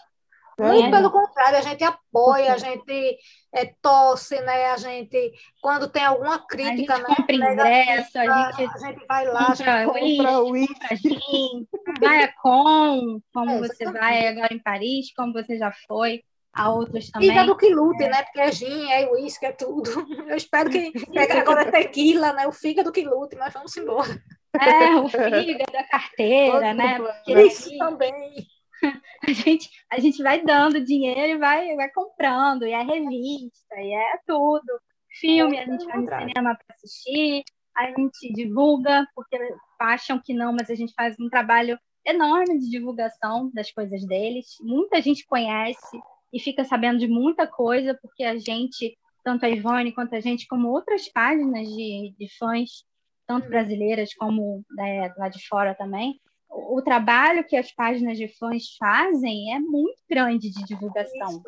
[0.59, 3.19] Muito pelo contrário, a gente apoia, a gente
[3.53, 4.71] é, torce, né?
[4.71, 7.15] A gente, quando tem alguma crítica, a gente né?
[7.15, 11.69] compra ingresso, a gente, a gente vai lá, a gente compra o gin,
[12.01, 16.25] vai a com, como é, você vai agora em Paris, como você já foi,
[16.57, 17.29] a outros também.
[17.29, 18.09] Fica do que lute, é.
[18.09, 18.23] né?
[18.23, 19.91] Porque é gin, é uísque, é tudo.
[20.27, 20.93] Eu espero que,
[21.39, 22.47] agora é tequila, né?
[22.47, 24.23] O fígado que lute, mas vamos embora.
[24.59, 26.99] É, o fígado, a carteira, né?
[26.99, 28.47] Porque Isso também
[29.29, 33.93] a gente, a gente vai dando dinheiro e vai, vai comprando, e é revista, e
[33.93, 34.81] é tudo.
[35.21, 37.43] Filme, a gente vai no cinema para assistir,
[37.75, 39.39] a gente divulga, porque
[39.79, 44.47] acham que não, mas a gente faz um trabalho enorme de divulgação das coisas deles.
[44.61, 45.99] Muita gente conhece
[46.37, 48.95] e fica sabendo de muita coisa, porque a gente,
[49.25, 52.85] tanto a Ivone quanto a gente, como outras páginas de, de fãs,
[53.27, 53.51] tanto uhum.
[53.51, 59.55] brasileiras como né, lá de fora também, o trabalho que as páginas de fãs fazem
[59.55, 61.43] é muito grande de divulgação.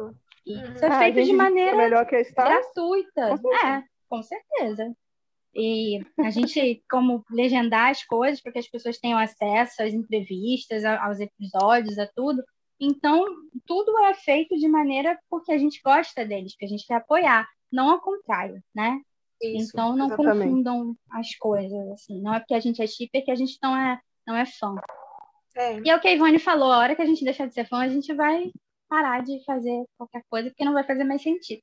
[0.47, 3.35] Isso, isso é feito de maneira gratuita.
[3.66, 4.90] É, com certeza.
[5.55, 10.82] E a gente, como legendar as coisas para que as pessoas tenham acesso às entrevistas,
[10.85, 12.43] aos episódios, a tudo.
[12.81, 13.25] Então,
[13.67, 17.49] tudo é feito de maneira porque a gente gosta deles, porque a gente quer apoiar,
[17.71, 19.01] não ao contrário, né?
[19.43, 20.45] Isso, então, não exatamente.
[20.45, 22.21] confundam as coisas, assim.
[22.21, 24.75] Não é porque a gente é shipper que a gente não é não é fã.
[25.57, 25.81] É.
[25.81, 27.67] E é o que a Ivone falou, a hora que a gente deixar de ser
[27.67, 28.51] fã, a gente vai
[28.89, 31.63] parar de fazer qualquer coisa, porque não vai fazer mais sentido.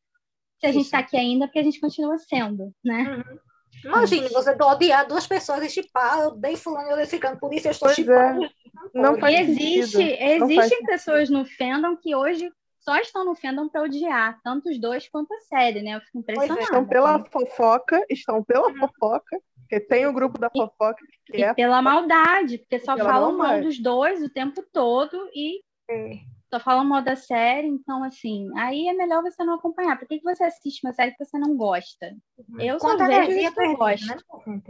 [0.60, 0.78] Se a Isso.
[0.80, 3.18] gente está aqui ainda, porque a gente continua sendo, né?
[3.18, 3.40] Uhum.
[3.84, 7.68] Imagine, você odiar duas pessoas e chipar, eu dei fulano, eu dei ficando, por isso
[7.68, 8.46] eu estou chipando.
[8.46, 8.50] É.
[8.94, 14.40] Não faz existe, existem pessoas no fandom que hoje só estão no fandom para odiar,
[14.44, 15.96] tanto os dois quanto a série, né?
[15.96, 16.22] Eu fico é.
[16.22, 16.62] impressionada.
[16.62, 18.78] Estão pela fofoca, estão pela uhum.
[18.78, 21.54] fofoca, porque tem o grupo da fofoca que e é.
[21.54, 26.20] Pela maldade, porque só falam mal dos dois o tempo todo e é.
[26.56, 27.68] Só falam mal da série.
[27.68, 29.98] Então, assim, aí é melhor você não acompanhar.
[29.98, 32.16] Por que, que você assiste uma série que você não gosta?
[32.38, 32.62] Uhum.
[32.62, 34.08] Eu só vejo isso que eu gosto.
[34.08, 34.62] Né?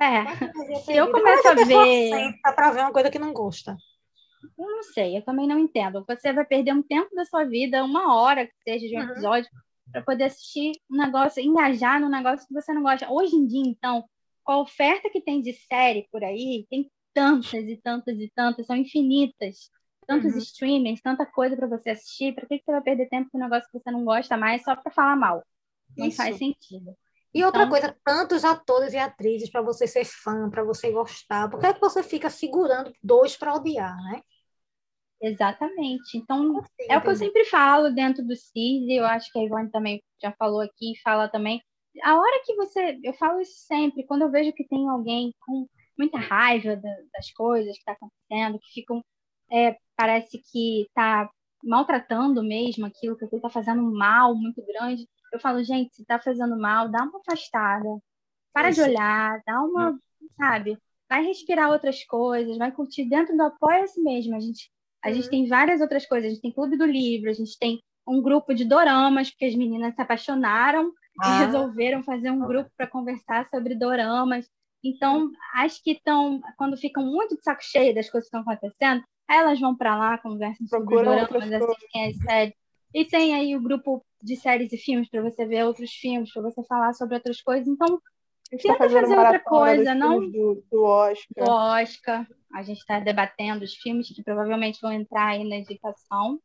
[0.00, 0.78] É.
[0.82, 2.34] Se eu começo a ver.
[2.42, 3.76] Para ver uma coisa que não gosta.
[4.58, 6.04] Eu não sei, eu também não entendo.
[6.06, 9.10] Você vai perder um tempo da sua vida, uma hora que seja de um uhum.
[9.10, 9.50] episódio,
[9.92, 13.10] para poder assistir um negócio, engajar no negócio que você não gosta.
[13.10, 14.04] Hoje em dia, então,
[14.42, 18.66] com a oferta que tem de série por aí, tem tantas e tantas e tantas,
[18.66, 19.70] são infinitas.
[20.06, 20.38] Tantos uhum.
[20.38, 22.34] streamings, tanta coisa para você assistir.
[22.34, 24.62] Para que, que você vai perder tempo com um negócio que você não gosta mais
[24.62, 25.42] só para falar mal?
[25.96, 26.16] Não Isso.
[26.16, 26.96] faz sentido.
[27.34, 31.48] E outra então, coisa, tantos atores e atrizes para você ser fã, para você gostar.
[31.48, 34.20] Por que, é que você fica segurando dois para odiar, né?
[35.20, 36.18] Exatamente.
[36.18, 38.52] Então, Sim, é o que eu sempre falo dentro do CIS,
[38.88, 41.62] e eu acho que a Ivone também já falou aqui, fala também
[42.02, 42.98] a hora que você.
[43.02, 45.66] Eu falo isso sempre, quando eu vejo que tem alguém com
[45.98, 49.04] muita raiva das coisas que está acontecendo, que ficam.
[49.52, 51.30] É, parece que está
[51.62, 55.06] maltratando mesmo aquilo, que está fazendo mal muito grande.
[55.32, 57.88] Eu falo, gente, se está fazendo mal, dá uma afastada.
[58.52, 58.82] Para isso.
[58.82, 59.98] de olhar, dá uma.
[60.36, 60.78] Sabe?
[61.08, 64.34] Vai respirar outras coisas, vai curtir dentro do apoio a si mesmo.
[64.34, 64.70] A gente,
[65.02, 65.14] a uhum.
[65.14, 66.26] gente tem várias outras coisas.
[66.26, 69.54] A gente tem Clube do Livro, a gente tem um grupo de doramas, porque as
[69.54, 71.42] meninas se apaixonaram ah.
[71.42, 74.46] e resolveram fazer um grupo para conversar sobre doramas.
[74.84, 79.04] Então, as que estão, quando ficam muito de saco cheio das coisas que estão acontecendo,
[79.28, 82.54] elas vão para lá, conversam sobre doramas, assistem as séries.
[82.94, 86.42] E tem aí o grupo de séries e filmes para você ver outros filmes, para
[86.42, 87.66] você falar sobre outras coisas.
[87.66, 88.00] Então,
[88.50, 91.44] tenta tá fazer outra coisa, não do, do Oscar.
[91.44, 92.26] Do Oscar.
[92.52, 96.38] A gente está debatendo os filmes que provavelmente vão entrar aí na indicação.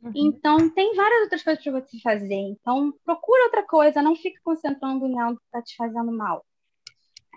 [0.00, 0.12] Uhum.
[0.14, 2.34] Então, tem várias outras coisas para você fazer.
[2.34, 6.44] Então, procura outra coisa, não fique concentrando em algo que está te fazendo mal.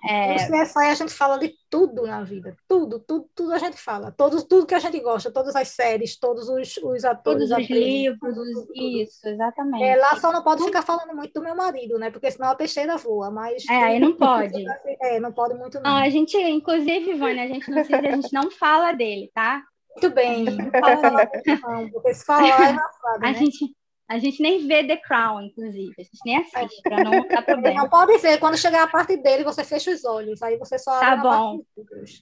[0.08, 0.34] É...
[0.34, 4.12] No CFI a gente fala de tudo na vida, tudo, tudo, tudo a gente fala,
[4.12, 7.70] todos, tudo que a gente gosta, todas as séries, todos os, os atores, todos os
[7.70, 9.84] livros, tudo, isso, exatamente.
[9.84, 12.12] É, lá só não pode ficar falando muito do meu marido, né?
[12.12, 14.64] Porque senão a peixeira voa, mas é, aí não pode.
[15.02, 15.92] É, não pode muito não.
[15.92, 15.98] não.
[15.98, 19.62] a gente, inclusive, Ivone, a gente não precisa, a gente não fala dele, tá?
[19.90, 23.30] Muito bem, não fala não, porque se falar é engraçado, né?
[23.30, 23.76] A gente
[24.08, 25.94] a gente nem vê The Crown, inclusive.
[25.98, 27.82] A gente nem assiste, para não dar problema.
[27.82, 28.40] Não pode ver.
[28.40, 30.42] Quando chegar a parte dele, você fecha os olhos.
[30.44, 31.62] Aí você só tá bom.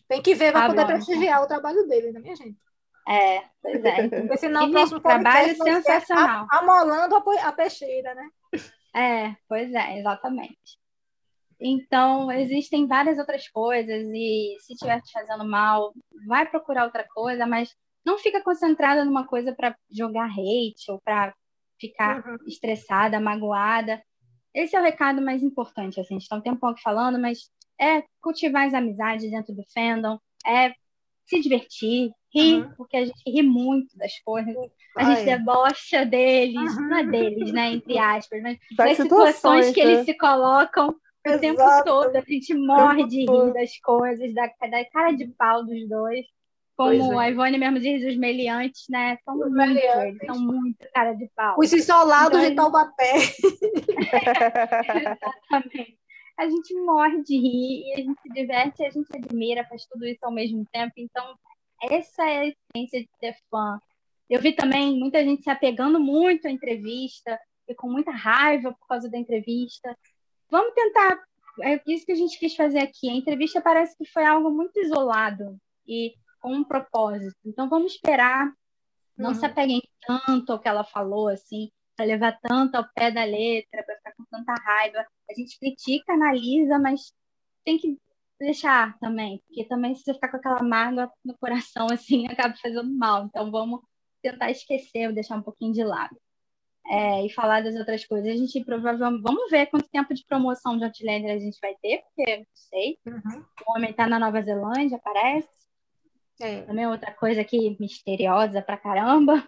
[0.07, 0.93] Tem que ver, vai tá poder bom.
[0.93, 2.57] prestigiar o trabalho dele, né, minha gente?
[3.07, 4.07] É, pois é.
[4.07, 6.47] Porque senão o próximo trabalho é sensacional.
[6.51, 8.29] Amolando a, a peixeira, né?
[8.95, 10.81] É, pois é, exatamente.
[11.59, 15.93] Então, existem várias outras coisas, e se estiver te fazendo mal,
[16.27, 17.73] vai procurar outra coisa, mas
[18.05, 21.33] não fica concentrada numa coisa para jogar hate ou para
[21.87, 22.37] ficar uhum.
[22.47, 24.01] estressada, magoada.
[24.53, 27.49] Esse é o recado mais importante, assim, a gente está um tempo aqui falando, mas
[27.79, 30.73] é cultivar as amizades dentro do fandom, é
[31.25, 32.73] se divertir, rir, uhum.
[32.77, 34.55] porque a gente ri muito das coisas,
[34.97, 36.89] a gente debocha deles, uhum.
[36.89, 40.05] não é deles, né, entre aspas, mas das, situações, que eles né?
[40.05, 41.41] se colocam o Exato.
[41.41, 45.87] tempo todo, a gente morre de rir das coisas, da, da cara de pau dos
[45.87, 46.25] dois.
[46.75, 47.25] Como é.
[47.25, 49.17] a Ivone mesmo diz, os meliantes, né?
[49.23, 51.55] São os muito, eles são muito cara de pau.
[51.59, 53.13] Os isolados então, de Taubaté.
[55.51, 55.99] Exatamente.
[56.37, 60.05] A gente morre de rir e a gente se diverte, a gente admira, faz tudo
[60.05, 60.93] isso ao mesmo tempo.
[60.97, 61.37] Então,
[61.83, 63.79] essa é a essência de ser fã.
[64.27, 68.87] Eu vi também muita gente se apegando muito à entrevista e com muita raiva por
[68.87, 69.95] causa da entrevista.
[70.49, 71.19] Vamos tentar.
[71.61, 73.09] É isso que a gente quis fazer aqui.
[73.09, 75.57] A entrevista parece que foi algo muito isolado.
[75.87, 77.37] E com um propósito.
[77.45, 78.51] Então vamos esperar,
[79.17, 79.35] não uhum.
[79.35, 83.81] se apeguem tanto ao que ela falou, assim, para levar tanto ao pé da letra,
[83.83, 85.07] para ficar com tanta raiva.
[85.29, 87.13] A gente critica, analisa, mas
[87.63, 87.97] tem que
[88.37, 92.93] deixar também, porque também se você ficar com aquela mágoa no coração, assim, acaba fazendo
[92.93, 93.25] mal.
[93.25, 93.79] Então vamos
[94.21, 96.17] tentar esquecer, deixar um pouquinho de lado.
[96.85, 98.29] É, e falar das outras coisas.
[98.29, 99.21] A gente provavelmente.
[99.21, 102.97] Vamos ver quanto tempo de promoção de Outlander a gente vai ter, porque não sei.
[103.05, 103.45] Uhum.
[103.65, 105.62] O homem está na Nova Zelândia, parece.
[106.41, 106.61] É.
[106.61, 109.47] Também outra coisa aqui misteriosa pra caramba.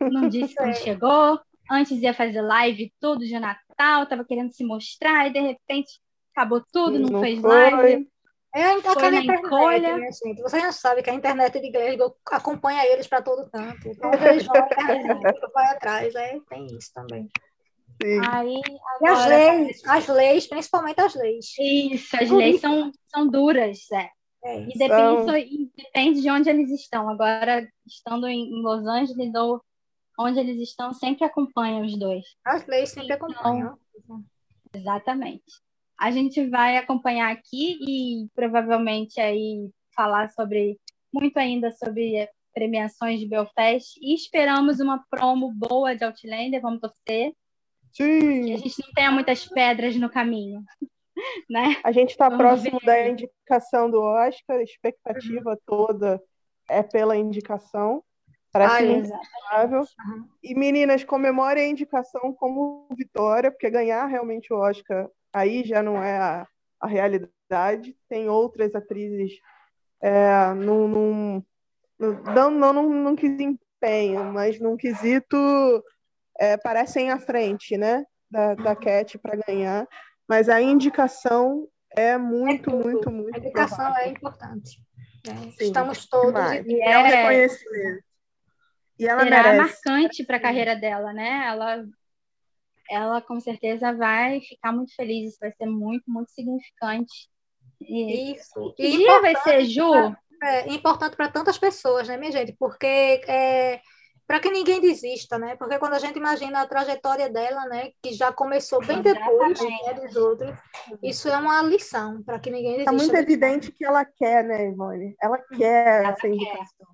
[0.00, 0.74] Não disse quando é.
[0.74, 1.40] chegou.
[1.70, 6.00] Antes ia fazer live tudo de Natal, tava querendo se mostrar, e de repente
[6.34, 7.50] acabou tudo, não, não fez foi.
[7.50, 8.08] live.
[8.52, 10.42] É aquela internet, né, gente?
[10.42, 13.88] Você já sabe que a internet de Glasgow acompanha eles para todo canto.
[13.88, 17.28] Então eles vão vai atrás, é, tem isso também.
[18.02, 18.20] Sim.
[18.28, 18.60] Aí,
[18.96, 21.46] agora, e as leis, as leis, principalmente as leis.
[21.58, 24.08] Isso, as leis são, são duras, é.
[24.42, 27.08] É, e depende, depende de onde eles estão.
[27.08, 29.62] Agora, estando em, em, Los Angeles ou
[30.18, 32.24] onde eles estão, sempre acompanham os dois.
[32.44, 33.78] As leis sempre então, acompanham.
[34.72, 35.44] Exatamente.
[35.98, 40.78] A gente vai acompanhar aqui e provavelmente aí falar sobre
[41.12, 47.32] muito ainda sobre premiações de Belfast e esperamos uma promo boa de Outlander, vamos torcer.
[47.92, 48.44] Sim.
[48.44, 50.64] Que a gente não tenha muitas pedras no caminho.
[51.48, 51.76] né?
[51.84, 52.86] A gente está próximo ver.
[52.86, 55.58] da indicação do Oscar, a expectativa uhum.
[55.66, 56.22] toda
[56.68, 58.02] é pela indicação.
[58.52, 59.80] Parece muito provável.
[59.80, 60.28] Uhum.
[60.42, 66.02] E meninas, comemorem a indicação como vitória, porque ganhar realmente o Oscar aí já não
[66.02, 66.46] é a,
[66.80, 67.96] a realidade.
[68.08, 69.38] Tem outras atrizes
[70.02, 71.44] é, num, num,
[71.98, 75.36] não, não, não, num quesito empenho, mas num quesito
[76.38, 78.04] é, parecem à frente, né?
[78.30, 79.88] Da, da Cat para ganhar
[80.30, 81.66] mas a indicação
[81.96, 83.34] é muito, é muito, muito.
[83.34, 84.04] A indicação provável.
[84.04, 84.80] é importante.
[85.26, 85.52] Né?
[85.58, 86.40] Estamos todos.
[86.66, 88.04] E é, é um reconhecimento.
[88.96, 89.58] E ela será merece.
[89.58, 91.46] marcante para a carreira dela, né?
[91.48, 91.84] Ela,
[92.88, 95.30] ela com certeza vai ficar muito feliz.
[95.30, 97.28] Isso vai ser muito, muito significante.
[97.80, 98.72] E, Isso.
[98.76, 100.14] Que e dia vai ser, Ju?
[100.44, 102.52] É importante para tantas pessoas, né, minha gente?
[102.56, 103.80] Porque é,
[104.30, 105.56] para que ninguém desista, né?
[105.56, 109.94] Porque quando a gente imagina a trajetória dela, né, que já começou bem depois né,
[109.94, 110.56] dos outros,
[111.02, 112.92] isso é uma lição para que ninguém desista.
[112.92, 115.16] É muito evidente que ela quer, né, Ivone?
[115.20, 116.86] Ela quer ela essa indicação.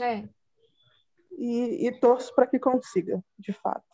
[0.00, 0.24] É.
[1.38, 3.86] e, e torço para que consiga, de fato.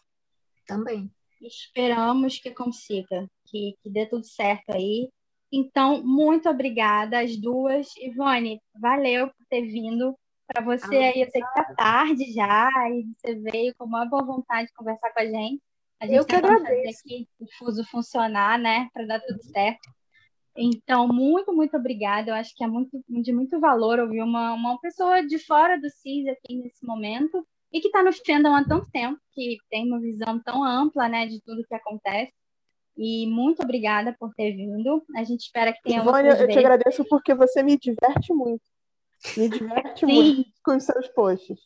[0.67, 1.13] Também.
[1.43, 5.11] Esperamos que consiga, que, que dê tudo certo aí.
[5.53, 7.95] Então, muito obrigada às duas.
[7.99, 10.19] Ivone, valeu por ter vindo.
[10.53, 14.05] Para você ah, aí, eu sei que tá tarde já, e você veio com uma
[14.05, 15.63] boa vontade de conversar com a gente.
[16.01, 17.01] A gente eu que agradeço.
[17.05, 19.89] aqui o fuso funcionar, né, para dar tudo certo.
[20.57, 22.31] Então, muito, muito obrigada.
[22.31, 25.89] Eu acho que é muito, de muito valor ouvir uma, uma pessoa de fora do
[25.89, 30.01] CIS aqui nesse momento e que está no fandom há tanto tempo, que tem uma
[30.01, 32.33] visão tão ampla né, de tudo que acontece.
[32.97, 35.05] E muito obrigada por ter vindo.
[35.15, 36.53] A gente espera que tenha Ivone, eu vezes.
[36.53, 38.63] te agradeço porque você me diverte muito.
[39.37, 41.59] Me diverte muito com os seus posts.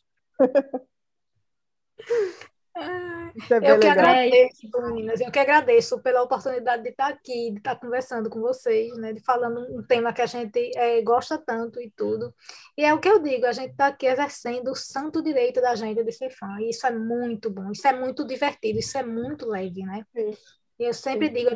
[3.61, 5.21] É eu que agradeço, meninas.
[5.21, 9.13] Eu que agradeço pela oportunidade de estar aqui, de estar conversando com vocês, né?
[9.13, 12.33] De falando um tema que a gente é, gosta tanto e tudo.
[12.77, 15.75] E é o que eu digo, a gente está aqui exercendo o santo direito da
[15.75, 16.57] gente de ser fã.
[16.59, 20.03] E isso é muito bom, isso é muito divertido, isso é muito leve, né?
[20.13, 20.64] Isso.
[20.77, 21.49] Eu sempre digo,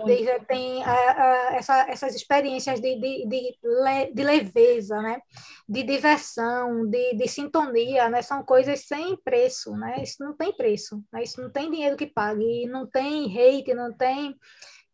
[0.47, 5.19] tem a, a, essa, essas experiências de, de, de, de, leveza, né?
[5.67, 8.21] de diversão, de, de sintonia, né?
[8.21, 10.01] são coisas sem preço, né?
[10.01, 11.21] isso não tem preço, né?
[11.21, 14.33] isso não tem dinheiro que pague, não tem hate, não tem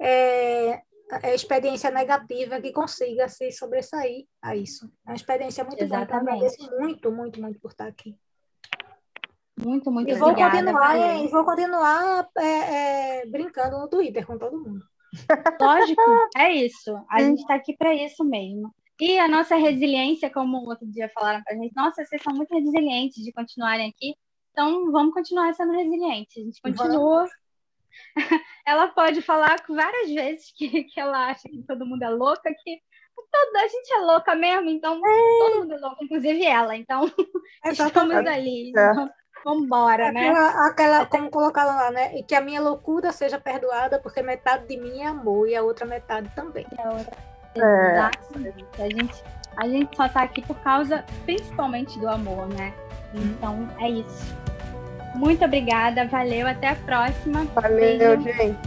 [0.02, 0.82] é,
[1.22, 4.92] é, experiência negativa que consiga se sobressair a isso.
[5.06, 6.08] É uma experiência muito Exatamente.
[6.10, 8.18] boa, então agradeço muito, muito, muito por estar aqui.
[9.58, 10.58] Muito, muito e vou obrigada.
[10.58, 14.84] Continuar, e vou continuar é, é, brincando no Twitter com todo mundo.
[15.62, 16.02] Lógico,
[16.36, 16.94] é isso.
[17.10, 18.74] A gente está aqui para isso mesmo.
[19.00, 22.54] E a nossa resiliência, como outro dia falaram para a gente, nossa, vocês são muito
[22.54, 24.16] resilientes de continuarem aqui,
[24.52, 26.38] então vamos continuar sendo resilientes.
[26.38, 27.26] A gente continua.
[28.66, 32.82] ela pode falar várias vezes que, que ela acha que todo mundo é louca, que
[33.32, 35.40] toda a gente é louca mesmo, então é.
[35.40, 36.76] todo mundo é louco, inclusive ela.
[36.78, 37.02] Então,
[37.66, 38.72] estamos ali.
[38.78, 39.25] É.
[39.46, 40.30] Vambora, né?
[40.30, 42.18] Aquela, aquela, como colocaram lá, né?
[42.18, 45.62] E que a minha loucura seja perdoada, porque metade de mim é amor e a
[45.62, 46.66] outra metade também.
[46.80, 47.16] a outra.
[47.56, 47.92] É.
[47.92, 48.66] Exatamente.
[48.80, 49.24] A gente,
[49.58, 52.74] a gente só tá aqui por causa, principalmente, do amor, né?
[53.14, 54.36] Então, é isso.
[55.14, 57.46] Muito obrigada, valeu, até a próxima.
[57.54, 58.22] Valeu, beijo.
[58.24, 58.58] gente.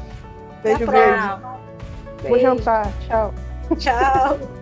[0.63, 1.59] Beijo, beijo.
[2.23, 3.35] Vou jantar, tchau.
[3.77, 4.39] Tchau.